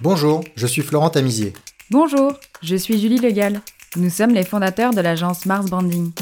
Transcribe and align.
Bonjour, 0.00 0.44
je 0.54 0.68
suis 0.68 0.82
Florent 0.82 1.10
Tamizier. 1.10 1.52
Bonjour, 1.90 2.34
je 2.62 2.76
suis 2.76 3.00
Julie 3.00 3.18
Legal. 3.18 3.60
Nous 3.96 4.10
sommes 4.10 4.32
les 4.32 4.44
fondateurs 4.44 4.92
de 4.92 5.00
l'agence 5.00 5.44
Mars 5.44 5.66
Branding. 5.66 6.12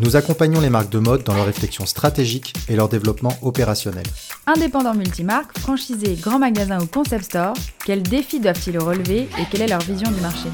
Nous 0.00 0.16
accompagnons 0.16 0.62
les 0.62 0.70
marques 0.70 0.88
de 0.88 0.98
mode 0.98 1.22
dans 1.22 1.34
leur 1.34 1.44
réflexion 1.44 1.84
stratégique 1.84 2.54
et 2.70 2.76
leur 2.76 2.88
développement 2.88 3.36
opérationnel. 3.42 4.06
Indépendants 4.46 4.94
multimarques, 4.94 5.58
franchisés, 5.58 6.14
grands 6.14 6.38
magasins 6.38 6.80
ou 6.80 6.86
concept 6.86 7.26
stores, 7.26 7.56
quels 7.84 8.02
défis 8.02 8.40
doivent-ils 8.40 8.78
relever 8.78 9.28
et 9.38 9.44
quelle 9.50 9.62
est 9.62 9.68
leur 9.68 9.82
vision 9.82 10.10
du 10.10 10.20
marché? 10.22 10.48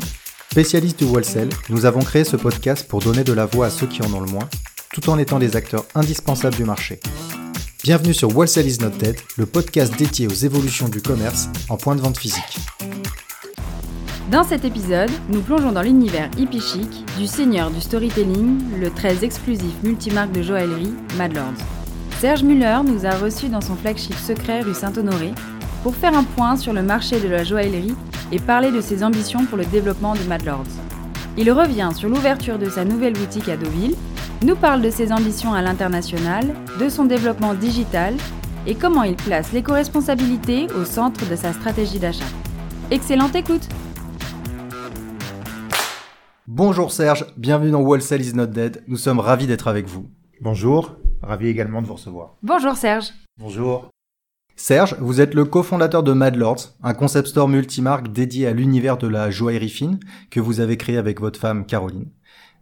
Spécialistes 0.51 0.99
du 0.99 1.05
wholesale, 1.05 1.51
nous 1.69 1.85
avons 1.85 2.01
créé 2.01 2.25
ce 2.25 2.37
podcast 2.37 2.89
pour 2.89 3.01
donner 3.01 3.23
de 3.23 3.33
la 3.33 3.47
voix 3.47 3.67
à 3.67 3.71
ceux 3.71 3.87
qui 3.87 4.03
en 4.03 4.13
ont 4.13 4.21
le 4.21 4.31
moins, 4.31 4.49
tout 4.93 5.09
en 5.09 5.19
étant 5.19 5.39
des 5.39 5.55
acteurs 5.55 5.85
indispensables 5.95 6.57
du 6.57 6.65
marché. 6.65 6.99
Bienvenue 7.85 8.15
sur 8.15 8.37
Wholesale 8.37 8.69
is 8.69 8.79
not 8.79 8.91
dead, 8.91 9.17
le 9.37 9.45
podcast 9.45 9.99
dédié 9.99 10.29
aux 10.29 10.31
évolutions 10.31 10.89
du 10.89 11.03
commerce 11.03 11.49
en 11.69 11.77
point 11.77 11.97
de 11.97 12.01
vente 12.01 12.17
physique. 12.17 12.59
Dans 14.31 14.45
cet 14.45 14.65
épisode, 14.65 15.11
nous 15.29 15.41
plongeons 15.41 15.73
dans 15.73 15.83
l'univers 15.83 16.31
hippie 16.39 16.61
chic 16.61 17.05
du 17.19 17.27
seigneur 17.27 17.73
du 17.73 17.81
storytelling, 17.81 18.79
le 18.79 18.89
très 18.89 19.25
exclusif 19.25 19.75
multimarque 19.83 20.31
de 20.31 20.43
joaillerie, 20.43 20.95
Madlords. 21.19 21.59
Serge 22.21 22.45
Muller 22.45 22.83
nous 22.87 23.05
a 23.05 23.17
reçus 23.17 23.49
dans 23.49 23.61
son 23.61 23.75
flagship 23.75 24.15
secret 24.15 24.61
rue 24.61 24.75
Saint-Honoré 24.75 25.33
pour 25.83 25.97
faire 25.97 26.17
un 26.17 26.23
point 26.23 26.57
sur 26.57 26.73
le 26.73 26.85
marché 26.85 27.19
de 27.19 27.27
la 27.27 27.43
joaillerie 27.43 27.97
et 28.31 28.39
parler 28.39 28.71
de 28.71 28.81
ses 28.81 29.03
ambitions 29.03 29.45
pour 29.45 29.59
le 29.59 29.65
développement 29.65 30.15
de 30.15 30.23
Madlords. 30.29 30.71
Il 31.37 31.51
revient 31.51 31.91
sur 31.97 32.09
l'ouverture 32.09 32.61
de 32.61 32.71
sa 32.71 32.85
nouvelle 32.85 33.15
boutique 33.15 33.49
à 33.49 33.57
Deauville, 33.57 33.97
nous 34.45 34.57
parle 34.57 34.83
de 34.83 34.91
ses 34.91 35.13
ambitions 35.13 35.55
à 35.55 35.63
l'international, 35.63 36.55
de 36.81 36.89
son 36.89 37.05
développement 37.05 37.55
digital 37.55 38.15
et 38.67 38.75
comment 38.75 39.05
il 39.05 39.15
place 39.15 39.53
l'éco-responsabilité 39.53 40.67
au 40.75 40.85
centre 40.85 41.29
de 41.29 41.37
sa 41.37 41.53
stratégie 41.53 41.99
d'achat. 41.99 42.25
Excellente 42.91 43.37
écoute 43.37 43.69
Bonjour 46.49 46.91
Serge, 46.91 47.27
bienvenue 47.37 47.71
dans 47.71 47.83
Wholesale 47.83 48.21
is 48.21 48.35
not 48.35 48.47
dead. 48.47 48.83
Nous 48.89 48.97
sommes 48.97 49.21
ravis 49.21 49.47
d'être 49.47 49.69
avec 49.69 49.87
vous. 49.87 50.11
Bonjour, 50.41 50.97
ravi 51.23 51.47
également 51.47 51.81
de 51.81 51.87
vous 51.87 51.95
recevoir. 51.95 52.37
Bonjour 52.43 52.75
Serge. 52.75 53.11
Bonjour. 53.39 53.89
Serge, 54.57 54.97
vous 55.01 55.21
êtes 55.21 55.35
le 55.35 55.45
cofondateur 55.45 56.03
de 56.03 56.13
Madlords, 56.13 56.75
un 56.83 56.95
concept 56.95 57.29
store 57.29 57.49
multimarque 57.49 58.13
dédié 58.13 58.49
à 58.49 58.53
l'univers 58.53 58.99
de 58.99 59.07
la 59.07 59.31
joaillerie 59.31 59.71
fine 59.71 59.99
que 60.31 60.41
vous 60.41 60.61
avez 60.61 60.77
créé 60.77 60.99
avec 60.99 61.21
votre 61.21 61.41
femme 61.41 61.65
Caroline. 61.65 62.11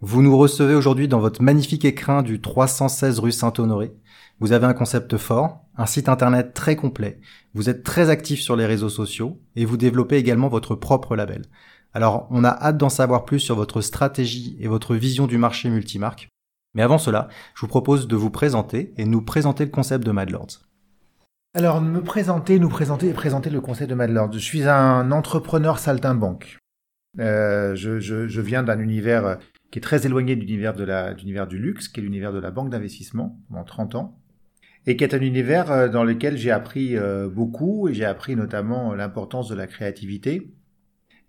Vous 0.02 0.22
nous 0.22 0.34
recevez 0.34 0.74
aujourd'hui 0.74 1.08
dans 1.08 1.20
votre 1.20 1.42
magnifique 1.42 1.84
écrin 1.84 2.22
du 2.22 2.40
316 2.40 3.18
rue 3.18 3.32
Saint-Honoré. 3.32 3.92
Vous 4.38 4.52
avez 4.52 4.64
un 4.64 4.72
concept 4.72 5.18
fort, 5.18 5.60
un 5.76 5.84
site 5.84 6.08
internet 6.08 6.54
très 6.54 6.74
complet, 6.74 7.20
vous 7.52 7.68
êtes 7.68 7.82
très 7.82 8.08
actif 8.08 8.40
sur 8.40 8.56
les 8.56 8.64
réseaux 8.64 8.88
sociaux 8.88 9.38
et 9.56 9.66
vous 9.66 9.76
développez 9.76 10.16
également 10.16 10.48
votre 10.48 10.74
propre 10.74 11.16
label. 11.16 11.42
Alors, 11.92 12.26
on 12.30 12.44
a 12.44 12.48
hâte 12.48 12.78
d'en 12.78 12.88
savoir 12.88 13.26
plus 13.26 13.40
sur 13.40 13.56
votre 13.56 13.82
stratégie 13.82 14.56
et 14.58 14.68
votre 14.68 14.94
vision 14.94 15.26
du 15.26 15.36
marché 15.36 15.68
multimarque. 15.68 16.30
Mais 16.72 16.80
avant 16.82 16.96
cela, 16.96 17.28
je 17.54 17.60
vous 17.60 17.68
propose 17.68 18.08
de 18.08 18.16
vous 18.16 18.30
présenter 18.30 18.94
et 18.96 19.04
nous 19.04 19.20
présenter 19.20 19.66
le 19.66 19.70
concept 19.70 20.06
de 20.06 20.12
Madlords. 20.12 20.62
Alors, 21.54 21.82
me 21.82 22.00
présenter, 22.00 22.58
nous 22.58 22.70
présenter 22.70 23.08
et 23.08 23.12
présenter 23.12 23.50
le 23.50 23.60
concept 23.60 23.90
de 23.90 23.94
Madlords. 23.94 24.32
Je 24.32 24.38
suis 24.38 24.62
un 24.62 25.12
entrepreneur 25.12 25.78
saltimbanque. 25.78 26.56
Euh, 27.18 27.74
je, 27.74 28.00
je, 28.00 28.28
je 28.28 28.40
viens 28.40 28.62
d'un 28.62 28.78
univers 28.78 29.36
qui 29.70 29.78
est 29.78 29.82
très 29.82 30.06
éloigné 30.06 30.36
de 30.36 30.40
l'univers 30.40 30.74
de 30.74 30.84
la, 30.84 31.12
l'univers 31.12 31.46
du 31.46 31.58
luxe, 31.58 31.88
qui 31.88 32.00
est 32.00 32.02
l'univers 32.02 32.32
de 32.32 32.40
la 32.40 32.50
banque 32.50 32.70
d'investissement 32.70 33.38
pendant 33.48 33.64
30 33.64 33.94
ans, 33.94 34.18
et 34.86 34.96
qui 34.96 35.04
est 35.04 35.14
un 35.14 35.20
univers 35.20 35.70
euh, 35.70 35.88
dans 35.88 36.04
lequel 36.04 36.36
j'ai 36.36 36.50
appris 36.50 36.96
euh, 36.96 37.28
beaucoup, 37.28 37.88
et 37.88 37.94
j'ai 37.94 38.04
appris 38.04 38.36
notamment 38.36 38.94
l'importance 38.94 39.48
de 39.48 39.54
la 39.54 39.66
créativité 39.66 40.52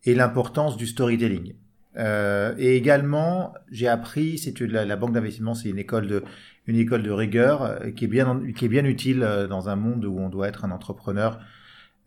et 0.03 0.15
l'importance 0.15 0.77
du 0.77 0.87
storytelling. 0.87 1.53
Euh, 1.97 2.53
et 2.57 2.75
également, 2.77 3.53
j'ai 3.69 3.87
appris, 3.87 4.37
c'est 4.37 4.57
la, 4.61 4.85
la 4.85 4.95
banque 4.95 5.13
d'investissement, 5.13 5.53
c'est 5.53 5.69
une 5.69 5.79
école 5.79 6.07
de 6.07 6.23
une 6.67 6.77
école 6.77 7.03
de 7.03 7.11
rigueur 7.11 7.63
euh, 7.63 7.91
qui 7.91 8.05
est 8.05 8.07
bien 8.07 8.41
qui 8.55 8.65
est 8.65 8.69
bien 8.69 8.85
utile 8.85 9.27
dans 9.49 9.67
un 9.67 9.75
monde 9.75 10.05
où 10.05 10.17
on 10.19 10.29
doit 10.29 10.47
être 10.47 10.63
un 10.63 10.71
entrepreneur 10.71 11.39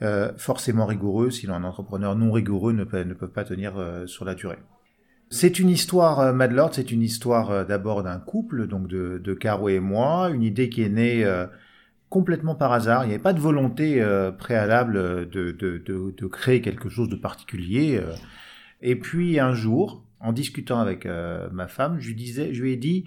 euh, 0.02 0.32
forcément 0.36 0.86
rigoureux. 0.86 1.30
Sinon, 1.30 1.54
un 1.54 1.64
entrepreneur 1.64 2.16
non 2.16 2.32
rigoureux 2.32 2.72
ne 2.72 2.84
peut, 2.84 3.02
ne 3.02 3.14
peut 3.14 3.28
pas 3.28 3.44
tenir 3.44 3.74
sur 4.06 4.24
la 4.24 4.34
durée. 4.34 4.58
C'est 5.34 5.58
une 5.58 5.68
histoire, 5.68 6.20
euh, 6.20 6.32
Mad 6.32 6.52
Lord, 6.52 6.74
c'est 6.74 6.92
une 6.92 7.02
histoire 7.02 7.50
euh, 7.50 7.64
d'abord 7.64 8.04
d'un 8.04 8.20
couple, 8.20 8.68
donc 8.68 8.86
de, 8.86 9.34
Caro 9.34 9.68
et 9.68 9.80
moi, 9.80 10.30
une 10.32 10.44
idée 10.44 10.68
qui 10.68 10.80
est 10.82 10.88
née 10.88 11.24
euh, 11.24 11.46
complètement 12.08 12.54
par 12.54 12.70
hasard. 12.70 13.02
Il 13.02 13.08
n'y 13.08 13.14
avait 13.14 13.22
pas 13.22 13.32
de 13.32 13.40
volonté 13.40 14.00
préalable 14.38 15.28
de, 15.28 16.26
créer 16.28 16.60
quelque 16.60 16.88
chose 16.88 17.08
de 17.08 17.16
particulier. 17.16 18.00
Et 18.80 18.94
puis 18.94 19.40
un 19.40 19.54
jour, 19.54 20.04
en 20.20 20.32
discutant 20.32 20.78
avec 20.78 21.08
ma 21.50 21.66
femme, 21.66 21.98
je 21.98 22.12
disais, 22.12 22.54
je 22.54 22.62
lui 22.62 22.72
ai 22.72 22.76
dit, 22.76 23.04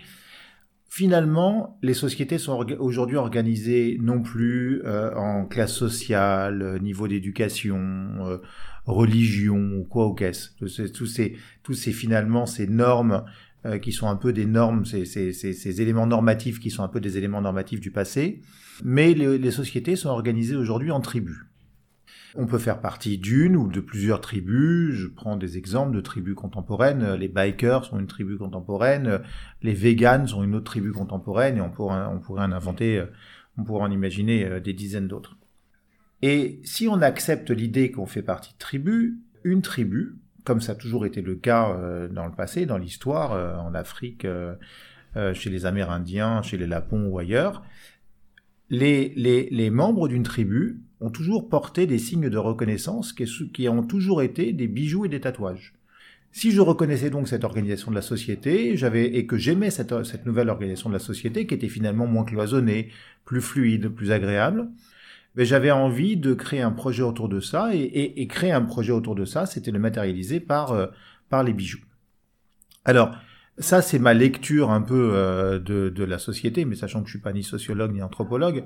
finalement, 0.90 1.80
les 1.82 1.94
sociétés 1.94 2.40
sont 2.40 2.66
aujourd'hui 2.80 3.16
organisées 3.16 3.98
non 4.02 4.22
plus 4.22 4.86
en 4.86 5.46
classe 5.46 5.74
sociale, 5.74 6.80
niveau 6.82 7.08
d'éducation, 7.08 8.42
religion 8.88 9.78
ou 9.78 9.84
quoi 9.84 10.08
ou 10.08 10.14
qu'est-ce. 10.14 10.52
Tous 10.58 10.68
ces, 11.06 11.38
tous 11.64 11.74
ces 11.74 11.92
finalement 11.92 12.46
ces 12.46 12.68
normes 12.68 13.24
euh, 13.66 13.78
qui 13.80 13.92
sont 13.92 14.08
un 14.08 14.16
peu 14.16 14.34
des 14.34 14.46
normes, 14.46 14.86
ces, 14.86 15.06
ces, 15.06 15.34
ces, 15.34 15.82
éléments 15.82 16.08
normatifs 16.08 16.60
qui 16.60 16.70
sont 16.70 16.84
un 16.84 16.88
peu 16.88 17.00
des 17.00 17.18
éléments 17.18 17.42
normatifs 17.42 17.82
du 17.82 17.92
passé. 17.92 18.42
Mais 18.84 19.14
les, 19.14 19.38
les 19.38 19.52
sociétés 19.52 19.96
sont 19.96 20.10
organisées 20.10 20.56
aujourd'hui 20.56 20.92
en 20.92 21.02
tribus. 21.02 21.38
On 22.36 22.46
peut 22.46 22.60
faire 22.60 22.82
partie 22.82 23.18
d'une 23.18 23.56
ou 23.56 23.68
de 23.68 23.80
plusieurs 23.80 24.22
tribus. 24.22 24.94
Je 24.94 25.08
prends 25.08 25.38
des 25.38 25.58
exemples 25.58 25.96
de 25.96 26.02
tribus 26.02 26.36
contemporaines. 26.36 27.16
Les 27.16 27.28
bikers 27.28 27.86
sont 27.86 28.00
une 28.00 28.08
tribu 28.08 28.38
contemporaine. 28.38 29.22
Les 29.64 29.74
vegans 29.74 30.28
sont 30.28 30.44
une 30.44 30.56
autre 30.56 30.66
tribu 30.66 30.92
contemporaine. 30.92 31.58
Et 31.58 31.62
on 31.62 31.72
pourrait, 31.72 32.06
on 32.06 32.20
pourrait 32.20 32.44
en 32.44 32.52
inventer, 32.52 33.04
on 33.58 33.64
pourrait 33.64 33.84
en 33.84 33.92
imaginer 33.92 34.46
euh, 34.46 34.60
des 34.60 34.74
dizaines 34.74 35.08
d'autres. 35.08 35.37
Et 36.22 36.60
si 36.64 36.88
on 36.88 37.02
accepte 37.02 37.52
l'idée 37.52 37.92
qu'on 37.92 38.06
fait 38.06 38.24
partie 38.24 38.54
de 38.54 38.58
tribu, 38.58 39.20
une 39.44 39.62
tribu, 39.62 40.16
comme 40.44 40.62
ça 40.62 40.72
a 40.72 40.76
toujours 40.76 41.06
été 41.06 41.22
le 41.22 41.36
cas 41.36 41.72
euh, 41.72 42.08
dans 42.08 42.26
le 42.26 42.32
passé, 42.32 42.66
dans 42.66 42.78
l'histoire, 42.78 43.34
euh, 43.34 43.56
en 43.58 43.74
Afrique, 43.74 44.26
euh, 44.26 44.56
chez 45.34 45.50
les 45.50 45.66
Amérindiens, 45.66 46.42
chez 46.42 46.58
les 46.58 46.68
Lapons 46.68 47.08
ou 47.08 47.18
ailleurs, 47.18 47.64
les, 48.70 49.14
les, 49.16 49.70
membres 49.70 50.08
d'une 50.08 50.24
tribu 50.24 50.82
ont 51.00 51.10
toujours 51.10 51.50
porté 51.50 51.88
des 51.88 51.98
signes 51.98 52.30
de 52.30 52.38
reconnaissance 52.38 53.14
qui, 53.14 53.68
ont 53.68 53.84
toujours 53.84 54.22
été 54.22 54.54
des 54.54 54.68
bijoux 54.68 55.06
et 55.06 55.10
des 55.10 55.22
tatouages. 55.22 55.74
Si 56.32 56.52
je 56.52 56.62
reconnaissais 56.62 57.10
donc 57.10 57.28
cette 57.28 57.46
organisation 57.46 57.90
de 57.90 57.96
la 57.96 58.02
société, 58.02 58.78
j'avais 58.78 59.06
et 59.16 59.26
que 59.26 59.38
j'aimais 59.38 59.72
cette 59.72 60.26
nouvelle 60.26 60.50
organisation 60.50 60.90
de 60.90 60.94
la 60.94 61.00
société 61.00 61.48
qui 61.48 61.56
était 61.56 61.70
finalement 61.70 62.06
moins 62.06 62.26
cloisonnée, 62.26 62.90
plus 63.26 63.42
fluide, 63.42 63.88
plus 63.88 64.12
agréable, 64.12 64.70
mais 65.38 65.46
j'avais 65.46 65.72
envie 65.72 66.18
de 66.18 66.34
créer 66.34 66.62
un 66.62 66.72
projet 66.72 67.04
autour 67.04 67.30
de 67.30 67.40
ça, 67.40 67.74
et, 67.74 67.80
et, 67.80 68.22
et 68.22 68.28
créer 68.28 68.52
un 68.52 68.64
projet 68.64 68.92
autour 68.92 69.16
de 69.16 69.24
ça, 69.24 69.46
c'était 69.46 69.72
le 69.72 69.80
matérialiser 69.80 70.40
par, 70.40 70.72
euh, 70.72 70.88
par 71.30 71.44
les 71.44 71.54
bijoux. 71.54 71.80
Alors, 72.84 73.16
ça, 73.60 73.82
c'est 73.82 74.00
ma 74.00 74.14
lecture 74.14 74.72
un 74.72 74.82
peu 74.82 75.12
euh, 75.14 75.60
de, 75.60 75.90
de, 75.90 76.04
la 76.04 76.18
société, 76.18 76.66
mais 76.66 76.76
sachant 76.76 77.02
que 77.02 77.08
je 77.08 77.12
suis 77.12 77.22
pas 77.22 77.34
ni 77.34 77.44
sociologue 77.44 77.94
ni 77.94 78.02
anthropologue, 78.02 78.66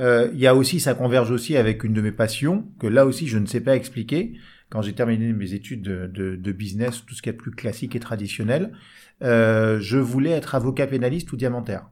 euh, 0.00 0.30
il 0.34 0.38
y 0.40 0.46
a 0.46 0.54
aussi, 0.54 0.78
ça 0.78 0.94
converge 0.94 1.30
aussi 1.30 1.56
avec 1.56 1.84
une 1.84 1.94
de 1.94 2.02
mes 2.02 2.12
passions, 2.12 2.66
que 2.78 2.86
là 2.86 3.06
aussi 3.06 3.26
je 3.26 3.38
ne 3.38 3.46
sais 3.46 3.60
pas 3.60 3.74
expliquer. 3.74 4.34
Quand 4.68 4.82
j'ai 4.82 4.92
terminé 4.92 5.32
mes 5.32 5.54
études 5.54 5.82
de, 5.82 6.06
de, 6.06 6.36
de, 6.36 6.52
business, 6.52 7.04
tout 7.04 7.14
ce 7.14 7.22
qui 7.22 7.28
est 7.28 7.34
plus 7.34 7.50
classique 7.50 7.96
et 7.96 8.00
traditionnel, 8.00 8.72
euh, 9.22 9.80
je 9.80 9.98
voulais 9.98 10.30
être 10.30 10.54
avocat 10.54 10.86
pénaliste 10.86 11.32
ou 11.32 11.36
diamantaire. 11.36 11.88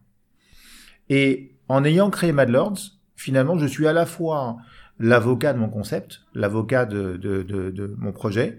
Et 1.09 1.53
en 1.69 1.85
ayant 1.85 2.11
créé 2.11 2.33
Mad 2.33 2.51
Lords, 2.51 2.98
finalement, 3.19 3.59
je 3.59 3.67
suis 3.67 3.87
à 3.87 3.93
la 3.93 4.07
fois 4.07 4.57
l'avocat 4.99 5.53
de 5.53 5.59
mon 5.59 5.69
concept, 5.69 6.23
l'avocat 6.35 6.87
de, 6.87 7.17
de, 7.17 7.43
de, 7.43 7.71
de, 7.71 7.95
mon 7.99 8.13
projet, 8.13 8.59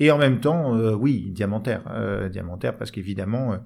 et 0.00 0.10
en 0.10 0.18
même 0.18 0.40
temps, 0.40 0.76
euh, 0.76 0.94
oui, 0.94 1.30
diamantaire. 1.30 1.82
Euh, 1.92 2.28
diamantaire 2.28 2.76
parce 2.76 2.90
qu'évidemment, 2.90 3.52
euh, 3.52 3.56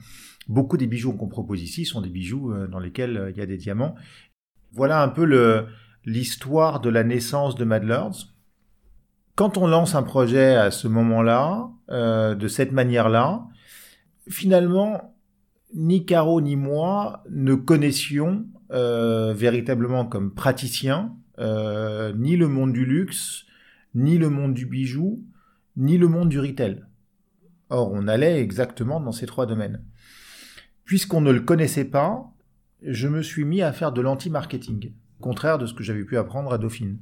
beaucoup 0.46 0.76
des 0.76 0.86
bijoux 0.86 1.14
qu'on 1.14 1.28
propose 1.28 1.62
ici 1.62 1.84
sont 1.84 2.02
des 2.02 2.10
bijoux 2.10 2.52
dans 2.68 2.78
lesquels 2.78 3.32
il 3.34 3.38
y 3.38 3.42
a 3.42 3.46
des 3.46 3.56
diamants. 3.56 3.94
Voilà 4.72 5.02
un 5.02 5.08
peu 5.08 5.66
l'histoire 6.04 6.80
de 6.80 6.90
la 6.90 7.04
naissance 7.04 7.54
de 7.54 7.64
Mad 7.64 7.84
Lords. 7.84 8.34
Quand 9.36 9.56
on 9.56 9.66
lance 9.66 9.94
un 9.94 10.02
projet 10.02 10.56
à 10.56 10.70
ce 10.70 10.88
moment-là, 10.88 11.70
de 11.88 12.48
cette 12.48 12.72
manière-là, 12.72 13.46
finalement, 14.28 15.14
ni 15.74 16.04
Caro 16.04 16.40
ni 16.40 16.56
moi 16.56 17.22
ne 17.30 17.54
connaissions 17.54 18.46
euh, 18.53 18.53
véritablement 18.70 20.06
comme 20.06 20.34
praticien, 20.34 21.16
euh, 21.38 22.12
ni 22.14 22.36
le 22.36 22.48
monde 22.48 22.72
du 22.72 22.84
luxe, 22.84 23.44
ni 23.94 24.18
le 24.18 24.30
monde 24.30 24.54
du 24.54 24.66
bijou, 24.66 25.24
ni 25.76 25.98
le 25.98 26.08
monde 26.08 26.28
du 26.28 26.40
retail. 26.40 26.84
Or, 27.70 27.92
on 27.92 28.08
allait 28.08 28.40
exactement 28.40 29.00
dans 29.00 29.12
ces 29.12 29.26
trois 29.26 29.46
domaines. 29.46 29.84
Puisqu'on 30.84 31.20
ne 31.20 31.32
le 31.32 31.40
connaissait 31.40 31.84
pas, 31.84 32.30
je 32.82 33.08
me 33.08 33.22
suis 33.22 33.44
mis 33.44 33.62
à 33.62 33.72
faire 33.72 33.92
de 33.92 34.00
l'anti-marketing, 34.00 34.92
contraire 35.20 35.58
de 35.58 35.66
ce 35.66 35.74
que 35.74 35.82
j'avais 35.82 36.04
pu 36.04 36.16
apprendre 36.16 36.52
à 36.52 36.58
Dauphine. 36.58 36.98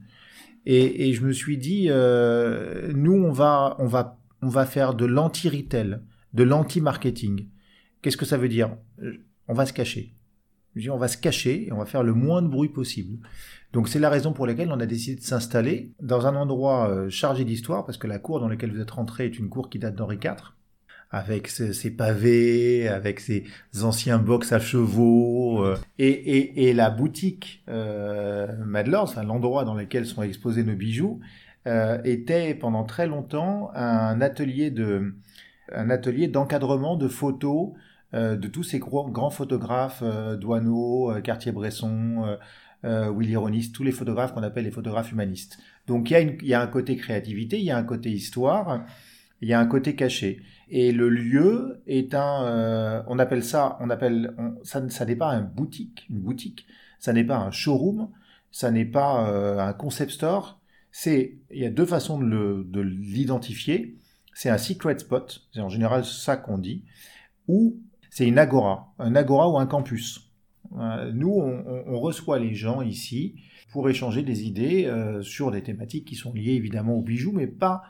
Et, 0.65 1.09
et 1.09 1.13
je 1.13 1.25
me 1.25 1.33
suis 1.33 1.59
dit, 1.59 1.87
euh, 1.89 2.93
nous, 2.95 3.15
on 3.15 3.33
va, 3.33 3.75
on 3.79 3.87
va, 3.87 4.21
on 4.43 4.49
va 4.49 4.65
faire 4.65 4.95
de 4.95 5.05
l'anti-retail, 5.05 5.99
de 6.33 6.43
l'anti-marketing. 6.45 7.49
Qu'est-ce 8.01 8.17
que 8.17 8.25
ça 8.25 8.39
veut 8.39 8.49
dire? 8.49 8.77
On 9.49 9.55
va 9.55 9.67
se 9.67 9.73
cacher. 9.73 10.15
On 10.91 10.97
va 10.97 11.09
se 11.09 11.17
cacher 11.17 11.67
et 11.67 11.73
on 11.73 11.79
va 11.79 11.87
faire 11.87 12.03
le 12.03 12.15
moins 12.15 12.43
de 12.43 12.49
bruit 12.49 12.69
possible. 12.69 13.19
Donc 13.73 13.89
c'est 13.89 13.99
la 13.99 14.11
raison 14.11 14.33
pour 14.33 14.47
laquelle 14.47 14.71
on 14.71 14.81
a 14.81 14.87
décidé 14.87 15.21
de 15.21 15.25
s'installer 15.25 15.93
dans 16.01 16.27
un 16.27 16.37
endroit 16.37 16.91
euh, 16.91 17.09
chargé 17.11 17.45
d'histoire, 17.45 17.85
parce 17.85 17.99
que 17.99 18.07
la 18.07 18.19
cour 18.19 18.41
dans 18.41 18.49
laquelle 18.49 18.73
vous 18.73 18.81
êtes 18.81 18.91
rentré 18.91 19.27
est 19.27 19.39
une 19.39 19.49
cour 19.49 19.71
qui 19.71 19.79
date 19.79 19.95
d'Henri 19.95 20.19
IV, 20.23 20.55
avec 21.11 21.49
ses, 21.49 21.91
pavés, 21.91 22.89
avec 22.89 23.21
ses 23.21 23.45
anciens 23.83 24.19
box 24.19 24.53
à 24.53 24.59
chevaux, 24.59 25.63
euh, 25.63 25.77
et, 25.99 26.09
et, 26.09 26.69
et, 26.69 26.75
la 26.75 26.91
boutique 26.91 27.63
euh, 27.69 28.49
Madlord, 28.65 29.05
enfin 29.05 29.23
l'endroit 29.23 29.65
dans 29.65 29.75
lequel 29.75 30.07
sont 30.07 30.23
exposés 30.23 30.65
nos 30.65 30.75
bijoux, 30.75 31.21
euh, 31.67 31.99
était 32.05 32.55
pendant 32.55 32.85
très 32.85 33.07
longtemps 33.07 33.71
un 33.75 34.21
atelier 34.21 34.71
de 34.71 35.15
un 35.73 35.91
atelier 35.91 36.27
d'encadrement 36.27 36.97
de 36.97 37.07
photos 37.07 37.71
de 38.13 38.49
tous 38.49 38.63
ces 38.63 38.79
gros, 38.79 39.09
grands 39.09 39.31
photographes, 39.31 40.03
euh, 40.03 40.37
Douaneau, 40.37 41.13
Cartier-Bresson, 41.23 42.37
euh, 42.85 43.13
Willy 43.13 43.37
Ronis, 43.37 43.71
tous 43.71 43.85
les 43.85 43.93
photographes 43.93 44.35
qu'on 44.35 44.43
appelle 44.43 44.65
les 44.65 44.73
photographes 44.73 45.13
humanistes. 45.13 45.59
Donc 45.87 46.11
il 46.11 46.39
y, 46.43 46.55
a 46.55 46.61
un 46.61 46.67
côté 46.67 46.97
créativité, 46.97 47.59
il 47.59 47.65
y 47.65 47.71
a 47.71 47.77
un 47.77 47.85
côté 47.85 48.11
histoire, 48.11 48.85
il 49.41 49.49
y 49.49 49.53
a 49.53 49.61
un 49.61 49.67
côté 49.67 49.95
caché. 49.95 50.43
Et 50.69 50.91
le 50.91 51.09
lieu 51.09 51.81
est 51.87 52.15
un, 52.15 52.45
euh, 52.45 53.03
on 53.07 53.21
appelle 53.21 53.45
ça, 53.45 53.77
on 53.81 53.89
appelle, 53.89 54.35
ça, 54.65 54.89
ça 54.89 55.05
n'est 55.05 55.17
pas 55.17 55.31
un 55.31 55.43
boutique, 55.43 56.07
une 56.11 56.21
boutique, 56.21 56.67
ça 56.99 57.13
n'est 57.13 57.25
pas 57.25 57.37
un 57.37 57.53
showroom, 57.53 58.11
ça 58.51 58.73
n'est 58.73 58.85
pas 58.85 59.31
euh, 59.31 59.59
un 59.59 59.73
concept 59.75 60.11
store. 60.11 60.61
C'est, 60.91 61.39
il 61.53 61.63
y 61.63 61.67
a 61.67 61.71
deux 61.71 61.87
façons 61.87 62.19
de 62.19 62.81
l'identifier. 62.81 63.97
C'est 64.35 64.51
un 64.51 64.59
secret 64.59 64.99
spot, 64.99 65.47
c'est 65.55 65.61
en 65.61 65.69
général 65.69 66.05
ça 66.05 66.37
qu'on 66.37 66.59
dit, 66.59 66.85
ou 67.47 67.79
c'est 68.13 68.29
une 68.29 68.39
agora, 68.39 68.93
un 68.99 69.17
agora 69.17 69.49
ou 69.49 69.57
un 69.57 69.65
campus. 69.65 70.31
Euh, 70.79 71.11
nous, 71.15 71.33
on, 71.33 71.99
reçoit 71.99 72.39
les 72.39 72.55
gens 72.55 72.83
ici 72.83 73.37
pour 73.73 73.89
échanger 73.89 74.23
des 74.23 74.45
idées 74.45 74.85
euh, 74.85 75.23
sur 75.23 75.51
des 75.51 75.63
thématiques 75.63 76.05
qui 76.05 76.15
sont 76.15 76.35
liées 76.35 76.53
évidemment 76.53 76.93
aux 76.93 77.01
bijoux, 77.01 77.33
mais 77.33 77.47
pas, 77.47 77.83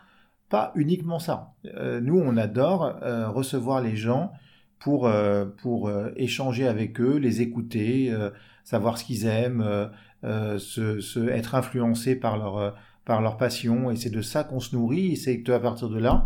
pas 0.48 0.70
uniquement 0.76 1.18
ça. 1.18 1.54
Euh, 1.64 2.00
nous, 2.00 2.16
on 2.20 2.36
adore 2.36 3.00
recevoir 3.34 3.80
les 3.80 3.96
gens 3.96 4.30
pour, 4.78 5.10
pour 5.58 5.90
échanger 6.14 6.68
avec 6.68 7.00
eux, 7.00 7.16
les 7.16 7.40
écouter, 7.40 8.16
savoir 8.62 8.98
ce 8.98 9.04
qu'ils 9.04 9.26
aiment, 9.26 9.90
se, 10.22 11.28
être 11.30 11.56
influencés 11.56 12.14
par 12.14 12.38
leur, 12.38 12.76
par 13.04 13.22
leur 13.22 13.38
passion. 13.38 13.90
Et 13.90 13.96
c'est 13.96 14.10
de 14.10 14.22
ça 14.22 14.44
qu'on 14.44 14.60
se 14.60 14.76
nourrit. 14.76 15.14
Et 15.14 15.16
c'est 15.16 15.48
à 15.50 15.58
partir 15.58 15.88
de 15.88 15.98
là, 15.98 16.24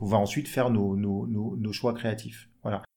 on 0.00 0.06
va 0.06 0.16
ensuite 0.16 0.48
faire 0.48 0.70
nos, 0.70 0.96
nos, 0.96 1.26
nos 1.26 1.72
choix 1.74 1.92
créatifs. 1.92 2.48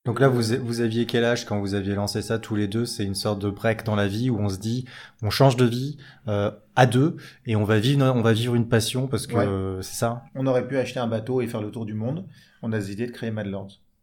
Donc 0.07 0.21
là, 0.21 0.29
vous, 0.29 0.41
vous 0.63 0.79
aviez 0.79 1.05
quel 1.05 1.25
âge 1.25 1.45
quand 1.45 1.59
vous 1.59 1.75
aviez 1.75 1.93
lancé 1.93 2.21
ça 2.21 2.39
tous 2.39 2.55
les 2.55 2.69
deux? 2.69 2.85
C'est 2.85 3.03
une 3.03 3.13
sorte 3.13 3.41
de 3.41 3.49
break 3.49 3.83
dans 3.83 3.97
la 3.97 4.07
vie 4.07 4.29
où 4.29 4.39
on 4.39 4.47
se 4.47 4.57
dit, 4.57 4.85
on 5.21 5.29
change 5.29 5.57
de 5.57 5.65
vie 5.65 5.97
euh, 6.29 6.49
à 6.77 6.85
deux 6.85 7.17
et 7.45 7.57
on 7.57 7.65
va 7.65 7.77
vivre, 7.77 8.05
on 8.15 8.21
va 8.21 8.31
vivre 8.31 8.55
une 8.55 8.69
passion 8.69 9.07
parce 9.07 9.27
que 9.27 9.79
c'est 9.81 9.97
ça. 9.97 10.23
On 10.33 10.47
aurait 10.47 10.65
pu 10.65 10.77
acheter 10.77 11.01
un 11.01 11.07
bateau 11.07 11.41
et 11.41 11.47
faire 11.47 11.61
le 11.61 11.71
tour 11.71 11.85
du 11.85 11.93
monde. 11.93 12.25
On 12.61 12.71
a 12.71 12.79
décidé 12.79 13.05
de 13.05 13.11
créer 13.11 13.31
Mad 13.31 13.47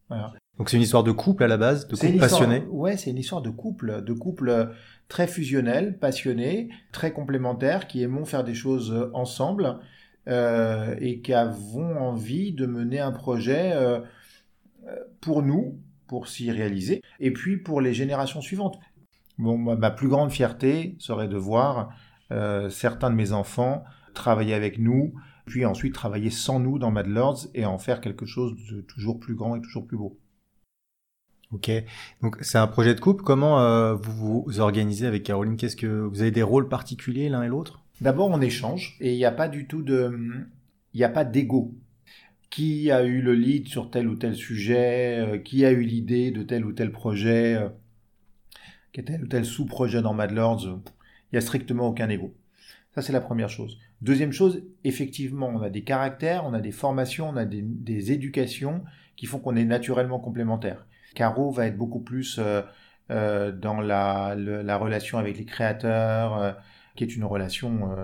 Voilà. 0.07 0.31
Donc 0.59 0.69
c'est 0.69 0.77
une 0.77 0.83
histoire 0.83 1.03
de 1.03 1.11
couple 1.11 1.43
à 1.43 1.47
la 1.47 1.57
base, 1.57 1.87
de 1.87 1.95
couple 1.95 2.19
passionné? 2.19 2.63
Ouais, 2.69 2.97
c'est 2.97 3.09
une 3.09 3.17
histoire 3.17 3.41
de 3.41 3.49
couple, 3.49 4.03
de 4.03 4.13
couple 4.13 4.69
très 5.07 5.25
fusionnel, 5.25 5.97
passionné, 5.97 6.69
très 6.91 7.13
complémentaire, 7.13 7.87
qui 7.87 8.03
aimons 8.03 8.25
faire 8.25 8.43
des 8.43 8.53
choses 8.53 9.09
ensemble 9.13 9.79
euh, 10.27 10.95
et 10.99 11.21
qui 11.21 11.33
avons 11.33 11.97
envie 11.97 12.53
de 12.53 12.67
mener 12.67 12.99
un 12.99 13.11
projet 13.11 13.71
euh, 13.73 13.99
pour 15.19 15.41
nous, 15.41 15.79
pour 16.07 16.27
s'y 16.27 16.51
réaliser, 16.51 17.01
et 17.19 17.31
puis 17.31 17.57
pour 17.57 17.81
les 17.81 17.93
générations 17.93 18.41
suivantes. 18.41 18.79
Bon, 19.37 19.57
ma 19.57 19.91
plus 19.91 20.07
grande 20.07 20.31
fierté 20.31 20.95
serait 20.99 21.27
de 21.27 21.37
voir 21.37 21.89
euh, 22.31 22.69
certains 22.69 23.09
de 23.09 23.15
mes 23.15 23.31
enfants 23.33 23.83
travailler 24.13 24.53
avec 24.53 24.79
nous, 24.79 25.13
puis 25.45 25.65
ensuite 25.65 25.93
travailler 25.93 26.29
sans 26.29 26.59
nous 26.59 26.79
dans 26.79 26.89
Mad 26.89 27.07
Lords 27.07 27.47
et 27.53 27.65
en 27.65 27.77
faire 27.77 28.01
quelque 28.01 28.25
chose 28.25 28.55
de 28.71 28.81
toujours 28.81 29.19
plus 29.19 29.35
grand 29.35 29.55
et 29.55 29.61
toujours 29.61 29.85
plus 29.85 29.97
beau. 29.97 30.17
Ok, 31.51 31.69
donc 32.21 32.37
c'est 32.41 32.57
un 32.57 32.67
projet 32.67 32.95
de 32.95 32.99
couple. 32.99 33.23
Comment 33.23 33.59
euh, 33.59 33.93
vous 33.93 34.43
vous 34.47 34.59
organisez 34.59 35.05
avec 35.05 35.23
Caroline? 35.23 35.57
Qu'est-ce 35.57 35.75
que 35.75 35.85
vous 35.85 36.21
avez 36.21 36.31
des 36.31 36.43
rôles 36.43 36.67
particuliers 36.67 37.29
l'un 37.29 37.43
et 37.43 37.47
l'autre? 37.47 37.83
D'abord, 38.01 38.29
on 38.29 38.41
échange 38.41 38.97
et 38.99 39.13
il 39.13 39.17
n'y 39.17 39.25
a 39.25 39.31
pas 39.31 39.47
du 39.47 39.67
tout 39.67 39.83
de, 39.83 40.17
il 40.93 40.97
n'y 40.97 41.03
a 41.03 41.09
pas 41.09 41.23
d'ego 41.23 41.73
qui 42.55 42.89
a 42.89 43.03
eu 43.03 43.21
le 43.21 43.33
lead 43.33 43.67
sur 43.67 43.91
tel 43.91 44.07
ou 44.07 44.15
tel 44.15 44.33
sujet, 44.33 45.19
euh, 45.19 45.37
qui 45.37 45.65
a 45.65 45.71
eu 45.71 45.81
l'idée 45.81 46.31
de 46.31 46.41
tel 46.41 46.63
ou 46.63 46.71
tel 46.71 46.89
projet, 46.89 47.55
euh, 47.55 47.67
qui 48.93 49.03
tel 49.03 49.25
ou 49.25 49.27
tel 49.27 49.43
sous-projet 49.43 50.01
dans 50.01 50.13
Mad 50.13 50.31
Lords, 50.31 50.79
il 51.31 51.35
y 51.35 51.37
a 51.37 51.41
strictement 51.41 51.85
aucun 51.85 52.07
ego. 52.07 52.33
Ça, 52.93 53.01
c'est 53.01 53.11
la 53.11 53.19
première 53.19 53.49
chose. 53.49 53.77
Deuxième 53.99 54.31
chose, 54.31 54.63
effectivement, 54.85 55.49
on 55.49 55.61
a 55.63 55.69
des 55.69 55.83
caractères, 55.83 56.45
on 56.45 56.53
a 56.53 56.61
des 56.61 56.71
formations, 56.71 57.27
on 57.27 57.35
a 57.35 57.43
des, 57.43 58.13
éducations 58.13 58.85
qui 59.17 59.25
font 59.25 59.39
qu'on 59.39 59.57
est 59.57 59.65
naturellement 59.65 60.19
complémentaires. 60.19 60.87
Caro 61.13 61.51
va 61.51 61.67
être 61.67 61.77
beaucoup 61.77 61.99
plus 61.99 62.39
euh, 62.39 63.51
dans 63.51 63.81
la, 63.81 64.33
la, 64.37 64.77
relation 64.77 65.17
avec 65.17 65.37
les 65.37 65.45
créateurs, 65.45 66.55
qui 66.95 67.03
est 67.03 67.17
une 67.17 67.25
relation 67.25 67.97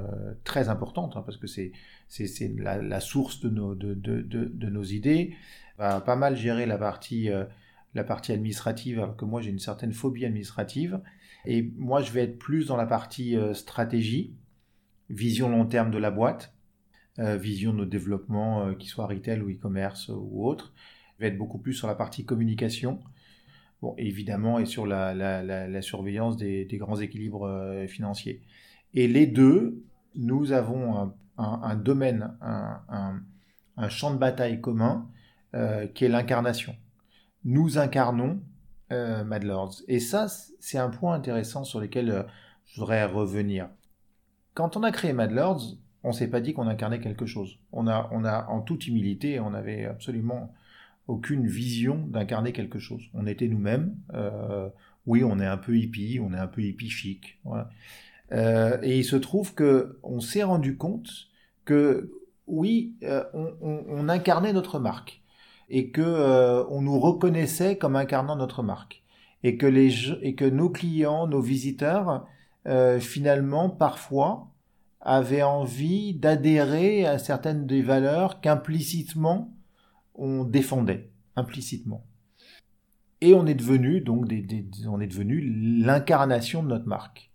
très 0.43 0.67
importante, 0.67 1.15
hein, 1.15 1.23
parce 1.25 1.37
que 1.37 1.47
c'est 1.47 1.71
c'est 2.11 2.53
la, 2.57 2.99
source 2.99 3.39
de 3.39 3.49
nos, 3.49 3.73
de, 3.73 3.93
de, 3.93 4.21
de, 4.21 4.69
nos 4.69 4.83
idées. 4.83 5.33
Va 5.77 6.01
pas 6.01 6.17
mal 6.17 6.35
gérer 6.35 6.65
la 6.65 6.77
partie, 6.77 7.29
euh, 7.29 7.45
la 7.93 8.03
partie 8.03 8.33
administrative, 8.33 8.99
alors 8.99 9.15
que 9.15 9.23
moi 9.23 9.41
j'ai 9.41 9.49
une 9.49 9.59
certaine 9.59 9.93
phobie 9.93 10.25
administrative. 10.25 10.99
Et 11.45 11.71
moi 11.77 12.01
je 12.01 12.11
vais 12.11 12.23
être 12.23 12.37
plus 12.37 12.67
dans 12.67 12.75
la 12.75 12.85
partie 12.85 13.37
euh, 13.37 13.53
stratégie, 13.53 14.35
vision 15.09 15.49
long 15.49 15.65
terme 15.65 15.89
de 15.89 15.97
la 15.97 16.11
boîte, 16.11 16.53
euh, 17.19 17.37
vision 17.37 17.71
de 17.71 17.77
nos 17.77 17.85
développements, 17.85 18.75
qui 18.75 18.87
soit 18.87 19.07
retail 19.07 19.39
ou 19.41 19.49
e-commerce 19.49 20.09
ou 20.13 20.45
autre. 20.45 20.73
Je 21.15 21.21
vais 21.21 21.27
être 21.29 21.37
beaucoup 21.37 21.59
plus 21.59 21.73
sur 21.73 21.87
la 21.87 21.95
partie 21.95 22.25
communication. 22.25 22.99
Bon, 23.81 23.95
évidemment, 23.97 24.59
et 24.59 24.65
sur 24.65 24.85
la, 24.85 25.13
la, 25.13 25.41
la, 25.43 25.81
surveillance 25.81 26.37
des, 26.37 26.65
des, 26.65 26.77
grands 26.77 26.99
équilibres 26.99 27.85
financiers. 27.87 28.41
Et 28.93 29.07
les 29.07 29.25
deux, 29.25 29.81
nous 30.13 30.51
avons 30.51 31.13
un, 31.41 31.75
domaine, 31.75 32.31
un, 32.41 33.89
champ 33.89 34.13
de 34.13 34.17
bataille 34.17 34.61
commun 34.61 35.09
euh, 35.53 35.87
qui 35.87 36.05
est 36.05 36.09
l'incarnation. 36.09 36.75
Nous 37.43 37.77
incarnons 37.77 38.39
euh, 38.91 39.23
Mad 39.23 39.43
Lords. 39.43 39.81
Et 39.87 39.99
ça, 39.99 40.27
c'est 40.59 40.77
un 40.77 40.89
point 40.89 41.13
intéressant 41.15 41.63
sur 41.63 41.79
lequel 41.79 42.09
euh, 42.09 42.23
je 42.65 42.79
voudrais 42.79 43.03
revenir. 43.05 43.67
Quand 44.53 44.77
on 44.77 44.83
a 44.83 44.91
créé 44.91 45.13
Mad 45.13 45.31
Lords, 45.31 45.75
on 46.03 46.13
s'est 46.13 46.29
pas 46.29 46.41
dit 46.41 46.53
qu'on 46.53 46.67
incarnait 46.67 46.99
quelque 46.99 47.25
chose. 47.25 47.57
On 47.71 47.87
a, 47.87 48.09
on 48.11 48.23
a, 48.23 48.45
en 48.47 48.61
toute 48.61 48.87
humilité, 48.87 49.39
on 49.39 49.51
n'avait 49.51 49.85
absolument 49.85 50.53
aucune 51.07 51.47
vision 51.47 51.97
d'incarner 52.07 52.53
quelque 52.53 52.79
chose. 52.79 53.03
On 53.13 53.27
était 53.27 53.47
nous-mêmes. 53.47 53.95
oui, 55.05 55.23
on 55.23 55.39
est 55.39 55.45
un 55.45 55.57
peu 55.57 55.75
hippie, 55.77 56.19
on 56.23 56.33
est 56.33 56.39
un 56.39 56.47
peu 56.47 56.61
hippie 56.61 56.89
chic. 56.89 57.39
et 58.31 58.97
il 58.97 59.03
se 59.03 59.15
trouve 59.17 59.53
que 59.53 59.99
on 60.03 60.21
s'est 60.21 60.43
rendu 60.43 60.77
compte 60.77 61.30
que 61.71 62.11
oui, 62.47 62.97
euh, 63.03 63.23
on, 63.33 64.09
incarnait 64.09 64.51
notre 64.51 64.77
marque 64.77 65.21
et 65.69 65.89
que 65.89 66.01
euh, 66.01 66.65
on 66.67 66.81
nous 66.81 66.99
reconnaissait 66.99 67.77
comme 67.77 67.95
incarnant 67.95 68.35
notre 68.35 68.61
marque 68.61 69.03
et 69.43 69.55
que 69.55 69.65
les 69.65 70.11
et 70.21 70.35
que 70.35 70.43
nos 70.43 70.69
clients, 70.69 71.27
nos 71.27 71.39
visiteurs, 71.39 72.27
euh, 72.67 72.99
finalement 72.99 73.69
parfois 73.69 74.49
avaient 74.99 75.43
envie 75.43 76.13
d'adhérer 76.13 77.05
à 77.05 77.17
certaines 77.19 77.65
des 77.67 77.81
valeurs 77.81 78.41
qu'implicitement 78.41 79.55
on 80.13 80.43
défendait 80.43 81.09
implicitement. 81.37 82.05
Et 83.21 83.33
on 83.33 83.45
est 83.45 83.55
devenu 83.55 84.01
donc 84.01 84.25
on 84.89 84.99
est 84.99 85.07
devenu 85.07 85.39
l'incarnation 85.85 86.63
de 86.63 86.67
notre 86.67 86.87
marque. 86.87 87.30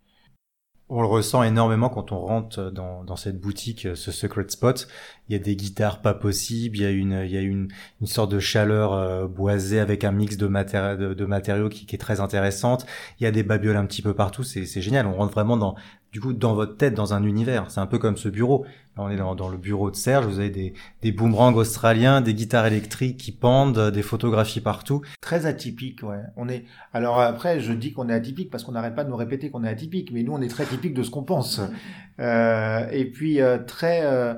On 0.88 1.00
le 1.00 1.08
ressent 1.08 1.42
énormément 1.42 1.88
quand 1.88 2.12
on 2.12 2.20
rentre 2.20 2.70
dans, 2.70 3.02
dans 3.02 3.16
cette 3.16 3.40
boutique, 3.40 3.88
ce 3.94 4.12
secret 4.12 4.44
spot. 4.48 4.86
Il 5.28 5.32
y 5.32 5.36
a 5.36 5.40
des 5.40 5.56
guitares 5.56 6.00
pas 6.00 6.14
possibles, 6.14 6.76
il 6.76 6.82
y 6.82 6.86
a 6.86 6.90
une, 6.90 7.22
il 7.24 7.32
y 7.32 7.36
a 7.36 7.40
une, 7.40 7.66
une 8.00 8.06
sorte 8.06 8.30
de 8.30 8.38
chaleur 8.38 8.92
euh, 8.92 9.26
boisée 9.26 9.80
avec 9.80 10.04
un 10.04 10.12
mix 10.12 10.36
de, 10.36 10.46
matéri 10.46 10.96
de, 10.96 11.24
matériaux 11.24 11.68
qui, 11.68 11.86
qui, 11.86 11.96
est 11.96 11.98
très 11.98 12.20
intéressante. 12.20 12.86
Il 13.18 13.24
y 13.24 13.26
a 13.26 13.32
des 13.32 13.42
babioles 13.42 13.76
un 13.76 13.86
petit 13.86 14.00
peu 14.02 14.14
partout, 14.14 14.44
c'est 14.44 14.64
génial. 14.80 15.06
On 15.06 15.14
rentre 15.14 15.32
vraiment 15.32 15.56
dans, 15.56 15.74
du 16.12 16.20
coup 16.20 16.32
dans 16.32 16.54
votre 16.54 16.76
tête, 16.76 16.94
dans 16.94 17.14
un 17.14 17.22
univers. 17.22 17.70
C'est 17.70 17.80
un 17.80 17.86
peu 17.86 17.98
comme 17.98 18.16
ce 18.16 18.28
bureau. 18.28 18.64
Là, 18.96 19.02
on 19.04 19.10
est 19.10 19.16
dans, 19.16 19.34
dans, 19.34 19.48
le 19.48 19.58
bureau 19.58 19.90
de 19.90 19.96
Serge, 19.96 20.24
vous 20.26 20.38
avez 20.38 20.50
des, 20.50 20.72
des 21.02 21.12
boomerangs 21.12 21.54
australiens, 21.54 22.22
des 22.22 22.32
guitares 22.32 22.66
électriques 22.66 23.18
qui 23.18 23.32
pendent, 23.32 23.90
des 23.90 24.02
photographies 24.02 24.60
partout. 24.60 25.02
Très 25.20 25.44
atypique, 25.44 26.02
ouais. 26.02 26.22
On 26.36 26.48
est. 26.48 26.64
Alors 26.94 27.20
après, 27.20 27.60
je 27.60 27.72
dis 27.72 27.92
qu'on 27.92 28.08
est 28.08 28.14
atypique 28.14 28.50
parce 28.50 28.64
qu'on 28.64 28.72
n'arrête 28.72 28.94
pas 28.94 29.04
de 29.04 29.10
nous 29.10 29.16
répéter 29.16 29.50
qu'on 29.50 29.64
est 29.64 29.68
atypique, 29.68 30.10
mais 30.12 30.22
nous, 30.22 30.32
on 30.32 30.40
est 30.40 30.48
très 30.48 30.64
typique 30.64 30.94
de 30.94 31.02
ce 31.02 31.10
qu'on 31.10 31.24
pense. 31.24 31.60
Euh, 32.18 32.88
et 32.92 33.04
puis 33.04 33.42
euh, 33.42 33.58
très, 33.58 34.00
euh, 34.06 34.32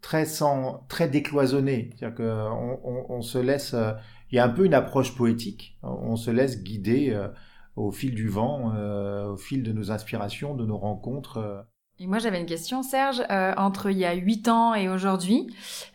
très 0.00 0.24
sans, 0.24 0.84
très 0.88 1.08
décloisonné. 1.08 1.90
C'est-à-dire 1.94 2.16
qu'on 2.16 2.80
on, 2.82 3.06
on, 3.08 3.22
se 3.22 3.38
laisse. 3.38 3.72
Euh, 3.72 3.92
il 4.32 4.34
y 4.34 4.38
a 4.40 4.44
un 4.44 4.48
peu 4.48 4.64
une 4.64 4.74
approche 4.74 5.14
poétique. 5.14 5.78
On 5.84 6.16
se 6.16 6.32
laisse 6.32 6.64
guider 6.64 7.16
au 7.76 7.90
fil 7.92 8.14
du 8.14 8.28
vent, 8.28 8.72
au 9.26 9.36
fil 9.36 9.62
de 9.62 9.72
nos 9.72 9.90
inspirations, 9.90 10.54
de 10.54 10.66
nos 10.66 10.78
rencontres. 10.78 11.66
Et 12.02 12.06
moi, 12.06 12.18
j'avais 12.18 12.40
une 12.40 12.46
question, 12.46 12.82
Serge. 12.82 13.22
Euh, 13.30 13.52
entre 13.58 13.90
il 13.90 13.98
y 13.98 14.06
a 14.06 14.14
huit 14.14 14.48
ans 14.48 14.74
et 14.74 14.88
aujourd'hui, 14.88 15.48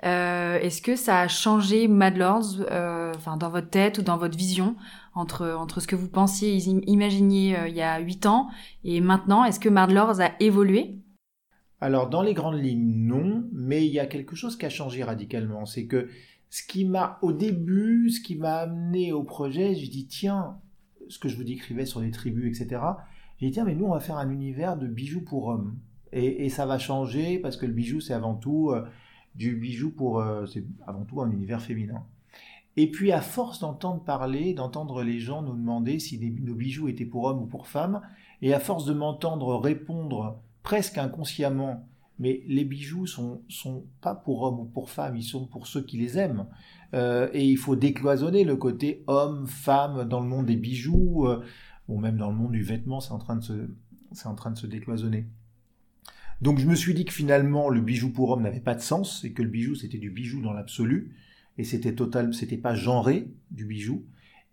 euh, 0.06 0.60
est-ce 0.60 0.80
que 0.80 0.96
ça 0.96 1.22
a 1.22 1.28
changé 1.28 1.88
Mad 1.88 2.16
Lords, 2.16 2.62
euh, 2.70 3.12
enfin 3.16 3.38
dans 3.38 3.50
votre 3.50 3.72
tête 3.72 3.98
ou 3.98 4.02
dans 4.04 4.16
votre 4.16 4.38
vision, 4.38 4.76
entre 5.16 5.50
entre 5.50 5.80
ce 5.80 5.88
que 5.88 5.96
vous 5.96 6.08
pensiez, 6.08 6.56
imaginiez 6.58 7.58
il 7.68 7.74
y 7.74 7.82
a 7.82 7.98
huit 7.98 8.28
ans 8.28 8.50
et 8.84 9.02
maintenant? 9.02 9.46
Est-ce 9.46 9.60
que 9.60 9.68
Mad 9.68 9.90
Lords 9.90 10.22
a 10.22 10.34
évolué? 10.40 11.00
Alors, 11.82 12.08
dans 12.08 12.22
les 12.22 12.36
grandes 12.36 12.64
lignes, 12.64 13.08
non. 13.08 13.50
Mais 13.52 13.84
il 13.88 13.92
y 13.92 14.00
a 14.00 14.06
quelque 14.06 14.36
chose 14.36 14.58
qui 14.58 14.68
a 14.68 14.70
changé 14.70 15.04
radicalement. 15.04 15.66
C'est 15.66 15.88
que 15.88 16.08
ce 16.52 16.62
qui 16.68 16.86
m'a, 16.86 17.18
au 17.24 17.34
début, 17.34 18.12
ce 18.12 18.22
qui 18.22 18.36
m'a 18.36 18.58
amené 18.58 19.12
au 19.12 19.24
projet, 19.24 19.74
j'ai 19.74 19.88
dit 19.88 20.06
tiens, 20.06 20.60
ce 21.10 21.20
que 21.20 21.30
je 21.30 21.38
vous 21.38 21.44
décrivais 21.44 21.86
sur 21.86 22.00
les 22.00 22.12
tribus, 22.12 22.60
etc. 22.60 22.82
J'ai 23.38 23.48
dit 23.48 23.52
tiens, 23.54 23.66
mais 23.66 23.76
nous, 23.76 23.86
on 23.86 23.94
va 23.94 24.00
faire 24.00 24.18
un 24.18 24.30
univers 24.30 24.78
de 24.78 24.88
bijoux 24.88 25.22
pour 25.22 25.48
hommes. 25.48 25.78
Et, 26.12 26.48
ça 26.50 26.66
va 26.66 26.80
changer 26.80 27.40
parce 27.40 27.58
que 27.58 27.66
le 27.66 27.74
bijou, 27.74 28.00
c'est 28.00 28.14
avant 28.14 28.36
tout 28.36 28.72
euh, 28.72 28.88
du 29.36 29.56
bijou 29.58 29.92
pour. 29.92 30.20
Euh, 30.20 30.46
c'est 30.46 30.64
avant 30.88 31.04
tout 31.04 31.22
un 31.22 31.30
univers 31.30 31.62
féminin. 31.62 32.06
Et 32.78 32.90
puis, 32.90 33.12
à 33.12 33.22
force 33.22 33.60
d'entendre 33.60 34.02
parler, 34.04 34.54
d'entendre 34.54 35.04
les 35.04 35.20
gens 35.20 35.42
nous 35.42 35.56
demander 35.56 36.00
si 36.00 36.20
nos 36.20 36.56
bijoux 36.56 36.88
étaient 36.88 37.06
pour 37.06 37.26
hommes 37.26 37.42
ou 37.42 37.46
pour 37.46 37.68
femmes, 37.68 38.02
et 38.42 38.54
à 38.54 38.60
force 38.60 38.86
de 38.86 38.94
m'entendre 38.94 39.56
répondre 39.56 40.42
presque 40.62 40.98
inconsciemment, 40.98 41.88
mais 42.20 42.44
les 42.48 42.64
bijoux 42.64 43.08
sont, 43.08 43.42
sont 43.50 43.86
pas 44.02 44.16
pour 44.16 44.44
hommes 44.44 44.60
ou 44.60 44.66
pour 44.66 44.90
femmes, 44.90 45.16
ils 45.16 45.24
sont 45.24 45.48
pour 45.48 45.68
ceux 45.68 45.82
qui 45.82 45.98
les 45.98 46.18
aiment. 46.18 46.48
Euh, 46.94 47.30
et 47.34 47.46
il 47.46 47.58
faut 47.58 47.76
décloisonner 47.76 48.44
le 48.44 48.56
côté 48.56 49.04
homme, 49.08 49.48
femme 49.48 50.08
dans 50.08 50.22
le 50.22 50.28
monde 50.28 50.46
des 50.46 50.56
bijoux, 50.56 51.28
ou 51.88 52.00
même 52.00 52.18
dans 52.18 52.30
le 52.30 52.36
monde 52.36 52.52
du 52.52 52.64
vêtement, 52.64 53.00
c'est 53.00 53.12
en 53.12 53.20
train 53.20 53.36
de 53.36 53.44
se, 53.44 53.54
c'est 54.12 54.28
en 54.28 54.36
train 54.36 54.52
de 54.52 54.58
se 54.58 54.68
décloisonner. 54.68 55.28
Donc 56.42 56.60
je 56.60 56.68
me 56.68 56.76
suis 56.76 56.94
dit 56.94 57.06
que 57.06 57.14
finalement 57.14 57.70
le 57.70 57.82
bijou 57.82 58.12
pour 58.12 58.32
homme 58.32 58.44
n'avait 58.44 58.60
pas 58.60 58.76
de 58.76 58.82
sens 58.82 59.24
et 59.24 59.32
que 59.32 59.42
le 59.42 59.50
bijou 59.50 59.76
c'était 59.76 59.98
du 59.98 60.10
bijou 60.10 60.42
dans 60.42 60.54
l'absolu 60.54 61.16
et 61.58 61.64
c'était 61.64 61.96
total, 61.96 62.34
c'était 62.34 62.58
pas 62.58 62.76
genré 62.76 63.32
du 63.52 63.66
bijou. 63.66 64.04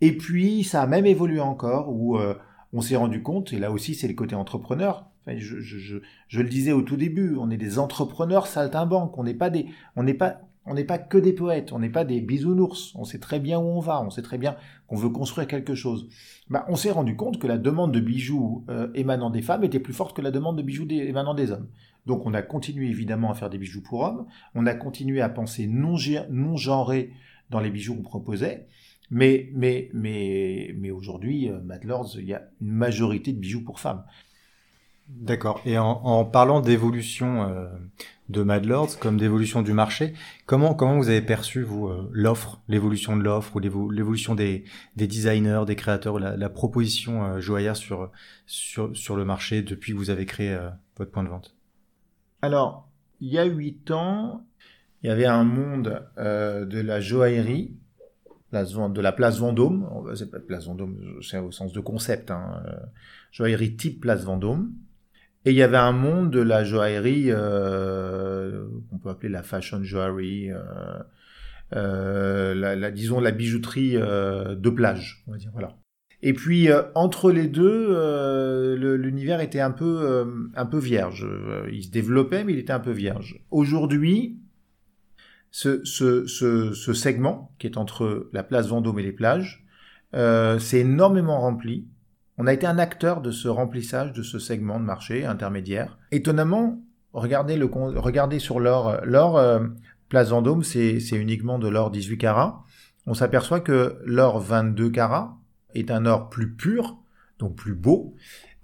Et 0.00 0.16
puis 0.16 0.62
ça 0.62 0.83
a 0.83 0.87
même 0.87 1.07
évolué 1.07 1.40
encore 1.40 1.92
où 1.92 2.16
euh, 2.19 2.35
on 2.73 2.81
s'est 2.81 2.97
rendu 2.97 3.23
compte 3.23 3.52
et 3.52 3.59
là 3.59 3.73
aussi 3.73 3.95
c'est 3.95 4.09
le 4.09 4.14
côté 4.14 4.35
entrepreneur. 4.35 5.09
Je, 5.26 5.99
le 6.33 6.49
disais 6.49 6.73
au 6.73 6.83
tout 6.83 6.97
début, 6.97 7.37
on 7.38 7.50
est 7.50 7.57
des 7.57 7.79
entrepreneurs 7.79 8.47
saltimbanques, 8.47 9.17
on 9.19 9.25
n'est 9.25 9.35
pas 9.35 9.50
des, 9.50 9.67
on 9.97 10.02
n'est 10.02 10.14
pas 10.14 10.41
on 10.64 10.75
n'est 10.75 10.85
pas 10.85 10.99
que 10.99 11.19
des 11.19 11.33
poètes, 11.33 11.73
on 11.73 11.81
n'est 11.81 11.91
pas 11.91 12.05
des 12.05 12.21
bisounours, 12.21 12.95
on 12.95 13.05
sait 13.05 13.19
très 13.19 13.41
bien 13.41 13.59
où 13.59 13.64
on 13.64 13.81
va, 13.81 14.00
on 14.00 14.11
sait 14.11 14.23
très 14.23 14.38
bien 14.38 14.55
qu'on 14.87 14.95
veut 14.95 15.09
construire 15.09 15.49
quelque 15.49 15.75
chose. 15.75 16.09
Bah, 16.50 16.64
on 16.69 16.76
s'est 16.76 16.93
rendu 16.93 17.17
compte 17.17 17.41
que 17.41 17.49
la 17.49 17.59
demande 17.59 17.93
de 17.93 17.99
bijoux 17.99 18.64
euh, 18.69 18.88
émanant 18.95 19.31
des 19.31 19.43
femmes 19.43 19.64
était 19.64 19.81
plus 19.81 19.93
forte 19.93 20.17
que 20.17 20.23
la 20.23 20.31
demande 20.31 20.57
de 20.57 20.62
bijoux 20.62 20.87
émanant 20.88 21.35
des 21.35 21.50
hommes. 21.50 21.67
Donc 22.07 22.26
on 22.26 22.35
a 22.35 22.43
continué 22.43 22.88
évidemment 22.88 23.31
à 23.31 23.35
faire 23.35 23.50
des 23.50 23.59
bijoux 23.59 23.83
pour 23.83 24.02
hommes, 24.02 24.26
on 24.55 24.67
a 24.67 24.75
continué 24.75 25.21
à 25.21 25.29
penser 25.29 25.67
non, 25.67 25.97
non 26.31 26.57
genré 26.57 27.11
dans 27.50 27.61
les 27.61 27.71
bijoux 27.71 27.97
qu'on 27.97 28.02
proposait, 28.02 28.69
mais, 29.11 29.50
mais, 29.52 29.91
mais, 29.93 30.75
mais 30.79 30.91
aujourd'hui, 30.91 31.50
euh, 31.50 31.61
Mad 31.61 31.85
Lords, 31.85 32.17
il 32.19 32.25
y 32.25 32.35
a 32.35 32.49
une 32.61 32.73
majorité 32.73 33.33
de 33.33 33.38
bijoux 33.38 33.62
pour 33.62 33.79
femmes. 33.79 34.05
D'accord. 35.21 35.61
Et 35.64 35.78
en, 35.78 35.90
en 35.90 36.25
parlant 36.25 36.61
d'évolution 36.61 37.49
euh, 37.49 37.69
de 38.28 38.42
Mad 38.42 38.64
Lords 38.64 38.99
comme 38.99 39.19
d'évolution 39.19 39.62
du 39.62 39.73
marché, 39.73 40.14
comment 40.47 40.75
comment 40.75 40.97
vous 40.97 41.09
avez 41.09 41.23
perçu 41.23 41.62
vous 41.62 41.87
euh, 41.87 42.09
l'offre, 42.12 42.61
l'évolution 42.66 43.16
de 43.16 43.23
l'offre 43.23 43.54
ou 43.57 43.61
l'évolution 43.61 44.35
des, 44.35 44.64
des 44.97 45.07
designers, 45.07 45.62
des 45.66 45.76
créateurs, 45.76 46.19
la, 46.19 46.37
la 46.37 46.49
proposition 46.49 47.25
euh, 47.25 47.75
sur 47.75 48.11
sur 48.47 48.97
sur 48.97 49.16
le 49.16 49.25
marché 49.25 49.62
depuis 49.62 49.92
que 49.92 49.99
vous 49.99 50.11
avez 50.11 50.26
créé 50.26 50.52
euh, 50.52 50.71
votre 50.97 51.11
point 51.11 51.23
de 51.23 51.28
vente? 51.28 51.54
Alors, 52.40 52.88
il 53.21 53.28
y 53.28 53.38
a 53.38 53.45
huit 53.45 53.90
ans, 53.90 54.45
il 55.02 55.09
y 55.09 55.11
avait 55.11 55.26
un 55.26 55.45
monde 55.45 56.02
de 56.16 56.81
la 56.81 57.00
joaillerie 57.00 57.76
de 58.52 59.00
la 59.00 59.12
place 59.12 59.38
Vendôme, 59.38 59.88
c'est 60.14 60.31
pas 60.31 60.40
place 60.40 60.66
Vendôme, 60.66 60.99
c'est 61.23 61.38
au 61.38 61.52
sens 61.52 61.73
de 61.73 61.81
concept, 61.81 62.31
hein, 62.31 62.62
joaillerie 63.31 63.76
type 63.76 64.00
place 64.00 64.25
Vendôme, 64.25 64.73
et 65.45 65.51
il 65.51 65.57
y 65.57 65.63
avait 65.63 65.77
un 65.77 65.93
monde 65.93 66.31
de 66.31 66.41
la 66.41 66.65
joaillerie 66.65 67.27
euh, 67.29 68.65
qu'on 68.91 68.99
peut 68.99 69.09
appeler 69.09 69.29
la 69.29 69.43
fashion 69.43 69.83
jewelry, 69.83 70.53
euh, 70.53 70.59
euh, 71.75 72.55
la, 72.55 72.77
la, 72.77 72.91
disons 72.91 73.19
la 73.19 73.33
bijouterie 73.33 73.97
euh, 73.97 74.55
de 74.55 74.71
plage, 74.71 75.25
on 75.27 75.33
va 75.33 75.39
dire 75.39 75.51
voilà. 75.53 75.77
Et 76.25 76.33
puis 76.33 76.71
euh, 76.71 76.83
entre 76.95 77.33
les 77.33 77.49
deux, 77.49 77.89
euh, 77.91 78.97
l'univers 78.97 79.41
était 79.41 79.61
un 79.61 79.73
peu 79.73 80.51
un 80.55 80.67
peu 80.67 80.79
vierge. 80.79 81.27
Il 81.73 81.83
se 81.83 81.91
développait, 81.91 82.45
mais 82.45 82.53
il 82.53 82.59
était 82.61 82.73
un 82.73 82.81
peu 82.81 82.93
vierge. 82.93 83.41
Aujourd'hui, 83.51 84.39
ce, 85.51 85.85
ce, 85.85 86.27
ce, 86.27 86.73
ce, 86.73 86.93
segment 86.95 87.53
qui 87.59 87.67
est 87.67 87.77
entre 87.77 88.31
la 88.33 88.45
place 88.45 88.69
Vendôme 88.69 89.01
et 89.01 89.03
les 89.03 89.13
plages, 89.13 89.67
c'est 90.13 90.79
énormément 90.79 91.41
rempli. 91.41 91.89
On 92.39 92.47
a 92.47 92.53
été 92.53 92.67
un 92.67 92.79
acteur 92.79 93.21
de 93.21 93.31
ce 93.31 93.49
remplissage 93.49 94.12
de 94.12 94.23
ce 94.23 94.39
segment 94.39 94.81
de 94.81 94.85
marché 94.85 95.25
intermédiaire. 95.25 95.99
Étonnamment, 96.11 96.81
regardez, 97.12 97.57
le, 97.57 97.67
regardez 97.67 98.39
sur 98.39 98.59
l'or, 98.59 99.01
l'or 99.05 99.39
euh, 99.39 99.61
Place 100.09 100.31
Vendôme, 100.31 100.62
c'est, 100.62 100.99
uniquement 101.12 101.59
de 101.59 101.69
l'or 101.69 101.91
18 101.91 102.19
carats. 102.19 102.65
On 103.07 103.15
s'aperçoit 103.15 103.61
que 103.61 103.99
l'or 104.05 104.41
22 104.41 104.91
carats 104.91 105.39
est 105.75 105.91
un 105.91 106.07
or 106.07 106.31
plus 106.31 106.53
pur, 106.53 106.99
donc 107.39 107.57
plus 107.57 107.75
beau, 107.75 108.15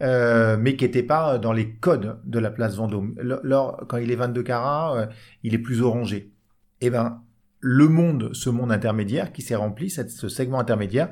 euh, 0.03 0.57
mais 0.59 0.77
qui 0.77 0.85
n'était 0.85 1.03
pas 1.03 1.39
dans 1.39 1.53
les 1.53 1.75
codes 1.75 2.19
de 2.25 2.39
la 2.39 2.51
place 2.51 2.77
Vendôme. 2.77 3.15
L'or, 3.19 3.85
quand 3.89 3.97
il 3.97 4.11
est 4.11 4.17
22 4.17 4.43
carats, 4.43 4.97
euh, 4.97 5.07
il 5.43 5.55
est 5.55 5.59
plus 5.59 5.83
orangé. 5.83 6.33
Eh 6.81 6.91
ben, 6.91 7.23
le 7.61 7.89
monde, 7.89 8.31
ce 8.35 8.51
monde 8.51 8.71
intermédiaire 8.71 9.33
qui 9.33 9.43
s'est 9.43 9.57
rempli, 9.57 9.91
ce 9.91 10.29
segment 10.29 10.61
intermédiaire, 10.61 11.11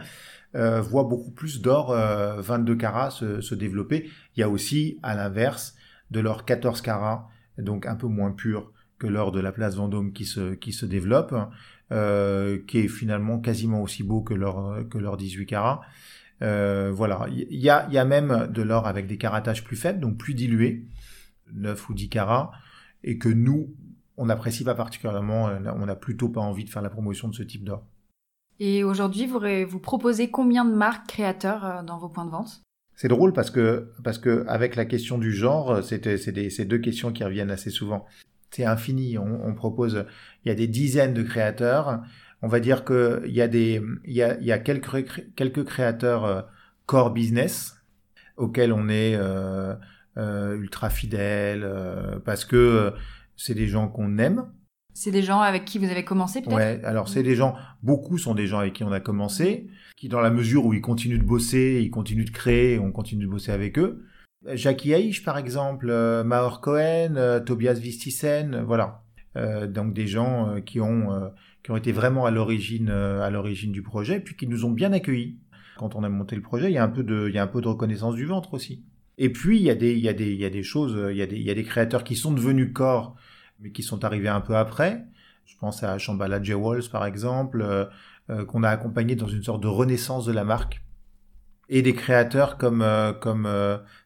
euh, 0.54 0.80
voit 0.80 1.04
beaucoup 1.04 1.30
plus 1.30 1.60
d'or 1.60 1.88
22 1.90 2.72
euh, 2.72 2.76
carats 2.76 3.10
se, 3.10 3.54
développer. 3.54 4.08
Il 4.36 4.40
y 4.40 4.42
a 4.42 4.48
aussi, 4.48 4.98
à 5.02 5.14
l'inverse, 5.14 5.74
de 6.10 6.20
l'or 6.20 6.44
14 6.44 6.80
carats, 6.80 7.28
donc 7.58 7.86
un 7.86 7.96
peu 7.96 8.06
moins 8.06 8.32
pur 8.32 8.72
que 8.98 9.06
l'or 9.06 9.32
de 9.32 9.40
la 9.40 9.52
place 9.52 9.76
Vendôme 9.76 10.12
qui 10.12 10.24
se, 10.24 10.84
développe, 10.86 11.34
euh, 11.92 12.58
qui 12.66 12.78
est 12.78 12.88
finalement 12.88 13.38
quasiment 13.38 13.82
aussi 13.82 14.02
beau 14.02 14.22
que 14.22 14.34
l'or 14.34 14.78
que 14.88 14.98
l'or 14.98 15.16
18 15.16 15.46
carats. 15.46 15.80
voilà, 16.40 17.26
il 17.30 17.46
y 17.50 17.68
a, 17.68 17.88
y 17.90 17.98
a 17.98 18.04
même 18.04 18.48
de 18.50 18.62
l'or 18.62 18.86
avec 18.86 19.06
des 19.06 19.18
caratages 19.18 19.64
plus 19.64 19.76
faibles, 19.76 20.00
donc 20.00 20.16
plus 20.16 20.34
dilués, 20.34 20.86
9 21.52 21.88
ou 21.90 21.94
10 21.94 22.08
carats, 22.08 22.52
et 23.04 23.18
que 23.18 23.28
nous, 23.28 23.74
on 24.16 24.26
n'apprécie 24.26 24.64
pas 24.64 24.74
particulièrement, 24.74 25.50
on 25.76 25.86
n'a 25.86 25.96
plutôt 25.96 26.30
pas 26.30 26.40
envie 26.40 26.64
de 26.64 26.70
faire 26.70 26.82
la 26.82 26.90
promotion 26.90 27.28
de 27.28 27.34
ce 27.34 27.42
type 27.42 27.64
d'or. 27.64 27.84
Et 28.58 28.84
aujourd'hui, 28.84 29.26
vous, 29.26 29.78
proposez 29.78 30.30
combien 30.30 30.64
de 30.64 30.74
marques 30.74 31.08
créateurs 31.08 31.64
euh, 31.64 31.82
dans 31.82 31.98
vos 31.98 32.08
points 32.08 32.24
de 32.24 32.30
vente? 32.30 32.62
C'est 32.94 33.08
drôle 33.08 33.34
parce 33.34 33.50
que, 33.50 33.92
parce 34.02 34.18
que 34.18 34.44
avec 34.48 34.74
la 34.74 34.86
question 34.86 35.18
du 35.18 35.30
genre, 35.30 35.82
c'est 35.82 36.64
deux 36.64 36.78
questions 36.78 37.12
qui 37.12 37.22
reviennent 37.24 37.50
assez 37.50 37.68
souvent. 37.68 38.06
C'est 38.50 38.64
infini. 38.64 39.18
On, 39.18 39.54
propose, 39.54 40.06
il 40.44 40.48
y 40.48 40.50
a 40.50 40.54
des 40.54 40.66
dizaines 40.66 41.12
de 41.12 41.22
créateurs. 41.22 42.02
On 42.40 42.48
va 42.48 42.58
dire 42.58 42.84
que 42.84 43.22
il 43.26 43.34
y 43.34 43.42
a 43.42 43.48
des, 43.48 43.82
il 44.04 44.14
y 44.14 44.22
a, 44.22 44.38
il 44.40 44.46
y 44.46 44.52
a 44.52 44.58
quelques, 44.58 45.34
quelques 45.34 45.64
créateurs 45.64 46.24
euh, 46.24 46.40
core 46.86 47.10
business 47.10 47.82
auxquels 48.38 48.72
on 48.72 48.88
est 48.88 49.14
euh, 49.14 49.74
euh, 50.16 50.56
ultra 50.56 50.88
fidèles 50.88 51.70
parce 52.24 52.46
que 52.46 52.94
c'est 53.36 53.54
des 53.54 53.66
gens 53.66 53.88
qu'on 53.88 54.16
aime 54.16 54.46
c'est 54.96 55.10
des 55.10 55.22
gens 55.22 55.40
avec 55.42 55.66
qui 55.66 55.78
vous 55.78 55.90
avez 55.90 56.04
commencé 56.04 56.40
peut-être? 56.40 56.56
Ouais, 56.56 56.80
alors 56.82 57.08
c'est 57.10 57.22
des 57.22 57.34
gens, 57.34 57.54
beaucoup 57.82 58.16
sont 58.16 58.34
des 58.34 58.46
gens 58.46 58.60
avec 58.60 58.72
qui 58.72 58.82
on 58.82 58.92
a 58.92 59.00
commencé, 59.00 59.68
qui 59.94 60.08
dans 60.08 60.20
la 60.20 60.30
mesure 60.30 60.64
où 60.64 60.72
ils 60.72 60.80
continuent 60.80 61.18
de 61.18 61.24
bosser, 61.24 61.80
ils 61.82 61.90
continuent 61.90 62.24
de 62.24 62.30
créer, 62.30 62.78
on 62.78 62.92
continue 62.92 63.26
de 63.26 63.30
bosser 63.30 63.52
avec 63.52 63.78
eux. 63.78 64.06
Jackie 64.54 64.94
Haïch 64.94 65.22
par 65.22 65.36
exemple, 65.36 65.88
euh, 65.90 66.24
Maor 66.24 66.62
Cohen, 66.62 67.16
euh, 67.16 67.40
Tobias 67.40 67.74
Vistisen, 67.74 68.62
voilà. 68.66 69.02
Euh, 69.36 69.66
donc 69.66 69.92
des 69.92 70.06
gens 70.06 70.62
qui 70.64 70.80
ont 70.80 71.30
qui 71.62 71.72
ont 71.72 71.76
été 71.76 71.92
vraiment 71.92 72.24
à 72.24 72.30
l'origine 72.30 73.72
du 73.72 73.82
projet, 73.82 74.20
puis 74.20 74.34
qui 74.34 74.46
nous 74.46 74.64
ont 74.64 74.70
bien 74.70 74.94
accueillis. 74.94 75.36
Quand 75.76 75.94
on 75.94 76.04
a 76.04 76.08
monté 76.08 76.36
le 76.36 76.42
projet, 76.42 76.70
il 76.70 76.74
y 76.74 76.78
a 76.78 76.84
un 76.84 76.88
peu 76.88 77.02
de 77.02 77.26
il 77.28 77.34
y 77.34 77.38
a 77.38 77.42
un 77.42 77.48
peu 77.48 77.60
de 77.60 77.68
reconnaissance 77.68 78.14
du 78.14 78.24
ventre 78.24 78.54
aussi. 78.54 78.82
Et 79.18 79.28
puis 79.28 79.58
il 79.58 79.64
y 79.64 79.70
a 79.70 79.74
des 79.74 80.62
choses, 80.62 80.96
il 81.10 81.18
y 81.18 81.22
a 81.22 81.26
des 81.26 81.36
il 81.36 81.42
y 81.42 81.50
a 81.50 81.54
des 81.54 81.64
créateurs 81.64 82.02
qui 82.02 82.16
sont 82.16 82.32
devenus 82.32 82.72
corps 82.72 83.14
mais 83.60 83.70
qui 83.70 83.82
sont 83.82 84.04
arrivés 84.04 84.28
un 84.28 84.40
peu 84.40 84.56
après. 84.56 85.04
Je 85.46 85.56
pense 85.56 85.82
à 85.82 85.96
Shambhala 85.98 86.42
J. 86.42 86.54
Walls 86.54 86.88
par 86.90 87.06
exemple, 87.06 87.62
euh, 87.62 87.84
euh, 88.30 88.44
qu'on 88.44 88.62
a 88.62 88.68
accompagné 88.68 89.14
dans 89.14 89.28
une 89.28 89.42
sorte 89.42 89.62
de 89.62 89.68
renaissance 89.68 90.26
de 90.26 90.32
la 90.32 90.44
marque. 90.44 90.82
Et 91.68 91.82
des 91.82 91.94
créateurs 91.94 92.58
comme 92.58 92.82
euh, 92.82 93.12
comme 93.12 93.48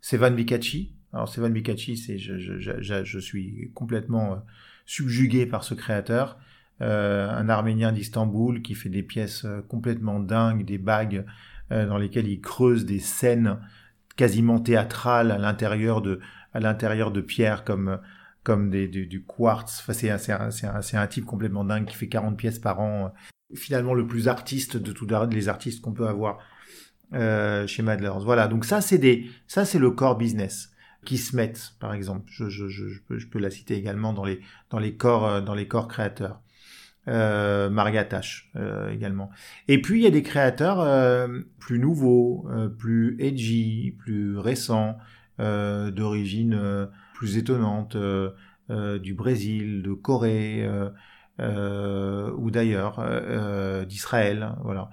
Sevan 0.01 0.35
Bikachi. 0.35 0.95
Alors 1.13 1.29
Sevan 1.29 1.51
Bikachi, 1.51 1.97
c'est 1.97 2.19
je, 2.19 2.39
je, 2.39 2.59
je, 2.59 3.05
je, 3.05 3.19
suis 3.19 3.71
complètement 3.75 4.43
subjugué 4.87 5.45
par 5.47 5.65
ce 5.65 5.75
créateur. 5.75 6.39
un 6.81 7.49
Arménien 7.49 7.93
d'Istanbul 7.93 8.63
qui 8.63 8.75
fait 8.75 8.89
des 8.89 9.03
pièces 9.03 9.47
complètement 9.69 10.21
dingues, 10.21 10.65
des 10.65 10.79
bagues 10.79 11.27
dans 11.71 11.99
lesquelles 11.99 12.29
il 12.29 12.41
creuse 12.41 12.87
des 12.87 13.01
scènes 13.01 13.59
quasiment 14.17 14.61
théâtrales 14.61 15.31
à 15.31 15.39
l'intérieur 15.39 16.01
de 16.01 16.21
à 16.55 16.61
l'intérieur 16.61 17.11
de 17.11 17.21
pierres 17.21 17.65
comme 17.65 17.99
comme 18.43 18.71
des, 18.71 18.89
du, 18.89 19.25
quartz. 19.25 19.81
Enfin, 19.81 19.93
c'est 19.93 20.11
un, 20.33 21.01
un, 21.01 21.07
type 21.07 21.25
complètement 21.25 21.65
dingue 21.65 21.87
qui 21.87 21.97
fait 21.97 22.09
40 22.09 22.37
pièces 22.37 22.59
par 22.59 22.81
an. 22.81 23.13
Finalement, 23.55 23.95
le 23.95 24.07
plus 24.07 24.29
artiste 24.29 24.77
de 24.77 24.93
tous 24.93 25.07
les 25.31 25.49
artistes 25.49 25.81
qu'on 25.81 25.93
peut 25.93 26.09
avoir 26.09 26.39
euh, 27.13 27.67
chez 27.67 27.83
Madlers. 27.83 28.21
Voilà, 28.21 28.49
donc 28.49 28.65
ça, 28.65 28.81
c'est 28.81 28.99
des, 28.99 29.29
ça, 29.47 29.65
c'est 29.65 29.79
le 29.79 29.91
core 29.91 30.17
business 30.17 30.71
qui 31.05 31.19
se 31.19 31.35
mettent, 31.37 31.75
par 31.81 31.95
exemple. 31.95 32.25
Je, 32.29 33.01
peux, 33.31 33.39
la 33.39 33.51
citer 33.51 33.75
également 33.75 34.13
dans 34.13 34.25
les, 34.25 34.97
corps, 34.97 35.27
euh, 35.27 35.41
dans 35.41 35.55
les 35.55 35.67
corps 35.67 35.89
créateurs. 35.89 36.41
Euh, 37.09 37.71
Maria 37.71 38.05
Tash 38.05 38.51
euh, 38.57 38.91
également. 38.91 39.31
Et 39.67 39.81
puis 39.81 40.01
il 40.01 40.03
y 40.05 40.07
a 40.07 40.11
des 40.11 40.23
créateurs 40.23 41.29
plus 41.59 41.79
nouveaux, 41.79 42.47
plus 42.79 43.17
edgy, 43.19 43.97
plus 43.99 44.39
récents, 44.39 44.99
d'origine 45.39 46.89
plus 47.21 47.37
étonnantes 47.37 47.97
euh, 47.97 48.31
euh, 48.71 48.99
du 48.99 49.13
Brésil, 49.13 49.83
de 49.83 49.93
Corée 49.93 50.67
euh, 51.39 52.33
ou 52.33 52.51
d'ailleurs, 52.51 53.05
d'Israël. 53.87 54.57
Voilà. 54.65 54.89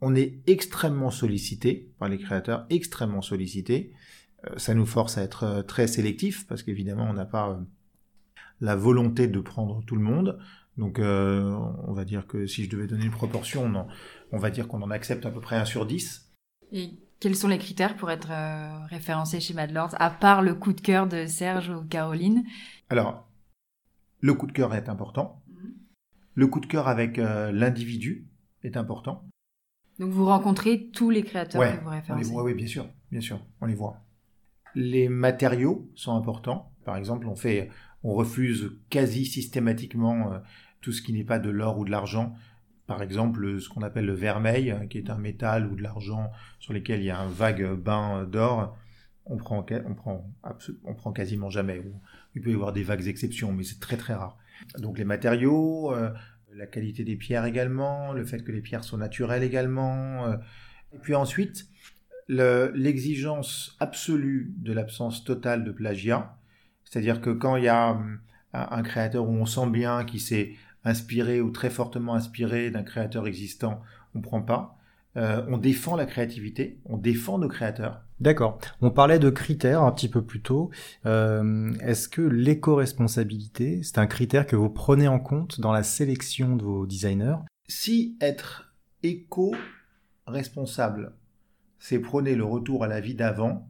On 0.00 0.14
est 0.14 0.38
extrêmement 0.46 1.10
sollicité 1.10 1.90
par 1.98 2.08
les 2.08 2.18
créateurs, 2.18 2.66
extrêmement 2.70 3.20
sollicité. 3.20 3.92
ça 4.58 4.74
nous 4.74 4.86
force 4.86 5.18
à 5.18 5.22
être 5.22 5.62
très 5.66 5.88
sélectif 5.88 6.46
parce 6.46 6.62
qu'évidemment 6.62 7.08
on 7.10 7.14
n'a 7.14 7.24
pas 7.26 7.60
la 8.60 8.76
volonté 8.76 9.26
de 9.26 9.40
prendre 9.40 9.82
tout 9.84 9.96
le 9.96 10.02
monde. 10.02 10.38
Donc 10.76 11.00
on 11.00 11.92
va 11.92 12.04
dire 12.04 12.28
que 12.28 12.46
si 12.46 12.64
je 12.64 12.70
devais 12.70 12.86
donner 12.86 13.06
une 13.06 13.10
proportion, 13.10 13.64
on, 13.64 13.86
on 14.30 14.38
va 14.38 14.50
dire 14.50 14.68
qu'on 14.68 14.82
en 14.82 14.90
accepte 14.92 15.26
à 15.26 15.32
peu 15.32 15.40
près 15.40 15.56
un 15.56 15.64
sur 15.64 15.84
10. 15.84 16.32
Et 16.72 16.90
quels 17.20 17.36
sont 17.36 17.48
les 17.48 17.58
critères 17.58 17.96
pour 17.96 18.10
être 18.10 18.30
euh, 18.30 18.84
référencé 18.86 19.40
chez 19.40 19.54
Madlords, 19.54 19.94
à 20.00 20.10
part 20.10 20.42
le 20.42 20.54
coup 20.54 20.72
de 20.72 20.80
cœur 20.80 21.06
de 21.06 21.26
Serge 21.26 21.68
ou 21.68 21.84
Caroline? 21.84 22.44
Alors, 22.88 23.28
le 24.20 24.34
coup 24.34 24.46
de 24.46 24.52
cœur 24.52 24.74
est 24.74 24.88
important. 24.88 25.42
Mhm. 25.48 25.72
Le 26.34 26.46
coup 26.46 26.60
de 26.60 26.66
cœur 26.66 26.88
avec 26.88 27.18
euh, 27.18 27.52
l'individu 27.52 28.26
est 28.64 28.76
important. 28.76 29.28
Donc 29.98 30.10
vous 30.10 30.24
rencontrez 30.24 30.88
tous 30.88 31.10
les 31.10 31.22
créateurs 31.22 31.60
que 31.60 31.84
vous 31.84 31.90
référencez 31.90 32.32
Oui, 32.32 32.54
bien 32.54 32.66
sûr, 32.66 32.88
bien 33.12 33.20
sûr, 33.20 33.38
on 33.60 33.66
les 33.66 33.74
voit. 33.74 33.98
Les 34.74 35.10
matériaux 35.10 35.90
sont 35.94 36.16
importants. 36.16 36.72
Par 36.86 36.96
exemple, 36.96 37.26
on 37.26 37.36
fait, 37.36 37.68
on 38.02 38.14
refuse 38.14 38.78
quasi 38.88 39.26
systématiquement 39.26 40.32
euh, 40.32 40.38
tout 40.80 40.92
ce 40.92 41.02
qui 41.02 41.12
n'est 41.12 41.24
pas 41.24 41.38
de 41.38 41.50
l'or 41.50 41.78
ou 41.78 41.84
de 41.84 41.90
l'argent 41.90 42.34
par 42.90 43.04
exemple 43.04 43.60
ce 43.60 43.68
qu'on 43.68 43.82
appelle 43.82 44.04
le 44.04 44.14
vermeil, 44.14 44.74
qui 44.90 44.98
est 44.98 45.10
un 45.10 45.16
métal 45.16 45.64
ou 45.64 45.76
de 45.76 45.82
l'argent 45.82 46.32
sur 46.58 46.72
lesquels 46.72 46.98
il 46.98 47.04
y 47.04 47.10
a 47.10 47.20
un 47.20 47.28
vague 47.28 47.74
bain 47.74 48.24
d'or, 48.24 48.76
on 49.26 49.36
prend, 49.36 49.64
on 49.86 49.94
prend, 49.94 50.28
on 50.82 50.94
prend 50.94 51.12
quasiment 51.12 51.50
jamais. 51.50 51.80
Il 52.34 52.42
peut 52.42 52.50
y 52.50 52.54
avoir 52.54 52.72
des 52.72 52.82
vagues 52.82 53.06
exceptions, 53.06 53.52
mais 53.52 53.62
c'est 53.62 53.78
très 53.78 53.96
très 53.96 54.14
rare. 54.14 54.36
Donc 54.78 54.98
les 54.98 55.04
matériaux, 55.04 55.94
euh, 55.94 56.10
la 56.52 56.66
qualité 56.66 57.04
des 57.04 57.14
pierres 57.14 57.44
également, 57.44 58.12
le 58.12 58.24
fait 58.24 58.42
que 58.42 58.50
les 58.50 58.60
pierres 58.60 58.82
sont 58.82 58.98
naturelles 58.98 59.44
également. 59.44 60.26
Euh, 60.26 60.36
et 60.92 60.98
puis 60.98 61.14
ensuite, 61.14 61.68
l'exigence 62.26 63.76
absolue 63.78 64.52
de 64.56 64.72
l'absence 64.72 65.22
totale 65.22 65.62
de 65.62 65.70
plagiat. 65.70 66.36
C'est-à-dire 66.82 67.20
que 67.20 67.30
quand 67.30 67.54
il 67.54 67.62
y 67.62 67.68
a 67.68 67.92
hum, 67.92 68.18
un 68.52 68.82
créateur 68.82 69.28
où 69.28 69.32
on 69.32 69.46
sent 69.46 69.70
bien 69.70 70.04
qu'il 70.04 70.20
s'est 70.20 70.56
inspiré 70.84 71.40
ou 71.40 71.50
très 71.50 71.70
fortement 71.70 72.14
inspiré 72.14 72.70
d'un 72.70 72.82
créateur 72.82 73.26
existant, 73.26 73.80
on 74.14 74.20
prend 74.20 74.42
pas. 74.42 74.76
Euh, 75.16 75.44
on 75.48 75.58
défend 75.58 75.96
la 75.96 76.06
créativité, 76.06 76.78
on 76.84 76.96
défend 76.96 77.38
nos 77.38 77.48
créateurs. 77.48 78.04
D'accord. 78.20 78.60
On 78.80 78.90
parlait 78.90 79.18
de 79.18 79.30
critères 79.30 79.82
un 79.82 79.90
petit 79.90 80.08
peu 80.08 80.22
plus 80.22 80.40
tôt. 80.40 80.70
Euh, 81.04 81.72
est-ce 81.80 82.08
que 82.08 82.22
l'éco-responsabilité, 82.22 83.82
c'est 83.82 83.98
un 83.98 84.06
critère 84.06 84.46
que 84.46 84.54
vous 84.54 84.70
prenez 84.70 85.08
en 85.08 85.18
compte 85.18 85.60
dans 85.60 85.72
la 85.72 85.82
sélection 85.82 86.54
de 86.54 86.62
vos 86.62 86.86
designers? 86.86 87.38
Si 87.66 88.16
être 88.20 88.72
éco-responsable, 89.02 91.16
c'est 91.78 91.98
prôner 91.98 92.36
le 92.36 92.44
retour 92.44 92.84
à 92.84 92.88
la 92.88 93.00
vie 93.00 93.14
d'avant, 93.14 93.68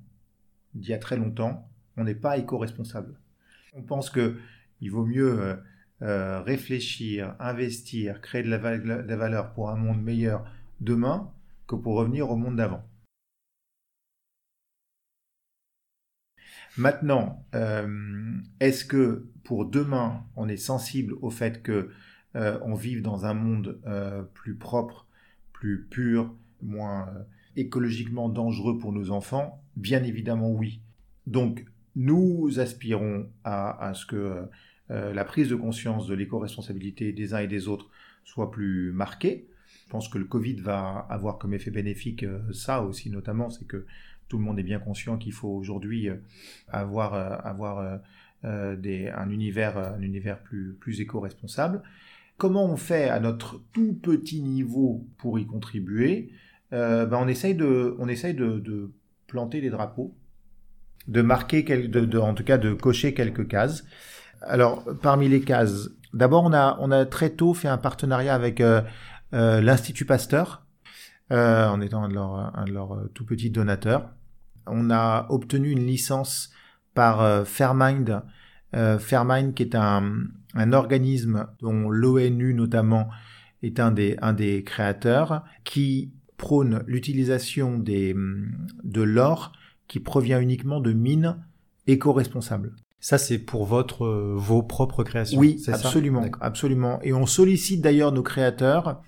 d'il 0.75 0.91
y 0.91 0.95
a 0.95 0.99
très 0.99 1.17
longtemps, 1.17 1.71
on 1.97 2.05
n'est 2.05 2.15
pas 2.15 2.37
éco-responsable. 2.37 3.19
On 3.75 3.83
pense 3.83 4.11
que 4.11 4.37
il 4.81 4.91
vaut 4.91 5.07
mieux 5.07 5.59
euh, 6.03 6.41
réfléchir, 6.41 7.35
investir, 7.39 8.23
créer 8.23 8.43
de 8.43 8.49
la, 8.49 9.17
valeur 9.17 9.53
pour 9.53 9.69
un 9.69 9.77
monde 9.77 10.03
meilleur 10.03 10.45
demain 10.81 11.31
que 11.67 11.75
pour 11.75 11.97
revenir 11.97 12.31
au 12.31 12.37
monde 12.37 12.57
d'avant. 12.57 12.83
Maintenant, 16.79 17.45
euh, 17.55 18.33
est-ce 18.61 18.87
que 18.87 19.27
pour 19.45 19.67
demain, 19.67 20.25
on 20.37 20.49
est 20.49 20.57
sensible 20.57 21.15
au 21.21 21.29
fait 21.29 21.63
que 21.63 21.91
euh, 22.35 22.59
on 22.63 22.75
vive 22.75 23.03
dans 23.03 23.27
un 23.27 23.35
monde 23.35 23.79
plus 24.33 24.55
propre, 24.55 25.07
plus 25.53 25.85
pur, 25.85 26.35
moins 26.63 27.13
écologiquement 27.57 28.31
dangereux 28.31 28.79
pour 28.79 28.93
nos 28.93 29.11
enfants? 29.11 29.63
Bien 29.77 30.03
évidemment, 30.03 30.51
oui. 30.51 30.81
Donc, 31.27 31.67
nous 31.95 32.59
aspirons 32.59 33.29
à 33.45 33.93
ce 33.95 34.07
que 34.07 34.49
euh, 34.91 35.13
la 35.15 35.25
prise 35.25 35.49
de 35.49 35.55
conscience 35.55 36.07
de 36.07 36.15
l'éco-responsabilité 36.15 37.13
des 37.13 37.35
uns 37.35 37.39
et 37.39 37.47
des 37.47 37.69
autres 37.69 37.89
soit 38.25 38.51
plus 38.51 38.93
marquée. 38.93 39.49
Je 39.87 39.91
pense 39.91 40.09
que 40.09 40.19
le 40.19 40.25
Covid 40.25 40.57
va 40.57 41.07
avoir 41.09 41.39
comme 41.39 41.55
effet 41.55 41.71
bénéfique 41.71 42.25
euh, 42.25 42.41
ça 42.53 42.83
aussi 42.83 43.11
notamment, 43.11 43.51
c'est 43.51 43.67
que 43.67 43.87
tout 44.29 44.39
le 44.39 44.45
monde 44.45 44.59
est 44.59 44.65
bien 44.65 44.79
conscient 44.79 45.19
qu'il 45.19 45.33
faut 45.33 45.49
aujourd'hui 45.49 46.09
euh, 46.09 46.17
avoir, 46.69 47.15
avoir 47.47 48.01
des, 48.43 49.09
un 49.09 49.29
univers, 49.29 49.77
un 49.77 50.01
univers 50.01 50.39
plus, 50.39 50.75
plus 50.81 51.01
éco-responsable. 51.01 51.83
Comment 52.39 52.65
on 52.65 52.77
fait 52.77 53.09
à 53.11 53.21
notre 53.21 53.61
tout 53.73 53.93
petit 53.93 54.41
niveau 54.41 55.07
pour 55.19 55.39
y 55.39 55.47
contribuer? 55.47 56.31
Ben 56.71 57.13
on 57.13 57.29
essaye 57.29 57.55
de, 57.55 57.97
on 57.99 58.09
essaye 58.09 58.33
de, 58.33 58.59
de 58.61 58.93
planter 59.27 59.61
des 59.61 59.69
drapeaux, 59.69 60.15
de 61.07 61.21
marquer, 61.21 61.63
de, 61.63 62.05
de, 62.05 62.19
en 62.19 62.35
tout 62.35 62.45
cas 62.45 62.57
de 62.57 62.73
cocher 62.73 63.13
quelques 63.13 63.47
cases. 63.47 63.85
Alors, 64.43 64.85
parmi 65.03 65.29
les 65.29 65.43
cases, 65.43 65.91
d'abord, 66.15 66.45
on 66.45 66.53
a, 66.53 66.79
on 66.81 66.91
a 66.91 67.05
très 67.05 67.31
tôt 67.31 67.55
fait 67.55 67.69
un 67.69 67.79
partenariat 67.79 68.35
avec 68.35 68.61
euh, 68.61 68.83
euh, 69.35 69.61
l'Institut 69.61 70.07
Pasteur, 70.07 70.65
euh, 71.31 71.69
en 71.69 71.81
étant 71.81 72.03
un 72.05 72.09
de 72.09 72.15
leurs 72.15 72.93
un 72.93 73.07
tout 73.15 73.25
petits 73.25 73.51
donateurs. 73.51 74.11
On 74.67 74.91
a 74.91 75.27
obtenu 75.29 75.71
une 75.71 75.87
licence 75.87 76.51
par 76.95 77.47
Fairmind, 77.47 78.23
Fairmind 78.73 79.55
qui 79.55 79.63
est 79.63 79.75
un, 79.75 80.13
un 80.55 80.73
organisme 80.73 81.47
dont 81.61 81.89
l'ONU 81.89 82.55
notamment 82.55 83.09
est 83.63 83.81
un 83.81 83.91
des, 83.91 84.17
un 84.23 84.33
des 84.33 84.65
créateurs, 84.65 85.45
qui 85.65 86.13
prône 86.37 86.83
l'utilisation 86.87 87.79
de 87.79 89.03
l'or 89.03 89.53
qui 89.89 90.01
provient 90.01 90.41
uniquement 90.41 90.81
de 90.81 90.93
mines 90.93 91.37
éco-responsables. 91.87 92.75
Ça, 93.01 93.17
c'est 93.19 93.39
pour 93.39 93.65
votre, 93.65 94.05
euh, 94.05 94.35
vos 94.37 94.63
propres 94.63 95.03
créations. 95.05 95.39
Oui, 95.39 95.63
absolument, 95.69 96.27
absolument. 96.41 97.01
Et 97.03 97.13
on 97.13 97.27
sollicite 97.27 97.81
d'ailleurs 97.81 98.13
nos 98.13 98.23
créateurs 98.23 99.01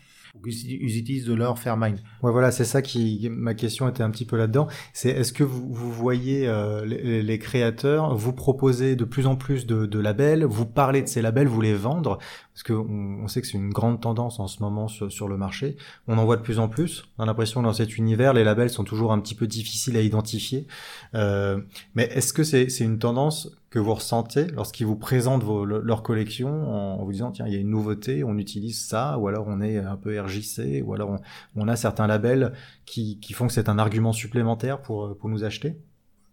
ils 0.46 0.98
utilisent 0.98 1.26
de 1.26 1.34
l'or 1.34 1.58
Fairmind. 1.58 1.98
Ouais, 2.22 2.32
voilà, 2.32 2.50
c'est 2.50 2.64
ça 2.64 2.80
qui 2.80 3.28
ma 3.30 3.54
question 3.54 3.88
était 3.88 4.02
un 4.02 4.10
petit 4.10 4.24
peu 4.24 4.36
là-dedans. 4.36 4.66
C'est 4.92 5.10
est-ce 5.10 5.32
que 5.32 5.44
vous, 5.44 5.72
vous 5.72 5.92
voyez 5.92 6.48
euh, 6.48 6.84
les, 6.86 7.22
les, 7.22 7.38
créateurs 7.38 8.16
vous 8.16 8.32
proposer 8.32 8.96
de 8.96 9.04
plus 9.04 9.26
en 9.26 9.36
plus 9.36 9.66
de, 9.66 9.84
de, 9.86 9.98
labels, 9.98 10.44
vous 10.44 10.66
parler 10.66 11.02
de 11.02 11.08
ces 11.08 11.20
labels, 11.20 11.48
vous 11.48 11.60
les 11.60 11.74
vendre 11.74 12.18
parce 12.52 12.64
que 12.64 12.74
on, 12.74 13.26
sait 13.28 13.40
que 13.40 13.46
c'est 13.46 13.56
une 13.56 13.70
grande 13.70 14.00
tendance 14.00 14.38
en 14.38 14.46
ce 14.46 14.62
moment 14.62 14.86
sur, 14.86 15.10
sur, 15.10 15.26
le 15.26 15.38
marché. 15.38 15.76
On 16.06 16.18
en 16.18 16.24
voit 16.26 16.36
de 16.36 16.42
plus 16.42 16.58
en 16.58 16.68
plus. 16.68 17.04
On 17.16 17.22
a 17.22 17.26
l'impression 17.26 17.62
que 17.62 17.66
dans 17.66 17.72
cet 17.72 17.96
univers, 17.96 18.34
les 18.34 18.44
labels 18.44 18.68
sont 18.68 18.84
toujours 18.84 19.12
un 19.12 19.20
petit 19.20 19.34
peu 19.34 19.46
difficiles 19.46 19.96
à 19.96 20.02
identifier. 20.02 20.66
Euh, 21.14 21.62
mais 21.94 22.04
est-ce 22.12 22.34
que 22.34 22.42
c'est 22.42 22.66
une 22.80 22.98
tendance 22.98 23.56
que 23.70 23.78
vous 23.78 23.94
ressentez 23.94 24.48
lorsqu'ils 24.48 24.84
vous 24.84 24.96
présentent 24.96 25.44
vos, 25.44 25.64
leur 25.64 26.02
collection 26.02 27.00
en, 27.00 27.02
vous 27.02 27.12
disant 27.12 27.30
tiens 27.30 27.46
il 27.46 27.54
y 27.54 27.56
a 27.56 27.60
une 27.60 27.70
nouveauté, 27.70 28.22
on 28.22 28.36
utilise 28.36 28.84
ça, 28.84 29.16
ou 29.18 29.28
alors 29.28 29.46
on 29.48 29.62
est 29.62 29.78
un 29.78 29.96
peu 29.96 30.20
RJC, 30.20 30.82
ou 30.84 30.92
alors 30.92 31.08
on, 31.08 31.18
on 31.56 31.68
a 31.68 31.76
certains 31.76 32.06
labels 32.06 32.52
qui, 32.84 33.18
qui 33.20 33.32
font 33.32 33.46
que 33.46 33.52
c'est 33.54 33.70
un 33.70 33.78
argument 33.78 34.12
supplémentaire 34.12 34.82
pour, 34.82 35.16
pour 35.16 35.30
nous 35.30 35.42
acheter? 35.42 35.78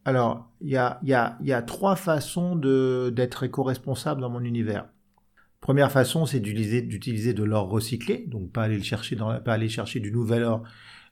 Alors, 0.04 0.50
il 0.60 0.70
y 0.70 0.78
a, 0.78 1.00
y, 1.04 1.14
a, 1.14 1.38
y 1.42 1.54
a 1.54 1.62
trois 1.62 1.96
façons 1.96 2.56
d'être 2.56 3.44
éco-responsable 3.44 4.20
dans 4.20 4.30
mon 4.30 4.42
univers. 4.42 4.86
Première 5.62 5.92
façon, 5.92 6.26
c'est 6.26 6.40
d'utiliser, 6.40 7.34
de 7.34 7.44
l'or 7.44 7.70
recyclé, 7.70 8.26
donc 8.28 8.52
pas 8.52 8.64
aller 8.64 8.78
le 8.78 8.84
chercher 8.84 9.16
dans 9.16 9.30
la, 9.30 9.40
pas 9.40 9.54
aller 9.54 9.70
chercher 9.70 10.00
du 10.00 10.12
nouvel 10.12 10.44
or 10.44 10.64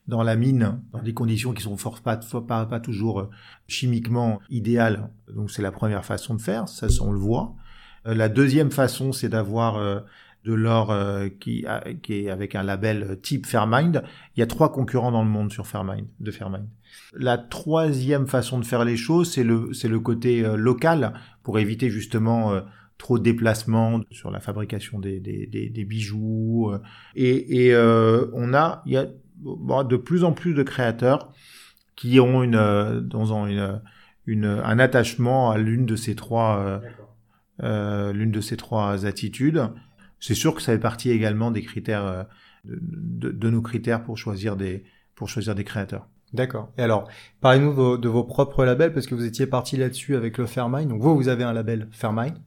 dans 0.08 0.24
la 0.24 0.38
mine, 0.38 0.80
dans 0.94 1.02
des 1.02 1.14
conditions 1.14 1.54
qui 1.54 1.64
sont 1.64 1.76
fort, 1.76 2.02
pas, 2.02 2.18
pas, 2.18 2.66
pas 2.66 2.80
toujours 2.80 3.20
euh, 3.20 3.30
chimiquement 3.68 4.40
idéales. 4.50 5.10
Donc 5.34 5.52
c'est 5.52 5.62
la 5.62 5.72
première 5.72 6.06
façon 6.06 6.34
de 6.34 6.42
faire, 6.42 6.70
ça 6.70 6.88
on 7.02 7.12
le 7.12 7.20
voit. 7.20 7.56
Euh, 8.06 8.16
la 8.16 8.30
deuxième 8.30 8.72
façon, 8.72 9.12
c'est 9.12 9.28
d'avoir 9.28 9.76
euh, 9.76 10.00
de 10.46 10.54
l'or 10.54 10.96
qui, 11.42 11.66
qui 12.02 12.14
est 12.14 12.30
avec 12.30 12.56
un 12.56 12.64
label 12.64 13.20
type 13.22 13.46
Fairmind. 13.46 14.02
Il 14.36 14.40
y 14.40 14.44
a 14.44 14.48
trois 14.48 14.72
concurrents 14.72 15.12
dans 15.12 15.24
le 15.24 15.30
monde 15.30 15.52
sur 15.52 15.68
Fairmind, 15.68 16.08
de 16.22 16.32
Fairmind. 16.32 16.70
La 17.14 17.38
troisième 17.38 18.28
façon 18.28 18.58
de 18.58 18.64
faire 18.64 18.86
les 18.86 18.96
choses, 18.96 19.34
c'est 19.34 19.44
le, 19.44 19.74
c'est 19.74 19.90
le 19.90 20.00
côté 20.00 20.42
local 20.56 21.16
pour 21.44 21.60
éviter 21.60 21.90
justement 21.90 22.62
trop 22.98 23.20
de 23.20 23.24
déplacements 23.24 24.02
sur 24.12 24.32
la 24.32 24.40
fabrication 24.40 25.00
des, 25.00 25.20
des, 25.20 25.46
des, 25.48 25.70
des 25.70 25.86
bijoux. 25.86 26.72
Et, 27.16 27.66
et 27.68 27.76
on 27.78 28.54
a, 28.54 28.82
il 28.86 28.94
y 28.94 28.98
a 28.98 29.06
de 29.06 29.98
plus 29.98 30.24
en 30.24 30.34
plus 30.34 30.54
de 30.54 30.64
créateurs 30.64 31.32
qui 31.98 32.20
ont 32.20 32.44
une, 32.44 32.56
euh, 32.56 33.02
dans 33.02 33.46
une, 33.46 33.82
une, 34.26 34.46
un 34.46 34.80
attachement 34.80 35.52
à 35.52 35.58
l'une 35.58 35.86
de 35.86 35.98
ces 35.98 36.16
trois, 36.16 36.60
euh, 36.60 36.80
euh, 37.64 38.14
l'une 38.14 38.32
de 38.32 38.40
ces 38.40 38.56
trois 38.56 39.06
attitudes. 39.06 39.70
C'est 40.20 40.36
sûr 40.36 40.56
que 40.56 40.62
ça 40.62 40.72
fait 40.74 40.80
partie 40.80 41.10
également 41.12 41.52
des 41.52 41.64
critères, 41.64 42.06
euh, 42.06 42.24
de, 42.66 43.32
de, 43.32 43.50
nos 43.50 43.62
critères 43.62 44.04
pour 44.04 44.18
choisir 44.18 44.56
des, 44.56 44.84
pour 45.16 45.28
choisir 45.28 45.56
des 45.56 45.64
créateurs. 45.64 46.08
D'accord. 46.34 46.72
Et 46.78 46.82
alors, 46.82 47.08
parlez-nous 47.42 47.74
de, 47.74 47.98
de 47.98 48.10
vos, 48.10 48.24
propres 48.24 48.66
labels 48.66 48.94
parce 48.94 49.08
que 49.08 49.16
vous 49.16 49.26
étiez 49.26 49.48
parti 49.48 49.78
là-dessus 49.78 50.16
avec 50.16 50.38
le 50.38 50.46
Fairmind. 50.46 50.90
Donc 50.90 51.02
vous, 51.02 51.16
vous 51.16 51.30
avez 51.30 51.44
un 51.44 51.54
label 51.54 51.88
Fairmind. 51.92 52.38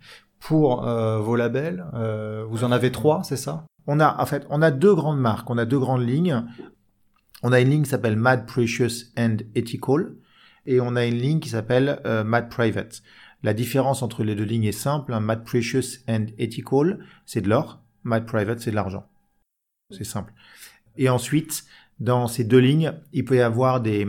Pour 0.41 0.87
euh, 0.87 1.19
vos 1.19 1.37
labels, 1.37 1.85
euh, 1.95 2.45
vous 2.49 2.65
en 2.65 2.73
avez 2.73 2.91
trois, 2.91 3.23
c'est 3.23 3.37
ça? 3.37 3.67
On 3.87 4.01
a, 4.01 4.21
en 4.21 4.27
fait, 4.27 4.47
on 4.51 4.63
a 4.63 4.71
deux 4.71 4.95
grandes 4.95 5.21
marques, 5.21 5.49
on 5.51 5.59
a 5.59 5.65
deux 5.65 5.79
grandes 5.79 6.07
lignes. 6.07 6.45
On 7.43 7.53
a 7.53 7.61
une 7.61 7.71
ligne 7.71 7.83
qui 7.83 7.91
s'appelle 7.91 8.17
Mad 8.17 8.47
Precious 8.47 9.07
and 9.19 9.39
Ethical 9.55 10.15
et 10.67 10.81
on 10.81 10.97
a 10.97 11.07
une 11.07 11.19
ligne 11.19 11.41
qui 11.41 11.49
s'appelle 11.49 12.01
euh, 12.05 12.25
Mad 12.25 12.51
Private. 12.51 13.03
La 13.43 13.55
différence 13.55 14.03
entre 14.03 14.25
les 14.25 14.35
deux 14.35 14.45
lignes 14.45 14.65
est 14.65 14.73
simple. 14.73 15.13
Hein. 15.13 15.21
Mad 15.21 15.45
Precious 15.45 15.99
and 16.09 16.27
Ethical, 16.39 16.99
c'est 17.25 17.41
de 17.41 17.49
l'or. 17.49 17.83
Mad 18.05 18.27
Private, 18.27 18.61
c'est 18.61 18.71
de 18.71 18.77
l'argent. 18.77 19.07
C'est 19.91 20.05
simple. 20.05 20.33
Et 20.97 21.09
ensuite, 21.09 21.65
dans 21.99 22.27
ces 22.27 22.45
deux 22.45 22.59
lignes, 22.59 22.93
il 23.13 23.25
peut 23.25 23.37
y 23.37 23.41
avoir 23.41 23.81
des, 23.81 24.07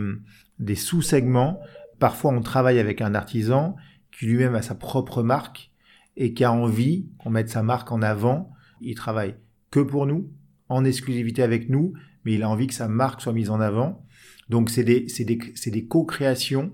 des 0.58 0.76
sous-segments. 0.76 1.60
Parfois, 1.98 2.32
on 2.32 2.40
travaille 2.40 2.78
avec 2.78 3.00
un 3.00 3.14
artisan 3.14 3.76
qui 4.10 4.26
lui-même 4.26 4.54
a 4.54 4.62
sa 4.62 4.74
propre 4.74 5.22
marque 5.22 5.71
et 6.16 6.34
qui 6.34 6.44
a 6.44 6.52
envie 6.52 7.08
qu'on 7.18 7.30
mette 7.30 7.48
sa 7.48 7.62
marque 7.62 7.92
en 7.92 8.02
avant. 8.02 8.50
Il 8.80 8.94
travaille 8.94 9.36
que 9.70 9.80
pour 9.80 10.06
nous, 10.06 10.30
en 10.68 10.84
exclusivité 10.84 11.42
avec 11.42 11.68
nous, 11.68 11.92
mais 12.24 12.34
il 12.34 12.42
a 12.42 12.48
envie 12.48 12.66
que 12.66 12.74
sa 12.74 12.88
marque 12.88 13.20
soit 13.20 13.32
mise 13.32 13.50
en 13.50 13.60
avant. 13.60 14.04
Donc 14.48 14.70
c'est 14.70 14.84
des, 14.84 15.08
c'est 15.08 15.24
des, 15.24 15.38
c'est 15.54 15.70
des 15.70 15.86
co-créations 15.86 16.72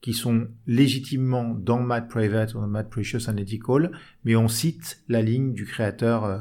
qui 0.00 0.14
sont 0.14 0.48
légitimement 0.66 1.54
dans 1.54 1.80
Mad 1.80 2.08
Private 2.08 2.54
ou 2.54 2.60
dans 2.60 2.68
Mad 2.68 2.88
Precious 2.88 3.28
and 3.28 3.36
mais 4.24 4.36
on 4.36 4.48
cite 4.48 5.02
la 5.08 5.22
ligne 5.22 5.52
du 5.52 5.66
créateur 5.66 6.24
euh, 6.24 6.40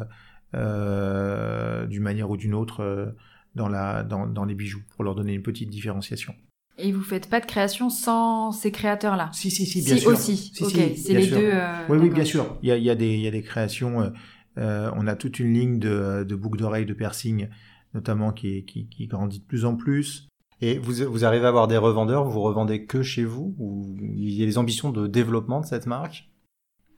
euh, 0.54 1.88
d'une 1.88 2.04
manière 2.04 2.30
ou 2.30 2.38
d'une 2.38 2.54
autre 2.54 2.82
euh, 2.82 3.08
dans, 3.56 3.68
la, 3.68 4.04
dans, 4.04 4.28
dans 4.28 4.46
les 4.46 4.56
bijoux, 4.56 4.84
pour 4.96 5.04
leur 5.04 5.16
donner 5.16 5.34
une 5.34 5.42
petite 5.42 5.70
différenciation. 5.70 6.36
Et 6.78 6.92
vous 6.92 7.02
faites 7.02 7.30
pas 7.30 7.40
de 7.40 7.46
création 7.46 7.90
sans 7.90 8.52
ces 8.52 8.72
créateurs-là? 8.72 9.32
Si, 9.34 9.50
si, 9.50 9.66
si, 9.66 9.82
bien 9.84 9.96
si, 9.96 10.02
sûr. 10.02 10.12
aussi. 10.12 10.38
Si, 10.38 10.64
ok, 10.64 10.74
c'est 10.96 11.14
les 11.14 11.28
deux. 11.28 11.50
Euh, 11.54 11.86
oui, 11.90 11.98
oui, 11.98 12.10
bien 12.10 12.26
sûr. 12.26 12.58
Il 12.62 12.70
y 12.70 12.72
a, 12.72 12.78
il 12.78 12.84
y 12.84 12.90
a 12.90 12.96
des, 12.96 13.14
il 13.14 13.22
y 13.22 13.28
a 13.28 13.32
des 13.32 13.42
créations. 13.42 14.14
Euh, 14.58 14.92
on 14.96 15.08
a 15.08 15.16
toute 15.16 15.40
une 15.40 15.54
ligne 15.54 15.80
de, 15.80 16.24
de 16.24 16.36
boucles 16.36 16.60
d'oreilles, 16.60 16.86
de 16.86 16.94
piercing 16.94 17.48
notamment 17.94 18.32
qui, 18.32 18.66
qui, 18.66 18.88
qui, 18.88 19.08
grandit 19.08 19.40
de 19.40 19.46
plus 19.46 19.66
en 19.66 19.76
plus. 19.76 20.28
Et 20.62 20.78
vous, 20.78 20.94
vous 21.10 21.26
arrivez 21.26 21.46
à 21.46 21.50
avoir 21.50 21.68
des 21.68 21.78
revendeurs, 21.78 22.26
vous 22.26 22.42
revendez 22.42 22.86
que 22.86 23.04
chez 23.04 23.24
vous 23.24 23.56
ou 23.60 23.96
il 24.02 24.34
y 24.34 24.44
a 24.44 24.46
des 24.46 24.58
ambitions 24.58 24.92
de 24.92 25.08
développement 25.08 25.62
de 25.62 25.66
cette 25.66 25.86
marque? 25.86 26.30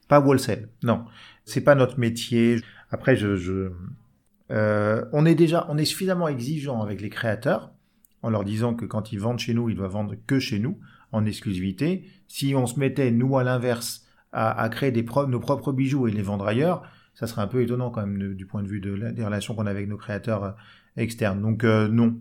Pas 0.08 0.20
wholesale, 0.20 0.70
non. 0.84 1.06
C'est 1.46 1.62
pas 1.62 1.76
notre 1.76 2.00
métier. 2.00 2.58
Après, 2.90 3.16
je, 3.16 3.36
je 3.36 3.72
euh, 4.52 5.06
on 5.14 5.26
est 5.26 5.36
déjà, 5.36 5.68
on 5.70 5.78
est 5.78 5.86
suffisamment 5.86 6.28
exigeant 6.28 6.82
avec 6.82 7.02
les 7.02 7.10
créateurs 7.10 7.72
en 8.22 8.30
leur 8.30 8.44
disant 8.44 8.74
que 8.74 8.86
quand 8.86 9.12
ils 9.12 9.20
vendent 9.20 9.40
chez 9.40 9.54
nous, 9.54 9.70
ils 9.70 9.76
doivent 9.76 9.92
vendre 9.92 10.16
que 10.28 10.40
chez 10.40 10.60
nous 10.60 10.80
en 11.12 11.26
exclusivité. 11.26 12.06
Si 12.28 12.54
on 12.56 12.66
se 12.68 12.80
mettait 12.80 13.12
nous 13.12 13.38
à 13.38 13.44
l'inverse 13.44 14.06
à, 14.32 14.62
à, 14.62 14.70
créer 14.70 14.92
des 14.92 15.04
pro 15.04 15.26
nos 15.26 15.40
propres 15.40 15.72
bijoux 15.72 16.08
et 16.08 16.12
les 16.12 16.22
vendre 16.22 16.46
ailleurs, 16.46 16.84
ça 17.14 17.28
serait 17.28 17.42
un 17.42 17.48
peu 17.48 17.62
étonnant 17.62 17.90
quand 17.90 18.06
même 18.06 18.36
du 18.36 18.46
point 18.46 18.64
de 18.64 18.68
vue 18.68 18.80
de 18.80 18.94
la, 18.94 19.12
des 19.12 19.26
relations 19.26 19.56
qu'on 19.56 19.66
a 19.66 19.72
avec 19.72 19.88
nos 19.88 19.98
créateurs 19.98 20.44
euh, 20.44 20.52
externes. 20.98 21.42
Donc 21.42 21.64
euh, 21.64 21.88
non, 21.88 22.18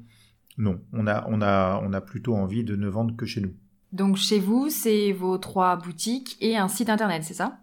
non, 0.57 0.81
on 0.93 1.07
a, 1.07 1.27
on 1.29 1.41
a, 1.43 1.81
on 1.85 1.93
a 1.93 2.01
plutôt 2.01 2.35
envie 2.35 2.65
de 2.65 2.77
ne 2.77 2.89
vendre 2.89 3.15
que 3.17 3.27
chez 3.27 3.41
nous. 3.41 3.55
Donc 3.93 4.17
chez 4.17 4.39
vous, 4.39 4.69
c'est 4.71 5.13
vos 5.13 5.39
trois 5.39 5.77
boutiques 5.77 6.37
et 6.41 6.57
un 6.57 6.69
site 6.69 6.91
internet, 6.91 7.25
c'est 7.25 7.35
ça? 7.35 7.61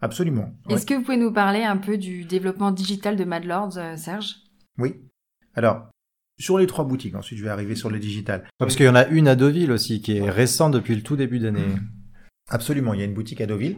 Absolument. 0.00 0.52
Est-ce 0.68 0.84
que 0.84 0.94
vous 0.94 1.02
pouvez 1.02 1.16
nous 1.16 1.32
parler 1.32 1.62
un 1.62 1.78
peu 1.78 1.96
du 1.96 2.24
développement 2.24 2.70
digital 2.70 3.16
de 3.16 3.24
Madlords, 3.24 3.78
euh, 3.78 3.96
Serge? 3.96 4.36
Oui. 4.78 4.94
Alors, 5.54 5.88
sur 6.38 6.58
les 6.58 6.66
trois 6.66 6.84
boutiques, 6.84 7.14
ensuite 7.14 7.38
je 7.38 7.44
vais 7.44 7.50
arriver 7.50 7.74
sur 7.74 7.90
le 7.90 7.98
digital. 7.98 8.44
Parce 8.58 8.76
qu'il 8.76 8.86
y 8.86 8.88
en 8.88 8.94
a 8.94 9.06
une 9.06 9.28
à 9.28 9.36
Deauville 9.36 9.72
aussi, 9.72 10.00
qui 10.00 10.16
est 10.18 10.30
récente 10.30 10.72
depuis 10.72 10.94
le 10.94 11.02
tout 11.02 11.16
début 11.16 11.38
d'année. 11.38 11.64
Absolument, 12.48 12.94
il 12.94 13.00
y 13.00 13.02
a 13.02 13.06
une 13.06 13.14
boutique 13.14 13.40
à 13.40 13.46
Deauville. 13.46 13.76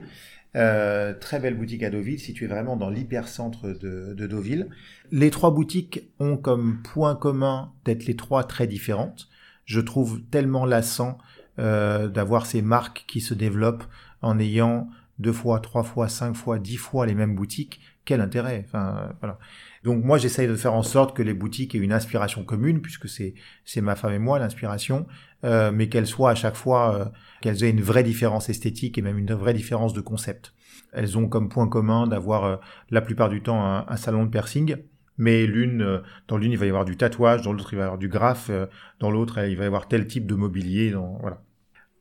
Euh, 0.57 1.15
très 1.15 1.41
belle 1.41 1.57
boutique 1.57 1.83
à 1.83 1.91
Deauville, 1.91 2.19
située 2.19 2.47
vraiment 2.47 2.77
dans 2.77 2.91
l'hypercentre 2.91 3.67
de, 3.79 4.15
de 4.15 4.27
Deauville. 4.27 4.69
Les 5.11 5.31
trois 5.31 5.51
boutiques 5.51 6.11
ont 6.19 6.37
comme 6.37 6.83
point 6.83 7.15
commun 7.15 7.73
d'être 7.85 8.07
les 8.07 8.17
trois 8.17 8.45
très 8.45 8.67
différentes. 8.67 9.29
Je 9.67 9.81
trouve 9.81 10.23
tellement 10.31 10.65
lassant 10.65 11.19
euh, 11.59 12.09
d'avoir 12.09 12.47
ces 12.47 12.63
marques 12.63 13.05
qui 13.07 13.21
se 13.21 13.35
développent 13.35 13.85
en 14.23 14.39
ayant 14.39 14.89
deux 15.19 15.33
fois, 15.33 15.61
trois 15.61 15.83
fois, 15.83 16.09
cinq 16.09 16.35
fois, 16.35 16.59
dix 16.59 16.77
fois 16.77 17.07
les 17.07 17.15
mêmes 17.15 17.35
boutiques. 17.35 17.81
Quel 18.05 18.21
intérêt? 18.21 18.65
Enfin, 18.67 19.13
voilà. 19.21 19.39
Donc 19.85 20.05
moi, 20.05 20.19
j'essaye 20.19 20.49
de 20.49 20.57
faire 20.57 20.75
en 20.75 20.83
sorte 20.83 21.17
que 21.17 21.23
les 21.23 21.35
boutiques 21.35 21.75
aient 21.75 21.79
une 21.79 21.93
inspiration 21.93 22.45
commune, 22.45 22.81
puisque 22.81 23.09
c'est 23.09 23.35
c'est 23.65 23.81
ma 23.81 23.97
femme 23.97 24.13
et 24.13 24.19
moi 24.19 24.39
l'inspiration, 24.39 25.07
euh, 25.45 25.71
mais 25.73 25.89
qu'elles 25.89 26.07
soient 26.07 26.31
à 26.31 26.35
chaque 26.35 26.57
fois 26.57 26.95
euh, 26.95 27.05
qu'elles 27.41 27.65
aient 27.65 27.71
une 27.71 27.81
vraie 27.81 28.03
différence 28.03 28.49
esthétique 28.49 28.99
et 28.99 29.03
même 29.03 29.19
une 29.19 29.33
vraie 29.35 29.55
différence 29.55 29.93
de 29.93 30.01
concept. 30.01 30.53
Elles 30.93 31.19
ont 31.19 31.29
comme 31.29 31.49
point 31.49 31.69
commun 31.69 32.07
d'avoir 32.07 32.45
euh, 32.45 32.57
la 32.91 33.01
plupart 33.01 33.29
du 33.29 33.43
temps 33.43 33.65
un, 33.65 33.85
un 33.89 33.97
salon 33.97 34.25
de 34.25 34.31
piercing, 34.31 34.77
mais 35.17 35.47
l'une 35.47 35.83
euh, 35.83 35.99
dans 36.29 36.39
l'une 36.39 36.53
il 36.53 36.59
va 36.59 36.67
y 36.67 36.71
avoir 36.71 36.85
du 36.85 36.97
tatouage, 36.97 37.43
dans 37.43 37.53
l'autre 37.53 37.73
il 37.73 37.77
va 37.77 37.83
y 37.83 37.85
avoir 37.85 37.99
du 37.99 38.09
graphe, 38.09 38.49
euh, 38.51 38.67
dans 39.01 39.11
l'autre 39.11 39.39
il 39.47 39.57
va 39.57 39.65
y 39.65 39.67
avoir 39.67 39.89
tel 39.89 40.07
type 40.07 40.27
de 40.27 40.35
mobilier. 40.35 40.95
Voilà. 41.21 41.43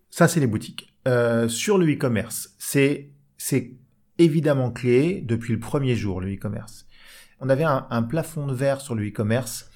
Ça 0.10 0.28
c'est 0.28 0.40
les 0.40 0.48
boutiques. 0.48 0.94
sur 1.48 1.78
le 1.78 1.92
e-commerce, 1.92 2.56
c'est 2.58 3.12
évidemment 4.18 4.72
clé 4.72 5.22
depuis 5.22 5.54
le 5.54 5.60
premier 5.60 5.96
jour 5.96 6.22
le 6.22 6.34
e-commerce 6.34 6.87
on 7.40 7.50
avait 7.50 7.64
un, 7.64 8.04
plafond 8.04 8.48
de 8.48 8.54
verre 8.54 8.82
sur 8.82 8.96
le 8.96 9.08
e-commerce 9.08 9.70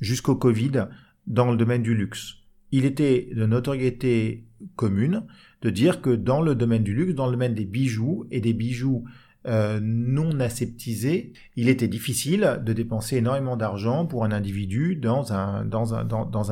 jusqu'au 0.00 0.36
Covid 0.36 0.86
dans 1.26 1.50
le 1.50 1.56
domaine 1.56 1.82
du 1.82 1.94
luxe. 1.94 2.34
Il 2.72 2.84
était 2.84 3.28
de 3.34 3.46
notoriété 3.46 4.46
commune 4.76 5.26
de 5.62 5.70
dire 5.70 6.00
que 6.00 6.10
dans 6.10 6.40
le 6.40 6.54
domaine 6.54 6.84
du 6.84 6.94
luxe, 6.94 7.14
dans 7.14 7.26
le 7.26 7.32
domaine 7.32 7.54
des 7.54 7.64
bijoux 7.64 8.26
et 8.30 8.40
des 8.40 8.52
bijoux 8.52 9.04
euh, 9.46 9.80
non 9.82 10.38
aseptisés, 10.38 11.32
il 11.56 11.68
était 11.68 11.88
difficile 11.88 12.60
de 12.64 12.72
dépenser 12.72 13.16
énormément 13.16 13.56
d'argent 13.56 14.06
pour 14.06 14.24
un 14.24 14.32
individu 14.32 14.96
dans 14.96 15.32
un, 15.32 15.64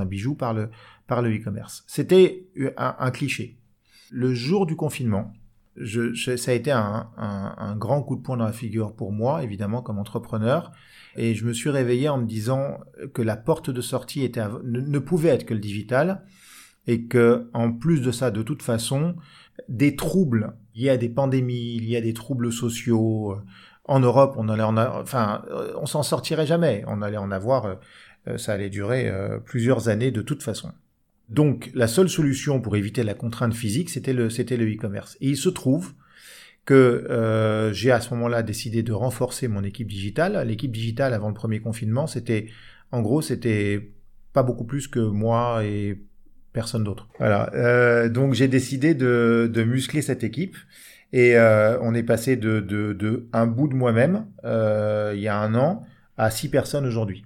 bijou 0.06 0.34
par 0.34 0.54
le, 0.54 0.70
e-commerce. 1.10 1.84
C'était 1.86 2.48
un, 2.76 3.10
cliché. 3.10 3.58
Le 4.10 4.32
jour 4.32 4.66
du 4.66 4.74
confinement, 4.74 5.32
je, 5.80 6.12
je, 6.12 6.36
ça 6.36 6.50
a 6.50 6.54
été 6.54 6.70
un, 6.70 7.08
un, 7.16 7.54
un, 7.56 7.76
grand 7.76 8.02
coup 8.02 8.16
de 8.16 8.22
poing 8.22 8.36
dans 8.36 8.44
la 8.44 8.52
figure 8.52 8.94
pour 8.94 9.12
moi, 9.12 9.42
évidemment, 9.42 9.82
comme 9.82 9.98
entrepreneur. 9.98 10.72
Et 11.16 11.34
je 11.34 11.44
me 11.44 11.52
suis 11.52 11.70
réveillé 11.70 12.08
en 12.08 12.18
me 12.18 12.26
disant 12.26 12.78
que 13.12 13.22
la 13.22 13.36
porte 13.36 13.70
de 13.70 13.80
sortie 13.80 14.22
était, 14.22 14.44
ne, 14.64 14.98
pouvait 14.98 15.30
être 15.30 15.46
que 15.46 15.54
le 15.54 15.60
digital. 15.60 16.24
Et 16.86 17.04
que, 17.06 17.50
en 17.52 17.72
plus 17.72 18.00
de 18.00 18.10
ça, 18.10 18.30
de 18.30 18.42
toute 18.42 18.62
façon, 18.62 19.16
des 19.68 19.94
troubles 19.94 20.54
liés 20.74 20.90
à 20.90 20.96
des 20.96 21.10
pandémies, 21.10 21.78
liés 21.80 21.98
à 21.98 22.00
des 22.00 22.14
troubles 22.14 22.52
sociaux, 22.52 23.32
euh, 23.32 23.42
en 23.84 24.00
Europe, 24.00 24.34
on 24.38 24.48
allait 24.48 24.62
en 24.62 24.76
enfin, 24.76 25.42
euh, 25.50 25.72
on 25.80 25.86
s'en 25.86 26.02
sortirait 26.02 26.46
jamais. 26.46 26.84
On 26.86 27.02
allait 27.02 27.16
en 27.16 27.30
avoir, 27.30 27.78
euh, 28.26 28.38
ça 28.38 28.52
allait 28.52 28.70
durer 28.70 29.10
plusieurs 29.44 29.88
années 29.88 30.10
de 30.10 30.22
toute 30.22 30.42
façon. 30.42 30.72
Donc 31.28 31.70
la 31.74 31.86
seule 31.86 32.08
solution 32.08 32.60
pour 32.60 32.76
éviter 32.76 33.02
la 33.02 33.14
contrainte 33.14 33.54
physique, 33.54 33.90
c'était 33.90 34.12
le 34.12 34.30
c'était 34.30 34.56
le 34.56 34.66
e-commerce. 34.66 35.16
Et 35.20 35.28
il 35.28 35.36
se 35.36 35.48
trouve 35.48 35.94
que 36.64 36.74
euh, 36.74 37.72
j'ai 37.72 37.90
à 37.90 38.00
ce 38.00 38.12
moment-là 38.14 38.42
décidé 38.42 38.82
de 38.82 38.92
renforcer 38.92 39.48
mon 39.48 39.62
équipe 39.62 39.88
digitale. 39.88 40.46
L'équipe 40.46 40.72
digitale 40.72 41.14
avant 41.14 41.28
le 41.28 41.34
premier 41.34 41.60
confinement, 41.60 42.06
c'était 42.06 42.48
en 42.92 43.02
gros 43.02 43.22
c'était 43.22 43.92
pas 44.32 44.42
beaucoup 44.42 44.64
plus 44.64 44.88
que 44.88 45.00
moi 45.00 45.64
et 45.64 46.00
personne 46.52 46.84
d'autre. 46.84 47.08
Voilà. 47.18 47.52
Euh, 47.54 48.08
donc 48.08 48.34
j'ai 48.34 48.48
décidé 48.48 48.94
de, 48.94 49.50
de 49.52 49.64
muscler 49.64 50.02
cette 50.02 50.24
équipe 50.24 50.56
et 51.12 51.36
euh, 51.36 51.78
on 51.80 51.94
est 51.94 52.02
passé 52.02 52.36
de, 52.36 52.60
de, 52.60 52.92
de 52.92 53.28
un 53.32 53.46
bout 53.46 53.68
de 53.68 53.74
moi-même 53.74 54.26
euh, 54.44 55.12
il 55.14 55.20
y 55.20 55.28
a 55.28 55.38
un 55.38 55.54
an 55.54 55.84
à 56.16 56.30
six 56.30 56.50
personnes 56.50 56.86
aujourd'hui. 56.86 57.24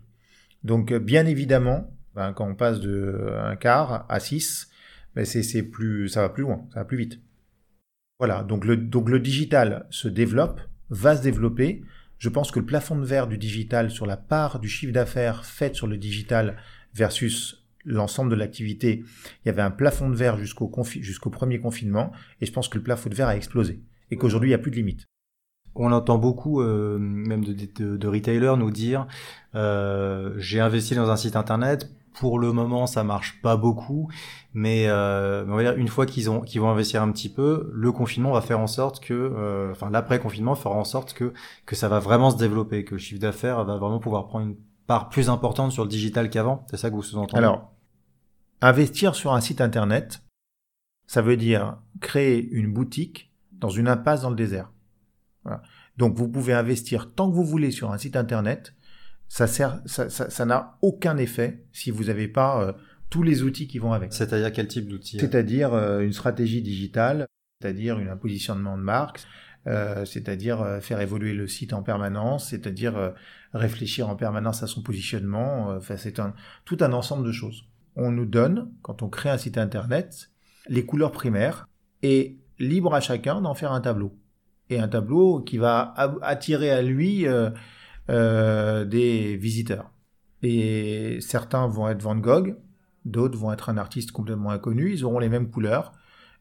Donc 0.64 0.92
bien 0.92 1.26
évidemment, 1.26 1.90
ben, 2.14 2.32
quand 2.32 2.48
on 2.48 2.54
passe 2.54 2.80
de 2.80 3.34
un 3.42 3.56
quart 3.56 4.06
à 4.08 4.20
six, 4.20 4.68
ben 5.14 5.24
c'est 5.24 5.62
plus 5.62 6.08
ça 6.08 6.22
va 6.22 6.28
plus 6.28 6.42
loin, 6.42 6.66
ça 6.72 6.80
va 6.80 6.84
plus 6.84 6.96
vite. 6.96 7.20
Voilà. 8.18 8.42
Donc 8.42 8.64
le 8.64 8.76
donc 8.76 9.08
le 9.08 9.20
digital 9.20 9.86
se 9.90 10.08
développe, 10.08 10.60
va 10.90 11.16
se 11.16 11.22
développer. 11.22 11.82
Je 12.18 12.28
pense 12.28 12.52
que 12.52 12.60
le 12.60 12.66
plafond 12.66 12.96
de 12.96 13.04
verre 13.04 13.26
du 13.26 13.36
digital 13.36 13.90
sur 13.90 14.06
la 14.06 14.16
part 14.16 14.60
du 14.60 14.68
chiffre 14.68 14.92
d'affaires 14.92 15.44
faite 15.44 15.74
sur 15.74 15.88
le 15.88 15.96
digital 15.96 16.56
versus 16.94 17.62
l'ensemble 17.84 18.30
de 18.30 18.36
l'activité, 18.36 19.04
il 19.44 19.46
y 19.46 19.48
avait 19.48 19.62
un 19.62 19.70
plafond 19.70 20.08
de 20.08 20.14
verre 20.14 20.38
jusqu'au 20.38 20.70
jusqu'au 20.84 21.30
premier 21.30 21.58
confinement, 21.58 22.12
et 22.40 22.46
je 22.46 22.52
pense 22.52 22.68
que 22.68 22.78
le 22.78 22.84
plafond 22.84 23.10
de 23.10 23.14
verre 23.14 23.28
a 23.28 23.36
explosé, 23.36 23.82
et 24.10 24.16
qu'aujourd'hui, 24.16 24.50
il 24.50 24.52
n'y 24.52 24.54
a 24.54 24.58
plus 24.58 24.70
de 24.70 24.76
limite. 24.76 25.06
On 25.74 25.90
entend 25.90 26.18
beaucoup, 26.18 26.60
euh, 26.60 26.98
même 26.98 27.44
de, 27.44 27.54
de, 27.54 27.96
de, 27.96 28.08
retailers, 28.08 28.56
nous 28.58 28.70
dire 28.70 29.06
euh, 29.54 30.34
j'ai 30.36 30.60
investi 30.60 30.94
dans 30.94 31.10
un 31.10 31.16
site 31.16 31.34
internet. 31.34 31.90
Pour 32.14 32.38
le 32.38 32.52
moment, 32.52 32.86
ça 32.86 33.04
marche 33.04 33.40
pas 33.40 33.56
beaucoup, 33.56 34.08
mais, 34.52 34.86
euh, 34.88 35.44
on 35.48 35.56
va 35.56 35.62
dire, 35.62 35.76
une 35.76 35.88
fois 35.88 36.04
qu'ils 36.04 36.28
ont 36.30 36.44
vont 36.44 36.70
investir 36.70 37.02
un 37.02 37.10
petit 37.10 37.30
peu, 37.30 37.70
le 37.72 37.90
confinement 37.90 38.32
va 38.32 38.42
faire 38.42 38.60
en 38.60 38.66
sorte 38.66 39.00
que, 39.00 39.14
euh, 39.14 39.70
enfin 39.70 39.88
l'après 39.90 40.18
confinement 40.18 40.54
fera 40.54 40.74
en 40.74 40.84
sorte 40.84 41.14
que 41.14 41.74
ça 41.74 41.88
va 41.88 42.00
vraiment 42.00 42.30
se 42.30 42.36
développer, 42.36 42.84
que 42.84 42.94
le 42.94 42.98
chiffre 42.98 43.20
d'affaires 43.20 43.64
va 43.64 43.78
vraiment 43.78 43.98
pouvoir 43.98 44.26
prendre 44.26 44.46
une 44.46 44.56
part 44.86 45.08
plus 45.08 45.30
importante 45.30 45.72
sur 45.72 45.84
le 45.84 45.88
digital 45.88 46.28
qu'avant. 46.28 46.66
C'est 46.70 46.76
ça 46.76 46.90
que 46.90 46.94
vous 46.94 47.02
sous-entendez? 47.02 47.38
Alors, 47.38 47.72
investir 48.60 49.14
sur 49.14 49.32
un 49.32 49.40
site 49.40 49.60
internet, 49.60 50.22
ça 51.06 51.22
veut 51.22 51.36
dire 51.36 51.78
créer 52.00 52.46
une 52.50 52.72
boutique 52.72 53.32
dans 53.52 53.70
une 53.70 53.88
impasse 53.88 54.22
dans 54.22 54.30
le 54.30 54.36
désert. 54.36 54.70
Donc 55.96 56.16
vous 56.16 56.28
pouvez 56.28 56.52
investir 56.52 57.12
tant 57.14 57.28
que 57.30 57.34
vous 57.34 57.44
voulez 57.44 57.70
sur 57.70 57.92
un 57.92 57.98
site 57.98 58.16
internet, 58.16 58.74
ça 59.32 59.46
sert, 59.46 59.80
ça, 59.86 60.10
ça, 60.10 60.28
ça 60.28 60.44
n'a 60.44 60.76
aucun 60.82 61.16
effet 61.16 61.64
si 61.72 61.90
vous 61.90 62.04
n'avez 62.04 62.28
pas 62.28 62.62
euh, 62.62 62.72
tous 63.08 63.22
les 63.22 63.42
outils 63.42 63.66
qui 63.66 63.78
vont 63.78 63.94
avec. 63.94 64.12
C'est-à-dire 64.12 64.52
quel 64.52 64.68
type 64.68 64.86
d'outils 64.86 65.18
C'est-à-dire 65.18 65.72
euh, 65.72 66.00
une 66.00 66.12
stratégie 66.12 66.60
digitale, 66.60 67.26
c'est-à-dire 67.58 67.96
un 67.96 68.16
positionnement 68.18 68.76
de 68.76 68.82
marque, 68.82 69.22
euh, 69.66 70.04
c'est-à-dire 70.04 70.60
euh, 70.60 70.80
faire 70.80 71.00
évoluer 71.00 71.32
le 71.32 71.46
site 71.46 71.72
en 71.72 71.82
permanence, 71.82 72.50
c'est-à-dire 72.50 72.98
euh, 72.98 73.12
réfléchir 73.54 74.10
en 74.10 74.16
permanence 74.16 74.62
à 74.62 74.66
son 74.66 74.82
positionnement. 74.82 75.68
Enfin, 75.78 75.96
c'est 75.96 76.20
un, 76.20 76.34
tout 76.66 76.76
un 76.82 76.92
ensemble 76.92 77.26
de 77.26 77.32
choses. 77.32 77.64
On 77.96 78.12
nous 78.12 78.26
donne, 78.26 78.70
quand 78.82 79.00
on 79.00 79.08
crée 79.08 79.30
un 79.30 79.38
site 79.38 79.56
internet, 79.56 80.28
les 80.68 80.84
couleurs 80.84 81.10
primaires 81.10 81.70
et 82.02 82.36
libre 82.58 82.94
à 82.94 83.00
chacun 83.00 83.40
d'en 83.40 83.54
faire 83.54 83.72
un 83.72 83.80
tableau. 83.80 84.14
Et 84.68 84.78
un 84.78 84.88
tableau 84.88 85.40
qui 85.40 85.56
va 85.56 85.94
attirer 86.20 86.70
à 86.70 86.82
lui 86.82 87.26
euh, 88.12 88.84
des 88.84 89.36
visiteurs. 89.36 89.90
Et 90.42 91.18
certains 91.20 91.66
vont 91.66 91.88
être 91.88 92.02
Van 92.02 92.16
Gogh, 92.16 92.56
d'autres 93.04 93.38
vont 93.38 93.52
être 93.52 93.68
un 93.68 93.78
artiste 93.78 94.12
complètement 94.12 94.50
inconnu, 94.50 94.92
ils 94.92 95.04
auront 95.04 95.18
les 95.18 95.28
mêmes 95.28 95.50
couleurs, 95.50 95.92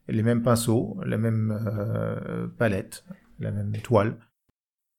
les 0.07 0.23
mêmes 0.23 0.41
pinceaux, 0.41 0.99
la 1.05 1.17
même 1.17 1.57
euh, 1.65 2.47
palette, 2.57 3.05
la 3.39 3.51
même 3.51 3.71
toile. 3.84 4.17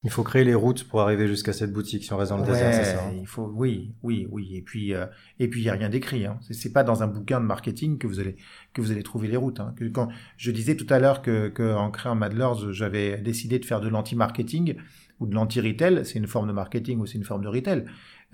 Il 0.04 0.10
faut 0.10 0.24
créer 0.24 0.42
les 0.42 0.54
routes 0.54 0.82
pour 0.84 1.00
arriver 1.00 1.28
jusqu'à 1.28 1.52
cette 1.52 1.72
boutique 1.72 2.02
si 2.02 2.12
on 2.12 2.16
reste 2.16 2.30
dans 2.30 2.38
le 2.38 2.42
ouais, 2.42 2.50
désert, 2.50 2.74
c'est 2.74 2.96
ça 2.96 3.04
hein 3.04 3.12
Il 3.20 3.26
faut, 3.26 3.52
oui, 3.54 3.94
oui, 4.02 4.26
oui. 4.32 4.56
Et 4.56 4.62
puis, 4.62 4.94
euh, 4.94 5.06
et 5.38 5.46
puis 5.46 5.60
il 5.60 5.64
y 5.64 5.68
a 5.68 5.74
rien 5.74 5.88
d'écrit. 5.88 6.26
Hein. 6.26 6.40
C'est 6.50 6.72
pas 6.72 6.82
dans 6.82 7.04
un 7.04 7.06
bouquin 7.06 7.40
de 7.40 7.46
marketing 7.46 7.98
que 7.98 8.08
vous 8.08 8.18
allez 8.18 8.34
que 8.72 8.80
vous 8.80 8.90
allez 8.90 9.04
trouver 9.04 9.28
les 9.28 9.36
routes. 9.36 9.60
Hein. 9.60 9.74
Que, 9.76 9.84
quand 9.84 10.08
je 10.36 10.50
disais 10.50 10.76
tout 10.76 10.88
à 10.90 10.98
l'heure 10.98 11.22
que, 11.22 11.48
que 11.48 11.74
en 11.74 11.92
créant 11.92 12.16
Madlers, 12.16 12.72
j'avais 12.72 13.18
décidé 13.18 13.60
de 13.60 13.64
faire 13.64 13.80
de 13.80 13.88
l'anti-marketing 13.88 14.74
ou 15.22 15.26
de 15.26 15.34
l'anti-retail. 15.34 16.04
C'est 16.04 16.18
une 16.18 16.26
forme 16.26 16.48
de 16.48 16.52
marketing 16.52 16.98
ou 16.98 17.06
c'est 17.06 17.18
une 17.18 17.24
forme 17.24 17.42
de 17.42 17.48
retail. 17.48 17.84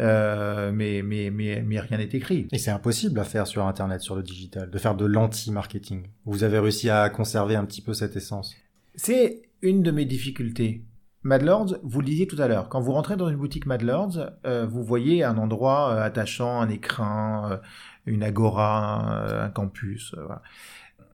Euh, 0.00 0.70
mais, 0.72 1.02
mais, 1.02 1.30
mais, 1.30 1.62
mais 1.66 1.80
rien 1.80 1.98
n'est 1.98 2.04
écrit. 2.04 2.46
Et 2.52 2.58
c'est 2.58 2.70
impossible 2.70 3.18
à 3.18 3.24
faire 3.24 3.46
sur 3.46 3.66
Internet, 3.66 4.00
sur 4.00 4.14
le 4.14 4.22
digital, 4.22 4.70
de 4.70 4.78
faire 4.78 4.94
de 4.94 5.04
l'anti-marketing. 5.04 6.06
Vous 6.24 6.44
avez 6.44 6.58
réussi 6.58 6.88
à 6.88 7.08
conserver 7.10 7.56
un 7.56 7.64
petit 7.64 7.82
peu 7.82 7.94
cette 7.94 8.16
essence. 8.16 8.54
C'est 8.94 9.42
une 9.60 9.82
de 9.82 9.90
mes 9.90 10.04
difficultés. 10.04 10.84
Madlords, 11.24 11.76
vous 11.82 12.00
le 12.00 12.06
disiez 12.06 12.28
tout 12.28 12.40
à 12.40 12.46
l'heure, 12.46 12.68
quand 12.68 12.80
vous 12.80 12.92
rentrez 12.92 13.16
dans 13.16 13.28
une 13.28 13.36
boutique 13.36 13.66
Madlords, 13.66 14.30
euh, 14.46 14.66
vous 14.66 14.84
voyez 14.84 15.24
un 15.24 15.36
endroit 15.36 15.92
euh, 15.92 16.02
attachant, 16.02 16.60
un 16.60 16.68
écrin, 16.68 17.60
une 18.06 18.22
agora, 18.22 19.42
un 19.44 19.50
campus, 19.50 20.14
voilà. 20.14 20.42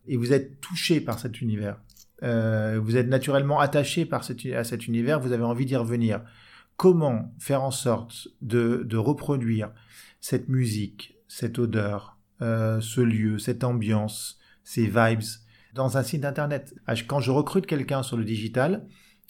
et 0.06 0.18
vous 0.18 0.34
êtes 0.34 0.60
touché 0.60 1.00
par 1.00 1.18
cet 1.18 1.40
univers. 1.40 1.78
Vous 2.24 2.96
êtes 2.96 3.08
naturellement 3.08 3.60
attaché 3.60 4.06
par 4.06 4.24
cet, 4.24 4.46
à 4.46 4.64
cet 4.64 4.86
univers, 4.86 5.20
vous 5.20 5.32
avez 5.32 5.44
envie 5.44 5.66
d'y 5.66 5.76
revenir. 5.76 6.22
Comment 6.76 7.34
faire 7.38 7.62
en 7.62 7.70
sorte 7.70 8.28
de, 8.40 8.82
de 8.84 8.96
reproduire 8.96 9.70
cette 10.20 10.48
musique, 10.48 11.16
cette 11.28 11.58
odeur, 11.58 12.18
ce 12.40 13.00
lieu, 13.00 13.38
cette 13.38 13.62
ambiance, 13.62 14.38
ces 14.64 14.86
vibes 14.86 15.22
dans 15.74 15.96
un 15.96 16.02
site 16.02 16.24
internet? 16.24 16.74
Quand 17.06 17.20
je 17.20 17.30
recrute 17.30 17.66
quelqu'un 17.66 18.02
sur 18.02 18.16
le 18.16 18.24
digital, 18.24 18.86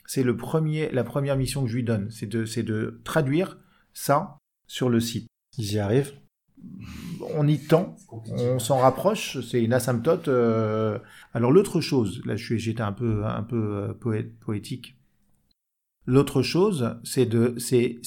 c'est 0.07 0.22
le 0.22 0.37
premier, 0.37 0.90
la 0.90 1.04
première 1.04 1.37
mission 1.37 1.62
que 1.62 1.68
je 1.68 1.76
lui 1.76 1.85
donne, 1.85 2.11
c'est 2.11 2.26
de, 2.26 2.44
de 2.62 3.00
traduire 3.04 3.59
ça 3.92 4.38
sur 4.66 4.88
le 4.88 5.00
site. 5.00 5.26
Ils 5.59 5.74
y 5.74 5.78
arrivent 5.78 6.12
On 7.37 7.46
y 7.46 7.59
tend, 7.59 7.96
on 8.29 8.59
s'en 8.59 8.79
rapproche, 8.79 9.40
c'est 9.40 9.62
une 9.62 9.72
asymptote. 9.72 10.29
Euh... 10.29 10.98
Alors 11.33 11.53
l'autre 11.53 11.81
chose, 11.81 12.22
là 12.24 12.37
j'étais 12.37 12.83
un 12.83 12.92
peu, 12.92 13.24
un 13.24 13.42
peu 13.42 13.94
euh, 14.05 14.31
poétique. 14.40 14.96
L'autre 16.07 16.42
chose, 16.42 16.96
c'est 17.03 17.24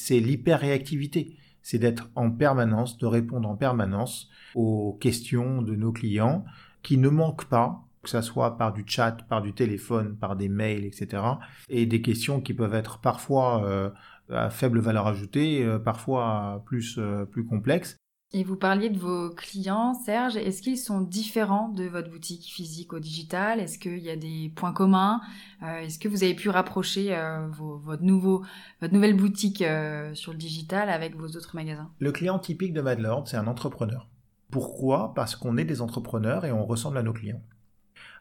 l'hyper-réactivité. 0.09 1.35
C'est 1.63 1.79
d'être 1.79 2.09
en 2.15 2.31
permanence, 2.31 2.97
de 2.97 3.05
répondre 3.07 3.49
en 3.49 3.55
permanence 3.55 4.29
aux 4.55 4.97
questions 5.01 5.61
de 5.61 5.75
nos 5.75 5.91
clients 5.91 6.45
qui 6.83 6.97
ne 6.97 7.09
manquent 7.09 7.49
pas 7.49 7.83
que 8.03 8.09
ça 8.09 8.21
soit 8.21 8.57
par 8.57 8.71
du 8.71 8.83
chat, 8.85 9.17
par 9.27 9.41
du 9.41 9.53
téléphone, 9.53 10.15
par 10.15 10.35
des 10.35 10.47
mails, 10.47 10.85
etc. 10.85 11.23
Et 11.69 11.85
des 11.85 12.01
questions 12.01 12.39
qui 12.39 12.53
peuvent 12.53 12.75
être 12.75 12.99
parfois 12.99 13.65
euh, 13.65 13.89
à 14.29 14.49
faible 14.49 14.79
valeur 14.79 15.07
ajoutée, 15.07 15.67
parfois 15.83 16.63
plus, 16.65 16.99
plus 17.31 17.45
complexes. 17.45 17.97
Et 18.33 18.43
vous 18.43 18.57
parliez 18.57 18.89
de 18.89 18.99
vos 18.99 19.29
clients, 19.29 19.93
Serge. 19.93 20.35
Est-ce 20.35 20.61
qu'ils 20.61 20.77
sont 20.77 20.99
différents 20.99 21.69
de 21.69 21.85
votre 21.85 22.09
boutique 22.09 22.43
physique 22.43 22.91
au 22.91 22.99
digital? 22.99 23.61
Est-ce 23.61 23.79
qu'il 23.79 23.99
y 23.99 24.09
a 24.09 24.17
des 24.17 24.51
points 24.53 24.73
communs? 24.73 25.21
Euh, 25.63 25.79
Est-ce 25.79 25.97
que 25.97 26.09
vous 26.09 26.25
avez 26.25 26.33
pu 26.33 26.49
rapprocher 26.49 27.15
euh, 27.15 27.47
votre, 27.47 28.03
nouvelle 28.03 29.15
boutique 29.15 29.61
euh, 29.61 30.13
sur 30.13 30.33
le 30.33 30.37
digital 30.37 30.89
avec 30.89 31.15
vos 31.15 31.27
autres 31.27 31.55
magasins? 31.55 31.89
Le 31.99 32.11
client 32.11 32.37
typique 32.37 32.73
de 32.73 32.81
Madlord, 32.81 33.29
c'est 33.29 33.37
un 33.37 33.47
entrepreneur. 33.47 34.09
Pourquoi? 34.51 35.13
Parce 35.15 35.37
qu'on 35.37 35.55
est 35.55 35.65
des 35.65 35.81
entrepreneurs 35.81 36.43
et 36.43 36.51
on 36.51 36.65
ressemble 36.65 36.97
à 36.97 37.03
nos 37.03 37.13
clients. 37.13 37.41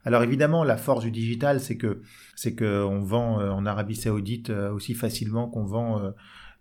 Alors 0.05 0.23
évidemment, 0.23 0.63
la 0.63 0.77
force 0.77 1.03
du 1.03 1.11
digital, 1.11 1.61
c'est 1.61 1.77
que 1.77 2.01
c'est 2.37 2.55
que 2.55 2.85
on 2.85 3.01
vend 3.01 3.41
en 3.41 3.67
Arabie 3.67 3.97
Saoudite 3.97 4.51
aussi 4.51 4.95
facilement 4.95 5.49
qu'on 5.49 5.65
vend 5.65 6.13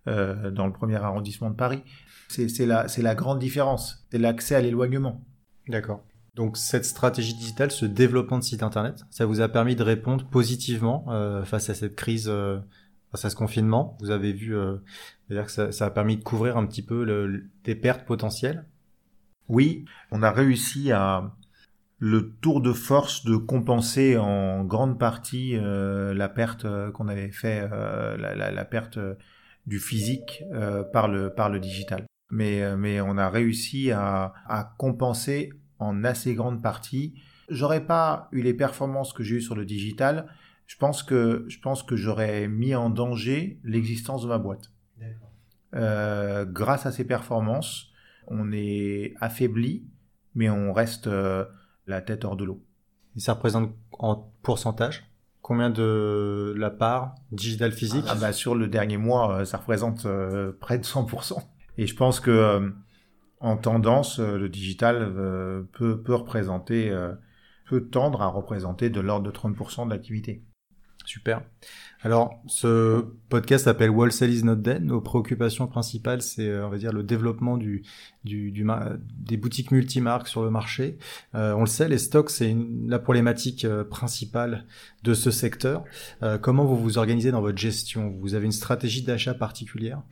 euh, 0.06 0.50
dans 0.50 0.66
le 0.66 0.72
premier 0.72 0.96
arrondissement 0.96 1.50
de 1.50 1.56
Paris. 1.56 1.82
C'est 2.28 2.66
la 2.66 2.86
la 2.98 3.14
grande 3.14 3.38
différence, 3.38 4.06
c'est 4.10 4.18
l'accès 4.18 4.54
à 4.54 4.60
l'éloignement. 4.60 5.24
D'accord. 5.68 6.02
Donc 6.34 6.56
cette 6.56 6.84
stratégie 6.84 7.34
digitale, 7.34 7.70
ce 7.70 7.86
développement 7.86 8.38
de 8.38 8.44
site 8.44 8.62
internet, 8.62 9.04
ça 9.10 9.26
vous 9.26 9.40
a 9.40 9.48
permis 9.48 9.76
de 9.76 9.82
répondre 9.82 10.26
positivement 10.28 11.06
face 11.44 11.70
à 11.70 11.74
cette 11.74 11.94
crise, 11.94 12.30
face 13.10 13.24
à 13.24 13.30
ce 13.30 13.36
confinement? 13.36 13.96
Vous 14.00 14.10
avez 14.10 14.32
vu, 14.32 14.54
dire 15.30 15.46
que 15.46 15.50
ça, 15.50 15.72
ça, 15.72 15.86
a 15.86 15.90
permis 15.90 16.18
de 16.18 16.22
couvrir 16.22 16.58
un 16.58 16.66
petit 16.66 16.82
peu 16.82 17.04
le, 17.04 17.44
des 17.64 17.74
pertes 17.74 18.04
potentielles? 18.04 18.66
Oui, 19.48 19.84
on 20.10 20.22
a 20.22 20.30
réussi 20.30 20.92
à 20.92 21.32
le 21.98 22.32
tour 22.40 22.60
de 22.60 22.72
force 22.72 23.24
de 23.24 23.36
compenser 23.36 24.16
en 24.18 24.64
grande 24.64 24.98
partie 24.98 25.56
euh, 25.56 26.12
la 26.12 26.28
perte 26.28 26.64
euh, 26.64 26.90
qu'on 26.90 27.08
avait 27.08 27.30
fait, 27.30 27.66
euh, 27.72 28.16
la, 28.16 28.34
la, 28.34 28.50
la, 28.50 28.64
perte 28.64 28.98
du 29.66 29.78
physique 29.78 30.44
par 30.92 31.08
le 31.08 31.34
par 31.34 31.50
le 31.50 31.60
digital. 31.60 32.06
Mais 32.30 32.76
mais 32.76 33.00
on 33.00 33.16
a 33.18 33.28
réussi 33.28 33.90
à, 33.90 34.32
à 34.46 34.74
compenser 34.78 35.52
en 35.78 36.04
assez 36.04 36.34
grande 36.34 36.62
partie. 36.62 37.14
J'aurais 37.48 37.86
pas 37.86 38.28
eu 38.32 38.42
les 38.42 38.54
performances 38.54 39.12
que 39.12 39.22
j'ai 39.22 39.36
eues 39.36 39.42
sur 39.42 39.54
le 39.54 39.64
digital. 39.64 40.26
Je 40.66 40.76
pense 40.76 41.02
que 41.02 41.44
je 41.48 41.60
pense 41.60 41.82
que 41.82 41.96
j'aurais 41.96 42.48
mis 42.48 42.74
en 42.74 42.90
danger 42.90 43.60
l'existence 43.62 44.22
de 44.22 44.28
ma 44.28 44.38
boîte. 44.38 44.72
grâce 45.72 46.86
à 46.86 46.92
ces 46.92 47.04
performances, 47.04 47.90
on 48.28 48.50
est 48.52 49.14
affaibli, 49.20 49.86
mais 50.34 50.50
on 50.50 50.72
reste 50.72 51.08
la 51.86 52.00
tête 52.00 52.24
hors 52.24 52.36
de 52.36 52.44
l'eau. 52.44 52.62
Et 53.16 53.20
ça 53.20 53.34
représente 53.34 53.74
en 53.92 54.32
pourcentage? 54.42 55.10
Combien 55.46 55.70
de 55.70 56.52
la 56.56 56.70
part 56.70 57.14
digital 57.30 57.70
physique 57.70 58.04
ah 58.08 58.16
bah 58.16 58.32
Sur 58.32 58.56
le 58.56 58.66
dernier 58.66 58.96
mois, 58.96 59.32
euh, 59.32 59.44
ça 59.44 59.58
représente 59.58 60.04
euh, 60.04 60.50
près 60.58 60.76
de 60.76 60.82
100%. 60.82 61.40
Et 61.78 61.86
je 61.86 61.94
pense 61.94 62.18
que 62.18 62.32
euh, 62.32 62.70
en 63.38 63.56
tendance, 63.56 64.18
le 64.18 64.48
digital 64.48 65.12
peut, 65.72 66.02
peut 66.02 66.14
représenter, 66.16 66.90
peut 67.68 67.86
tendre 67.86 68.22
à 68.22 68.26
représenter 68.26 68.90
de 68.90 68.98
l'ordre 68.98 69.30
de 69.30 69.30
30% 69.30 69.84
de 69.84 69.90
l'activité. 69.90 70.42
Super. 71.06 71.42
Alors, 72.02 72.42
ce 72.46 73.04
podcast 73.28 73.64
s'appelle 73.64 73.90
Wholesale 73.90 74.30
is 74.30 74.42
not 74.42 74.56
dead. 74.56 74.84
Nos 74.84 75.00
préoccupations 75.00 75.68
principales, 75.68 76.20
c'est, 76.20 76.48
euh, 76.48 76.66
on 76.66 76.68
va 76.68 76.78
dire, 76.78 76.92
le 76.92 77.04
développement 77.04 77.56
du, 77.56 77.84
des 78.24 79.36
boutiques 79.36 79.70
multimarques 79.70 80.26
sur 80.26 80.42
le 80.42 80.50
marché. 80.50 80.98
Euh, 81.34 81.54
on 81.54 81.60
le 81.60 81.66
sait, 81.66 81.88
les 81.88 81.98
stocks, 81.98 82.30
c'est 82.30 82.56
la 82.86 82.98
problématique 82.98 83.64
euh, 83.64 83.84
principale 83.84 84.66
de 85.04 85.14
ce 85.14 85.30
secteur. 85.30 85.84
comment 86.42 86.64
vous 86.64 86.76
vous 86.76 86.98
organisez 86.98 87.30
dans 87.30 87.40
votre 87.40 87.58
gestion? 87.58 88.10
Vous 88.20 88.34
avez 88.34 88.46
une 88.46 88.52
stratégie 88.52 89.02
d'achat 89.02 89.34
particulière? 89.34 90.02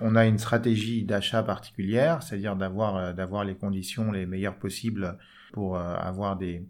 On 0.00 0.16
a 0.16 0.26
une 0.26 0.38
stratégie 0.38 1.04
d'achat 1.04 1.44
particulière, 1.44 2.22
c'est-à-dire 2.22 2.56
d'avoir 2.56 3.14
d'avoir 3.14 3.44
les 3.44 3.54
conditions 3.54 4.10
les 4.12 4.26
meilleures 4.26 4.58
possibles 4.58 5.16
pour 5.52 5.78
avoir 5.78 6.36
des 6.36 6.64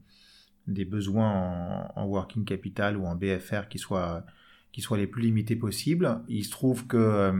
des 0.68 0.84
besoins 0.84 1.90
en, 1.96 2.04
working 2.04 2.44
capital 2.44 2.96
ou 2.96 3.06
en 3.06 3.16
BFR 3.16 3.68
qui 3.68 3.78
soient, 3.78 4.24
qui 4.72 4.80
soient 4.80 4.98
les 4.98 5.06
plus 5.06 5.22
limités 5.22 5.56
possibles. 5.56 6.20
Il 6.28 6.44
se 6.44 6.50
trouve 6.50 6.86
que 6.86 6.96
euh, 6.96 7.32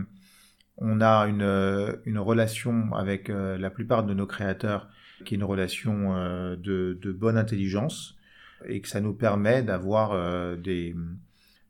on 0.77 0.99
a 0.99 1.27
une, 1.27 1.41
euh, 1.41 1.95
une 2.05 2.19
relation 2.19 2.93
avec 2.93 3.29
euh, 3.29 3.57
la 3.57 3.69
plupart 3.69 4.03
de 4.03 4.13
nos 4.13 4.25
créateurs 4.25 4.89
qui 5.25 5.35
est 5.35 5.37
une 5.37 5.43
relation 5.43 6.15
de, 6.55 6.97
de, 7.01 7.11
bonne 7.11 7.37
intelligence 7.37 8.17
et 8.65 8.79
que 8.79 8.87
ça 8.87 9.01
nous 9.01 9.13
permet 9.13 9.63
d'avoir 9.63 10.57
des, 10.57 10.95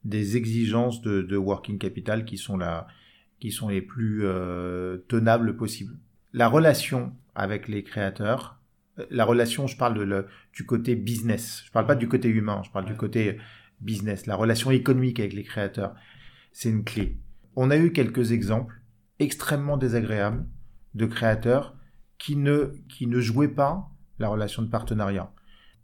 des 0.06 0.38
exigences 0.38 1.02
de, 1.02 1.24
de, 1.24 1.36
working 1.36 1.80
capital 1.80 2.26
qui 2.26 2.38
sont, 2.38 2.58
la, 2.58 2.86
qui 3.40 3.52
sont 3.52 3.70
les 3.70 3.82
plus 3.82 4.24
tenables 5.08 5.58
possibles. 5.58 5.98
La 6.32 6.48
relation 6.48 7.12
avec 7.34 7.68
les 7.68 7.82
créateurs 7.82 8.59
la 9.10 9.26
relation, 9.26 9.68
je 9.68 9.78
parle 9.78 9.98
de 9.98 10.28
du 10.54 10.66
côté 10.66 10.96
business. 10.96 11.64
Je 11.66 11.72
parle 11.72 11.88
pas 11.88 11.96
du 11.96 12.08
côté 12.08 12.30
humain, 12.30 12.62
je 12.66 12.72
parle 12.72 12.86
du 12.86 12.96
côté 12.96 13.38
business. 13.82 14.26
La 14.26 14.36
relation 14.36 14.72
économique 14.72 15.20
avec 15.20 15.34
les 15.34 15.44
créateurs, 15.44 15.96
c'est 16.52 16.70
une 16.70 16.84
clé. 16.84 17.20
On 17.56 17.72
a 17.72 17.78
eu 17.78 17.92
quelques 17.92 18.32
exemples 18.32 18.76
extrêmement 19.20 19.78
désagréables 19.78 20.46
de 20.96 21.06
créateurs 21.06 21.76
qui 22.18 22.36
ne, 22.36 22.74
qui 22.90 23.08
ne 23.08 23.20
jouaient 23.20 23.48
pas 23.48 23.90
la 24.20 24.28
relation 24.28 24.62
de 24.62 24.68
partenariat. 24.68 25.32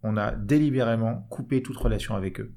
On 0.03 0.17
a 0.17 0.31
délibérément 0.31 1.25
coupé 1.29 1.63
toute 1.63 1.77
relation 1.77 2.15
avec 2.15 2.39
eux, 2.39 2.53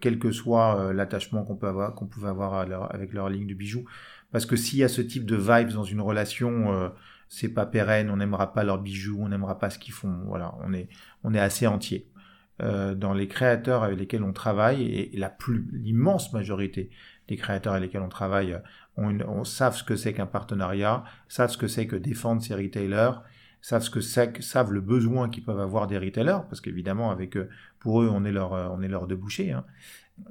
quel 0.00 0.18
que 0.18 0.30
soit 0.30 0.80
euh, 0.80 0.92
l'attachement 0.92 1.44
qu'on 1.44 1.56
peut 1.56 1.68
avoir, 1.68 1.94
qu'on 1.94 2.06
pouvait 2.06 2.28
avoir 2.28 2.54
avec 2.94 3.12
leur 3.12 3.28
ligne 3.28 3.46
de 3.46 3.54
bijoux. 3.54 3.84
Parce 4.32 4.46
que 4.46 4.56
s'il 4.56 4.78
y 4.78 4.84
a 4.84 4.88
ce 4.88 5.02
type 5.02 5.26
de 5.26 5.36
vibes 5.36 5.72
dans 5.72 5.84
une 5.84 6.00
relation, 6.00 6.72
euh, 6.72 6.88
c'est 7.28 7.48
pas 7.48 7.66
pérenne, 7.66 8.10
on 8.10 8.16
n'aimera 8.16 8.52
pas 8.52 8.64
leurs 8.64 8.78
bijoux, 8.78 9.18
on 9.20 9.28
n'aimera 9.28 9.58
pas 9.58 9.70
ce 9.70 9.78
qu'ils 9.78 9.94
font. 9.94 10.22
Voilà, 10.26 10.54
on 10.62 10.72
est, 10.72 10.88
on 11.24 11.34
est 11.34 11.40
assez 11.40 11.66
entier. 11.66 12.08
Euh, 12.62 12.94
dans 12.94 13.12
les 13.12 13.28
créateurs 13.28 13.82
avec 13.82 13.98
lesquels 13.98 14.22
on 14.22 14.32
travaille, 14.32 14.82
et 14.82 15.16
la 15.18 15.28
plus, 15.28 15.68
l'immense 15.72 16.32
majorité 16.32 16.90
des 17.28 17.36
créateurs 17.36 17.74
avec 17.74 17.88
lesquels 17.88 18.02
on 18.02 18.08
travaille, 18.08 18.58
on, 18.96 19.20
on 19.20 19.44
savent 19.44 19.76
ce 19.76 19.84
que 19.84 19.94
c'est 19.96 20.14
qu'un 20.14 20.26
partenariat, 20.26 21.04
savent 21.28 21.50
ce 21.50 21.58
que 21.58 21.68
c'est 21.68 21.86
que 21.86 21.96
défendre 21.96 22.40
ses 22.40 22.54
retailers, 22.54 23.20
savent 23.60 23.82
ce 23.82 23.90
que 23.90 24.00
c'est, 24.00 24.42
savent 24.42 24.72
le 24.72 24.80
besoin 24.80 25.28
qu'ils 25.28 25.44
peuvent 25.44 25.60
avoir 25.60 25.86
des 25.86 25.98
retailers, 25.98 26.46
parce 26.48 26.62
qu'évidemment 26.62 27.10
avec 27.10 27.36
eux, 27.36 27.50
pour 27.78 28.00
eux, 28.00 28.08
on 28.10 28.24
est 28.24 28.32
leur, 28.32 28.52
on 28.52 28.80
est 28.80 28.88
leur 28.88 29.06
débouché. 29.06 29.52
Hein. 29.52 29.64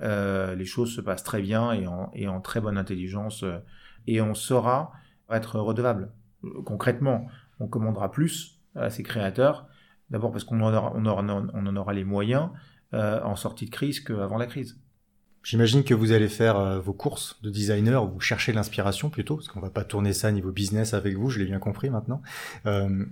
Euh, 0.01 0.55
les 0.55 0.65
choses 0.65 0.95
se 0.95 1.01
passent 1.01 1.23
très 1.23 1.41
bien 1.41 1.71
et 1.73 1.85
en, 1.85 2.09
et 2.15 2.27
en 2.27 2.41
très 2.41 2.59
bonne 2.59 2.77
intelligence, 2.77 3.43
euh, 3.43 3.59
et 4.07 4.19
on 4.19 4.33
saura 4.33 4.93
être 5.29 5.59
redevable 5.59 6.11
concrètement, 6.65 7.27
on 7.59 7.67
commandera 7.67 8.11
plus 8.11 8.59
à 8.75 8.89
ces 8.89 9.03
créateurs, 9.03 9.67
d'abord 10.09 10.31
parce 10.31 10.43
qu'on 10.43 10.61
en 10.61 10.73
aura, 10.73 10.93
on 10.95 11.65
en 11.67 11.75
aura 11.75 11.93
les 11.93 12.03
moyens 12.03 12.49
euh, 12.93 13.19
en 13.23 13.35
sortie 13.35 13.65
de 13.65 13.71
crise 13.71 13.99
qu'avant 13.99 14.37
la 14.37 14.45
crise. 14.45 14.79
J'imagine 15.43 15.83
que 15.83 15.93
vous 15.93 16.11
allez 16.11 16.29
faire 16.29 16.57
euh, 16.57 16.79
vos 16.79 16.93
courses 16.93 17.41
de 17.41 17.49
designer, 17.49 18.05
vous 18.05 18.19
cherchez 18.19 18.53
l'inspiration 18.53 19.09
plutôt, 19.09 19.35
parce 19.35 19.47
qu'on 19.47 19.59
va 19.59 19.69
pas 19.69 19.83
tourner 19.83 20.13
ça 20.13 20.31
niveau 20.31 20.51
business 20.51 20.93
avec 20.93 21.17
vous, 21.17 21.29
je 21.29 21.39
l'ai 21.39 21.45
bien 21.45 21.59
compris 21.59 21.89
maintenant. 21.89 22.21
Euh, 22.67 23.05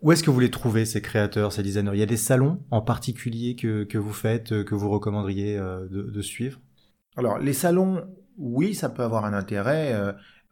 où 0.00 0.12
est-ce 0.12 0.22
que 0.22 0.30
vous 0.30 0.40
les 0.40 0.50
trouvez, 0.50 0.84
ces 0.84 1.00
créateurs, 1.00 1.52
ces 1.52 1.62
designers? 1.62 1.92
Il 1.94 2.00
y 2.00 2.02
a 2.02 2.06
des 2.06 2.16
salons 2.16 2.60
en 2.70 2.82
particulier 2.82 3.54
que, 3.54 3.84
que 3.84 3.96
vous 3.96 4.12
faites, 4.12 4.64
que 4.64 4.74
vous 4.74 4.90
recommanderiez 4.90 5.56
de, 5.56 6.10
de, 6.10 6.22
suivre? 6.22 6.58
Alors, 7.16 7.38
les 7.38 7.52
salons, 7.52 8.04
oui, 8.36 8.74
ça 8.74 8.90
peut 8.90 9.04
avoir 9.04 9.24
un 9.24 9.32
intérêt. 9.32 9.94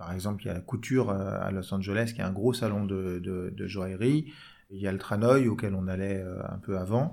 Par 0.01 0.15
exemple, 0.15 0.43
il 0.45 0.47
y 0.47 0.51
a 0.51 0.55
la 0.55 0.61
couture 0.61 1.11
euh, 1.11 1.39
à 1.43 1.51
Los 1.51 1.75
Angeles, 1.75 2.13
qui 2.15 2.23
est 2.23 2.25
un 2.25 2.33
gros 2.33 2.55
salon 2.55 2.87
de, 2.87 3.53
joaillerie. 3.67 4.33
Il 4.71 4.81
y 4.81 4.87
a 4.87 4.93
le 4.93 4.99
Tranoï, 4.99 5.47
auquel 5.47 5.75
on 5.75 5.89
allait 5.89 6.23
euh, 6.23 6.41
un 6.49 6.57
peu 6.57 6.79
avant. 6.79 7.13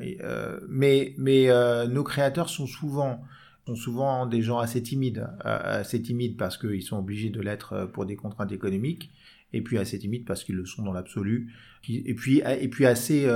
Euh, 0.00 0.60
mais 0.68 1.16
nos 1.18 2.04
créateurs 2.04 2.48
sont 2.48 2.68
souvent 2.68 4.26
des 4.26 4.40
gens 4.40 4.60
assez 4.60 4.80
timides, 4.80 5.28
assez 5.40 6.00
timides 6.00 6.36
parce 6.36 6.56
qu'ils 6.56 6.84
sont 6.84 6.98
obligés 6.98 7.30
de 7.30 7.40
l'être 7.40 7.90
pour 7.92 8.06
des 8.06 8.14
contraintes 8.14 8.52
économiques, 8.52 9.10
et 9.52 9.60
puis 9.60 9.76
assez 9.76 9.98
timides 9.98 10.24
parce 10.24 10.44
qu'ils 10.44 10.54
le 10.54 10.64
sont 10.64 10.84
dans 10.84 10.92
l'absolu, 10.92 11.52
et 11.88 12.14
puis 12.14 12.86
assez 12.86 13.28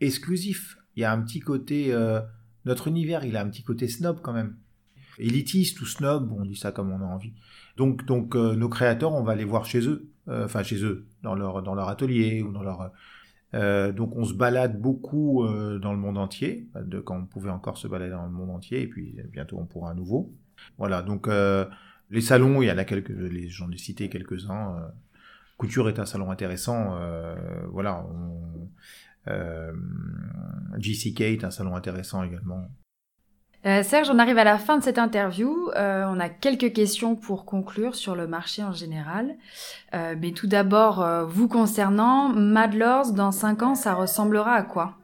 exclusifs. 0.00 0.78
Il 0.96 1.02
y 1.02 1.04
a 1.04 1.12
un 1.12 1.20
petit 1.20 1.40
côté, 1.40 1.94
notre 2.64 2.88
univers, 2.88 3.26
il 3.26 3.36
a 3.36 3.42
un 3.42 3.50
petit 3.50 3.64
côté 3.64 3.86
snob 3.86 4.20
quand 4.22 4.32
même, 4.32 4.56
élitiste 5.18 5.80
ou 5.80 5.86
snob, 5.86 6.32
on 6.32 6.44
dit 6.44 6.56
ça 6.56 6.72
comme 6.72 6.90
on 6.90 7.00
a 7.00 7.04
envie. 7.04 7.32
Donc, 7.76 8.04
donc 8.04 8.34
euh, 8.34 8.54
nos 8.54 8.68
créateurs, 8.68 9.14
on 9.14 9.22
va 9.22 9.34
les 9.34 9.44
voir 9.44 9.64
chez 9.64 9.86
eux, 9.86 10.10
euh, 10.28 10.44
enfin 10.44 10.62
chez 10.62 10.82
eux, 10.84 11.06
dans 11.22 11.34
leur, 11.34 11.62
dans 11.62 11.74
leur 11.74 11.88
atelier 11.88 12.42
ou 12.42 12.52
dans 12.52 12.62
leur. 12.62 12.92
Euh, 13.54 13.92
donc 13.92 14.14
on 14.16 14.24
se 14.24 14.34
balade 14.34 14.80
beaucoup 14.80 15.46
dans 15.46 15.92
le 15.92 15.98
monde 15.98 16.18
entier, 16.18 16.68
de 16.74 17.00
quand 17.00 17.16
on 17.16 17.24
pouvait 17.24 17.50
encore 17.50 17.78
se 17.78 17.88
balader 17.88 18.10
dans 18.12 18.26
le 18.26 18.32
monde 18.32 18.50
entier, 18.50 18.82
et 18.82 18.86
puis 18.86 19.16
bientôt 19.32 19.58
on 19.58 19.66
pourra 19.66 19.92
à 19.92 19.94
nouveau. 19.94 20.34
Voilà, 20.76 21.02
donc 21.02 21.28
les 22.10 22.20
salons, 22.20 22.62
il 22.62 22.66
y 22.66 22.72
en 22.72 22.78
a 22.78 22.84
quelques, 22.84 23.10
les, 23.10 23.48
j'en 23.48 23.70
ai 23.70 23.78
cité 23.78 24.08
quelques-uns. 24.08 24.76
Couture 25.56 25.88
est 25.88 25.98
un 25.98 26.06
salon 26.06 26.30
intéressant, 26.30 26.98
voilà. 27.70 28.04
On, 28.04 28.68
GCK 30.78 31.20
est 31.20 31.44
un 31.44 31.50
salon 31.50 31.76
intéressant 31.76 32.22
également. 32.22 32.70
Euh, 33.66 33.82
Serge, 33.82 34.08
on 34.08 34.18
arrive 34.18 34.38
à 34.38 34.44
la 34.44 34.56
fin 34.56 34.78
de 34.78 34.84
cette 34.84 34.98
interview. 34.98 35.70
Euh, 35.74 36.04
on 36.08 36.20
a 36.20 36.28
quelques 36.28 36.72
questions 36.72 37.16
pour 37.16 37.44
conclure 37.44 37.96
sur 37.96 38.14
le 38.14 38.28
marché 38.28 38.62
en 38.62 38.72
général. 38.72 39.34
Euh, 39.94 40.14
mais 40.18 40.30
tout 40.30 40.46
d'abord, 40.46 41.04
vous 41.28 41.48
concernant, 41.48 42.28
Madlors, 42.28 43.12
dans 43.12 43.32
5 43.32 43.62
ans, 43.62 43.74
ça 43.74 43.94
ressemblera 43.94 44.52
à 44.52 44.62
quoi? 44.62 44.94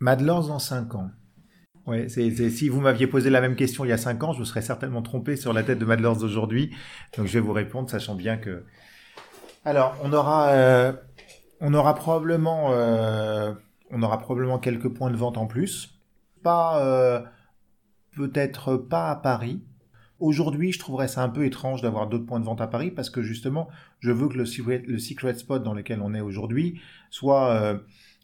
Madlors 0.00 0.48
dans 0.48 0.58
5 0.58 0.94
ans. 0.96 1.10
Ouais, 1.86 2.08
si 2.08 2.68
vous 2.68 2.80
m'aviez 2.80 3.06
posé 3.06 3.30
la 3.30 3.40
même 3.40 3.54
question 3.54 3.84
il 3.84 3.88
y 3.88 3.92
a 3.92 3.98
5 3.98 4.24
ans, 4.24 4.32
je 4.32 4.40
me 4.40 4.44
serais 4.44 4.62
certainement 4.62 5.02
trompé 5.02 5.36
sur 5.36 5.52
la 5.52 5.62
tête 5.62 5.78
de 5.78 5.84
Madlors 5.84 6.16
d'aujourd'hui. 6.16 6.74
Donc 7.16 7.26
je 7.26 7.34
vais 7.34 7.40
vous 7.40 7.52
répondre, 7.52 7.88
sachant 7.88 8.16
bien 8.16 8.36
que... 8.36 8.64
Alors, 9.64 9.96
on 10.02 10.12
aura, 10.12 10.52
on 11.60 11.72
aura 11.72 11.94
probablement, 11.94 12.70
on 13.90 14.02
aura 14.02 14.18
probablement 14.18 14.58
quelques 14.58 14.88
points 14.88 15.10
de 15.12 15.16
vente 15.16 15.38
en 15.38 15.46
plus. 15.46 16.00
Pas 16.42 17.24
peut-être 18.16 18.76
pas 18.76 19.10
à 19.10 19.16
Paris. 19.16 19.62
Aujourd'hui, 20.18 20.72
je 20.72 20.78
trouverais 20.78 21.08
ça 21.08 21.22
un 21.22 21.28
peu 21.28 21.44
étrange 21.44 21.82
d'avoir 21.82 22.08
d'autres 22.08 22.24
points 22.24 22.40
de 22.40 22.44
vente 22.44 22.62
à 22.62 22.66
Paris 22.66 22.90
parce 22.90 23.10
que 23.10 23.22
justement, 23.22 23.68
je 24.00 24.10
veux 24.10 24.28
que 24.28 24.38
le 24.38 24.46
secret, 24.98 25.34
spot 25.34 25.62
dans 25.62 25.74
lequel 25.74 26.00
on 26.02 26.14
est 26.14 26.22
aujourd'hui 26.22 26.80
soit, 27.10 27.52
euh, 27.52 27.78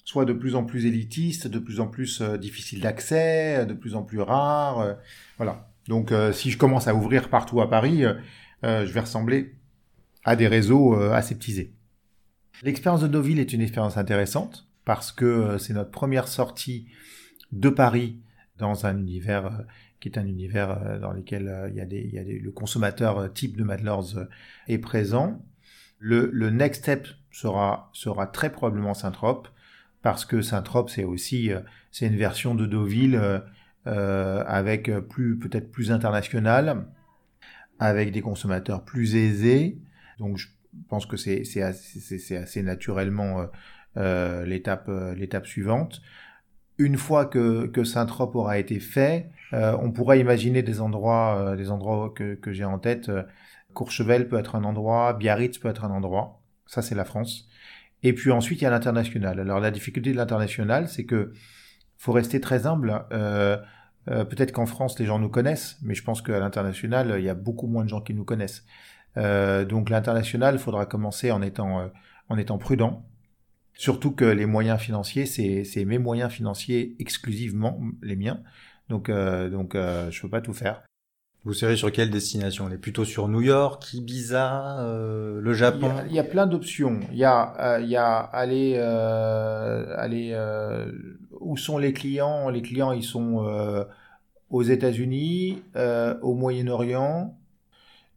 soit 0.04 0.24
de 0.24 0.32
plus 0.32 0.54
en 0.54 0.64
plus 0.64 0.86
élitiste, 0.86 1.46
de 1.46 1.58
plus 1.58 1.80
en 1.80 1.86
plus 1.86 2.22
euh, 2.22 2.38
difficile 2.38 2.80
d'accès, 2.80 3.66
de 3.66 3.74
plus 3.74 3.94
en 3.94 4.02
plus 4.02 4.20
rare. 4.20 4.80
Euh, 4.80 4.94
voilà. 5.36 5.68
Donc, 5.88 6.14
si 6.32 6.52
je 6.52 6.56
commence 6.56 6.86
à 6.86 6.94
ouvrir 6.94 7.28
partout 7.28 7.60
à 7.60 7.68
Paris, 7.68 8.04
je 8.62 8.92
vais 8.92 9.00
ressembler 9.00 9.56
à 10.22 10.36
des 10.36 10.46
réseaux 10.46 10.94
aseptisés. 10.94 11.74
L'expérience 12.62 13.00
de 13.00 13.08
Deauville 13.08 13.40
est 13.40 13.52
une 13.52 13.60
expérience 13.60 13.96
intéressante 13.96 14.68
parce 14.84 15.10
que 15.10 15.58
c'est 15.58 15.72
notre 15.72 15.90
première 15.90 16.28
sortie 16.28 16.86
de 17.50 17.68
Paris 17.68 18.20
dans 18.58 18.86
un 18.86 18.96
univers 18.96 19.46
euh, 19.46 19.62
qui 20.00 20.08
est 20.08 20.18
un 20.18 20.26
univers 20.26 20.70
euh, 20.70 20.98
dans 20.98 21.12
lequel 21.12 21.48
euh, 21.48 21.68
il 21.70 21.76
y 21.76 22.18
a, 22.18 22.22
le 22.22 22.50
consommateur 22.50 23.32
type 23.32 23.56
de 23.56 23.64
Madlords 23.64 24.26
est 24.68 24.78
présent. 24.78 25.44
Le, 25.98 26.50
next 26.50 26.82
step 26.82 27.06
sera, 27.30 27.90
sera 27.92 28.26
très 28.26 28.50
probablement 28.50 28.94
Saint-Trope, 28.94 29.48
parce 30.02 30.24
que 30.24 30.42
Saint-Trope, 30.42 30.90
c'est 30.90 31.04
aussi 31.04 31.52
c'est 31.92 32.08
une 32.08 32.16
version 32.16 32.56
de 32.56 32.66
Deauville 32.66 33.40
avec 33.84 34.90
peut-être 34.90 35.70
plus 35.70 35.92
international, 35.92 36.88
avec 37.78 38.10
des 38.10 38.20
consommateurs 38.20 38.84
plus 38.84 39.14
aisés. 39.14 39.78
Donc 40.18 40.38
je 40.38 40.48
pense 40.88 41.06
que 41.06 41.16
c'est 41.16 41.62
assez, 41.62 42.62
naturellement 42.64 43.46
euh, 43.98 44.44
l'étape 44.46 45.46
suivante 45.46 46.00
une 46.82 46.96
fois 46.96 47.26
que, 47.26 47.84
Saint-Trope 47.84 48.34
aura 48.34 48.58
été 48.58 48.80
fait, 48.80 49.30
euh, 49.52 49.76
on 49.80 49.92
pourrait 49.92 50.20
imaginer 50.20 50.62
des 50.62 50.80
endroits, 50.80 51.36
euh, 51.38 51.56
des 51.56 51.70
endroits 51.70 52.12
que, 52.14 52.52
j'ai 52.52 52.64
en 52.64 52.78
tête. 52.78 53.08
Euh, 53.08 53.22
Courchevel 53.72 54.28
peut 54.28 54.38
être 54.38 54.56
un 54.56 54.64
endroit, 54.64 55.14
Biarritz 55.14 55.58
peut 55.58 55.68
être 55.68 55.84
un 55.84 55.90
endroit. 55.90 56.42
Ça, 56.66 56.82
c'est 56.82 56.94
la 56.94 57.04
France. 57.04 57.48
Et 58.02 58.12
puis 58.12 58.30
ensuite, 58.32 58.60
il 58.60 58.64
y 58.64 58.66
a 58.66 58.70
l'international. 58.70 59.38
Alors 59.40 59.60
la 59.60 59.70
difficulté 59.70 60.10
de 60.10 60.16
l'international, 60.16 60.88
c'est 60.88 61.04
que 61.04 61.32
faut 61.96 62.12
rester 62.12 62.40
très 62.40 62.66
humble. 62.66 63.04
Peut-être 64.06 64.50
qu'en 64.50 64.66
France, 64.66 64.98
les 64.98 65.06
gens 65.06 65.20
nous 65.20 65.28
connaissent, 65.28 65.78
mais 65.82 65.94
je 65.94 66.02
pense 66.02 66.20
qu'à 66.20 66.40
l'international, 66.40 67.14
il 67.18 67.24
y 67.24 67.28
a 67.28 67.34
beaucoup 67.34 67.68
moins 67.68 67.84
de 67.84 67.88
gens 67.88 68.00
qui 68.00 68.12
nous 68.12 68.24
connaissent. 68.24 68.64
Donc 69.16 69.88
l'international, 69.88 70.56
il 70.56 70.58
faudra 70.58 70.84
commencer 70.84 71.30
en 71.30 71.40
étant 71.42 72.58
prudent. 72.58 73.06
Surtout 73.74 74.12
que 74.12 74.24
les 74.24 74.46
moyens 74.46 74.80
financiers, 74.80 75.26
c'est 75.26 75.84
mes 75.84 75.98
moyens 75.98 76.30
financiers 76.30 76.94
exclusivement, 76.98 77.80
les 78.02 78.16
miens. 78.16 78.40
Donc, 78.88 79.08
euh, 79.08 79.48
donc 79.48 79.74
euh, 79.74 80.10
je 80.10 80.20
peux 80.22 80.28
pas 80.28 80.40
tout 80.40 80.52
faire. 80.52 80.82
Vous 81.44 81.54
serez 81.54 81.74
sur 81.74 81.90
quelle 81.90 82.10
destination? 82.10 82.66
On 82.66 82.70
est 82.70 82.78
plutôt 82.78 83.04
sur 83.04 83.26
New 83.26 83.40
York, 83.40 83.92
Ibiza, 83.94 84.78
euh, 84.78 85.40
le 85.40 85.54
Japon? 85.54 85.90
Il 85.90 85.96
y 85.96 85.98
a, 85.98 86.06
il 86.06 86.14
y 86.14 86.18
a 86.20 86.24
plein 86.24 86.46
d'options. 86.46 87.00
Il 87.10 87.18
y 87.18 87.24
a, 87.24 87.54
euh, 87.58 87.80
il 87.80 87.88
y 87.88 87.96
a 87.96 88.18
aller, 88.18 88.74
euh, 88.76 89.96
aller 89.96 90.30
euh, 90.34 90.92
où 91.40 91.56
sont 91.56 91.78
les 91.78 91.92
clients? 91.92 92.48
Les 92.48 92.62
clients, 92.62 92.92
ils 92.92 93.02
sont 93.02 93.44
euh, 93.44 93.84
aux 94.50 94.62
États-Unis, 94.62 95.62
euh, 95.74 96.14
au 96.22 96.34
Moyen-Orient. 96.34 97.36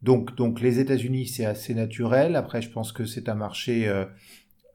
Donc, 0.02 0.36
donc 0.36 0.60
les 0.60 0.78
États-Unis, 0.78 1.26
c'est 1.26 1.46
assez 1.46 1.74
naturel. 1.74 2.36
Après, 2.36 2.62
je 2.62 2.70
pense 2.70 2.92
que 2.92 3.06
c'est 3.06 3.28
un 3.28 3.34
marché 3.34 3.92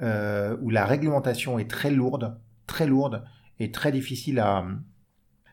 euh, 0.02 0.58
où 0.62 0.72
la 0.72 0.86
réglementation 0.86 1.60
est 1.60 1.70
très 1.70 1.92
lourde, 1.92 2.40
très 2.66 2.88
lourde 2.88 3.24
et 3.60 3.72
très 3.72 3.92
difficile 3.92 4.40
à, 4.40 4.66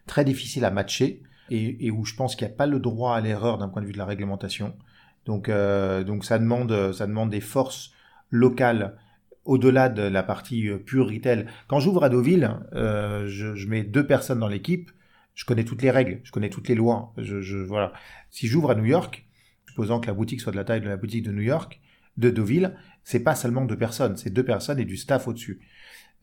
très 0.07 0.25
difficile 0.25 0.65
à 0.65 0.71
matcher 0.71 1.23
et, 1.51 1.91
où 1.91 2.05
je 2.05 2.15
pense 2.15 2.37
qu'il 2.37 2.47
n'y 2.47 2.53
a 2.53 2.57
pas 2.57 2.67
le 2.67 2.79
droit 2.79 3.15
à 3.15 3.21
l'erreur 3.21 3.59
d'un 3.59 3.69
point 3.69 3.83
de 3.83 3.87
vue 3.87 3.93
de 3.93 3.99
la 3.99 4.05
réglementation. 4.05 4.77
Donc, 5.27 5.49
euh, 5.49 6.05
donc 6.05 6.25
ça 6.25 6.39
demande, 6.39 6.93
ça 6.93 7.07
demande 7.07 7.31
des 7.31 7.41
forces 7.41 7.93
locales 8.31 8.97
au-delà 9.45 9.89
de 9.89 10.03
la 10.03 10.23
partie 10.23 10.69
euh, 10.69 10.79
pure 10.79 11.09
retail. 11.09 11.47
Quand 11.67 11.81
j'ouvre 11.81 12.05
à 12.05 12.09
Deauville, 12.09 12.59
je, 12.73 13.67
mets 13.67 13.83
deux 13.83 14.07
personnes 14.07 14.41
dans 14.41 14.49
l'équipe. 14.49 14.91
Je 15.35 15.45
connais 15.45 15.65
toutes 15.65 15.83
les 15.83 15.91
règles, 15.91 16.21
je 16.25 16.33
connais 16.33 16.51
toutes 16.51 16.69
les 16.69 16.75
lois. 16.75 17.13
Je 17.19 17.57
voilà. 17.59 17.93
Si 18.31 18.47
j'ouvre 18.47 18.71
à 18.71 18.75
New 18.75 18.87
York, 18.87 19.27
supposant 19.67 20.01
que 20.01 20.07
la 20.07 20.15
boutique 20.15 20.41
soit 20.41 20.53
de 20.53 20.57
la 20.57 20.65
taille 20.65 20.81
de 20.81 20.89
la 20.89 20.97
boutique 20.97 21.23
de 21.23 21.33
New 21.33 21.43
York, 21.43 21.81
de 22.19 22.31
Deauville, 22.31 22.75
c'est 23.05 23.21
pas 23.21 23.35
seulement 23.35 23.65
deux 23.65 23.79
personnes, 23.79 24.17
c'est 24.17 24.31
deux 24.31 24.45
personnes 24.45 24.79
et 24.79 24.85
du 24.85 24.99
staff 24.99 25.29
au-dessus. 25.29 25.61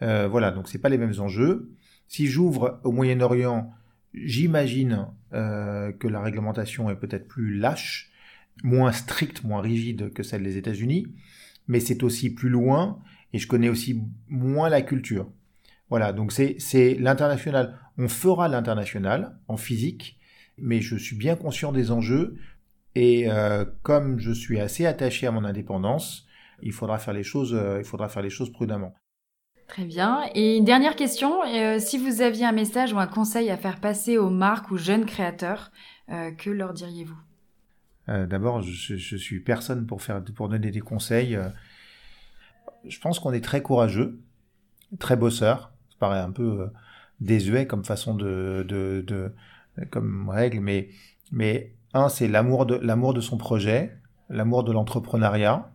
Euh, 0.01 0.27
voilà, 0.27 0.51
donc 0.51 0.67
c'est 0.67 0.77
pas 0.77 0.89
les 0.89 0.97
mêmes 0.97 1.19
enjeux. 1.19 1.71
Si 2.07 2.27
j'ouvre 2.27 2.79
au 2.83 2.91
Moyen-Orient, 2.91 3.73
j'imagine 4.13 5.07
euh, 5.33 5.91
que 5.93 6.07
la 6.07 6.21
réglementation 6.21 6.89
est 6.89 6.95
peut-être 6.95 7.27
plus 7.27 7.57
lâche, 7.57 8.11
moins 8.63 8.91
stricte, 8.91 9.43
moins 9.43 9.61
rigide 9.61 10.13
que 10.13 10.21
celle 10.21 10.43
des 10.43 10.57
États-Unis, 10.57 11.07
mais 11.67 11.79
c'est 11.79 12.03
aussi 12.03 12.29
plus 12.29 12.49
loin 12.49 12.99
et 13.33 13.39
je 13.39 13.47
connais 13.47 13.69
aussi 13.69 14.03
moins 14.27 14.69
la 14.69 14.81
culture. 14.81 15.31
Voilà, 15.89 16.13
donc 16.13 16.31
c'est 16.31 16.55
c'est 16.59 16.95
l'international. 16.95 17.79
On 17.97 18.07
fera 18.07 18.47
l'international 18.47 19.37
en 19.47 19.57
physique, 19.57 20.19
mais 20.57 20.81
je 20.81 20.95
suis 20.95 21.15
bien 21.15 21.35
conscient 21.35 21.71
des 21.71 21.91
enjeux 21.91 22.37
et 22.95 23.29
euh, 23.29 23.65
comme 23.83 24.19
je 24.19 24.31
suis 24.31 24.59
assez 24.59 24.85
attaché 24.85 25.27
à 25.27 25.31
mon 25.31 25.43
indépendance, 25.45 26.25
il 26.61 26.71
faudra 26.71 26.97
faire 26.97 27.13
les 27.13 27.23
choses, 27.23 27.53
euh, 27.53 27.79
il 27.79 27.85
faudra 27.85 28.09
faire 28.09 28.23
les 28.23 28.29
choses 28.29 28.51
prudemment. 28.51 28.95
Très 29.67 29.85
bien. 29.85 30.23
Et 30.35 30.57
une 30.57 30.65
dernière 30.65 30.95
question, 30.95 31.43
euh, 31.43 31.79
si 31.79 31.97
vous 31.97 32.21
aviez 32.21 32.45
un 32.45 32.51
message 32.51 32.93
ou 32.93 32.99
un 32.99 33.07
conseil 33.07 33.49
à 33.49 33.57
faire 33.57 33.79
passer 33.79 34.17
aux 34.17 34.29
marques 34.29 34.71
ou 34.71 34.77
jeunes 34.77 35.05
créateurs, 35.05 35.71
euh, 36.09 36.31
que 36.31 36.49
leur 36.51 36.73
diriez-vous? 36.73 37.17
Euh, 38.09 38.27
D'abord, 38.27 38.61
je, 38.61 38.95
je 38.95 39.17
suis 39.17 39.39
personne 39.39 39.87
pour 39.87 40.01
faire 40.03 40.23
pour 40.35 40.49
donner 40.49 40.71
des 40.71 40.81
conseils. 40.81 41.35
Euh, 41.35 41.49
Je 42.87 42.99
pense 42.99 43.19
qu'on 43.19 43.33
est 43.33 43.43
très 43.43 43.61
courageux, 43.61 44.19
très 44.99 45.17
bosseur. 45.17 45.71
Ça 45.89 45.95
paraît 45.99 46.19
un 46.19 46.31
peu 46.31 46.69
désuet 47.19 47.65
comme 47.65 47.83
façon 47.83 48.13
de, 48.13 48.63
de, 48.67 49.03
de 49.07 49.33
comme 49.89 50.29
règle, 50.29 50.59
mais 50.59 50.89
mais 51.31 51.74
un, 51.95 52.09
c'est 52.09 52.27
l'amour 52.27 52.65
de 52.65 52.75
l'amour 52.75 53.13
de 53.13 53.21
son 53.21 53.37
projet, 53.37 53.97
l'amour 54.29 54.63
de 54.63 54.71
l'entrepreneuriat, 54.71 55.71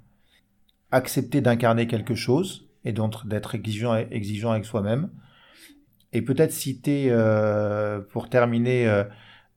accepter 0.93 1.41
d'incarner 1.41 1.87
quelque 1.87 2.15
chose 2.15 2.69
et 2.85 2.93
donc 2.93 3.27
d'être 3.27 3.55
exigeant 3.55 3.97
exigeant 3.97 4.53
avec 4.53 4.65
soi-même. 4.65 5.11
Et 6.13 6.23
peut-être 6.23 6.53
citer 6.53 7.07
euh, 7.11 8.01
pour 8.01 8.29
terminer 8.29 8.89
euh, 8.89 9.05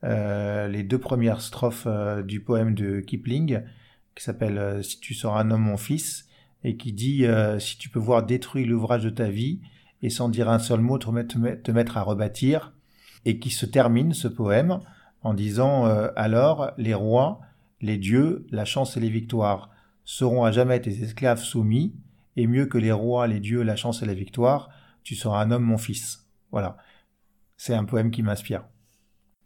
euh, 0.04 0.68
les 0.68 0.84
deux 0.84 1.00
premières 1.00 1.42
strophes 1.42 1.88
du 2.26 2.40
poème 2.42 2.76
de 2.76 3.00
Kipling 3.00 3.62
qui 4.16 4.24
s'appelle 4.24 4.84
Si 4.84 5.00
tu 5.00 5.14
seras 5.14 5.42
un 5.42 5.52
homme, 5.52 5.64
mon 5.64 5.78
fils, 5.78 6.28
et 6.64 6.78
qui 6.78 6.94
dit 6.94 7.26
Si 7.60 7.78
tu 7.78 7.90
peux 7.90 8.00
voir 8.00 8.24
détruire 8.24 8.68
l'ouvrage 8.68 9.04
de 9.04 9.10
ta 9.10 9.28
vie, 9.28 9.60
et 10.02 10.10
sans 10.10 10.30
dire 10.30 10.50
un 10.50 10.60
seul 10.60 10.82
mot 10.82 10.98
te 11.00 11.72
mettre 11.72 11.98
à 11.98 12.04
rebâtir, 12.04 12.74
et 13.26 13.40
qui 13.40 13.50
se 13.50 13.66
termine 13.66 14.14
ce 14.14 14.28
poème 14.28 14.80
en 15.24 15.34
disant 15.34 15.86
euh, 15.86 16.10
Alors 16.16 16.72
les 16.78 16.94
rois, 16.94 17.42
les 17.82 17.98
dieux, 17.98 18.46
la 18.52 18.66
chance 18.66 18.98
et 18.98 19.00
les 19.00 19.10
victoires 19.10 19.70
seront 20.06 20.44
à 20.44 20.52
jamais 20.52 20.80
tes 20.82 21.02
esclaves 21.02 21.42
soumis, 21.42 21.96
et 22.36 22.48
mieux 22.48 22.66
que 22.66 22.78
les 22.78 22.92
rois, 22.92 23.28
les 23.28 23.40
dieux, 23.40 23.62
la 23.62 23.76
chance 23.76 24.02
et 24.02 24.06
la 24.06 24.14
victoire, 24.14 24.70
tu 25.04 25.16
seras 25.16 25.42
un 25.42 25.52
homme, 25.52 25.64
mon 25.64 25.78
fils. 25.78 26.28
Voilà. 26.52 26.78
C'est 27.58 27.74
un 27.74 27.86
poème 27.86 28.12
qui 28.12 28.24
m'inspire. 28.24 28.64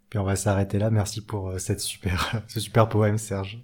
Puis 0.10 0.20
on 0.20 0.24
va 0.24 0.36
s'arrêter 0.36 0.80
là. 0.80 0.90
Merci 0.90 1.22
pour 1.22 1.50
euh, 1.50 1.58
cette 1.58 1.82
super, 1.82 2.42
ce 2.48 2.60
super 2.60 2.88
poème, 2.88 3.18
Serge. 3.18 3.60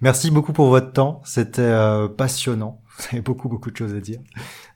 Merci 0.00 0.30
beaucoup 0.30 0.52
pour 0.52 0.68
votre 0.68 0.92
temps. 0.92 1.20
C'était 1.24 1.60
euh, 1.60 2.08
passionnant. 2.08 2.80
Vous 2.96 3.04
avez 3.12 3.20
beaucoup, 3.22 3.48
beaucoup 3.48 3.70
de 3.70 3.76
choses 3.76 3.94
à 3.94 4.00
dire. 4.00 4.20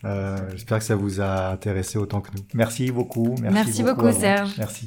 Euh, 0.04 0.36
J'espère 0.50 0.78
que 0.78 0.84
ça 0.84 0.96
vous 0.96 1.20
a 1.20 1.50
intéressé 1.50 1.98
autant 1.98 2.20
que 2.20 2.30
nous. 2.36 2.44
Merci 2.52 2.90
beaucoup. 2.90 3.36
Merci, 3.40 3.54
Merci 3.54 3.82
beaucoup. 3.84 4.12
Serge. 4.12 4.58
Merci. 4.58 4.86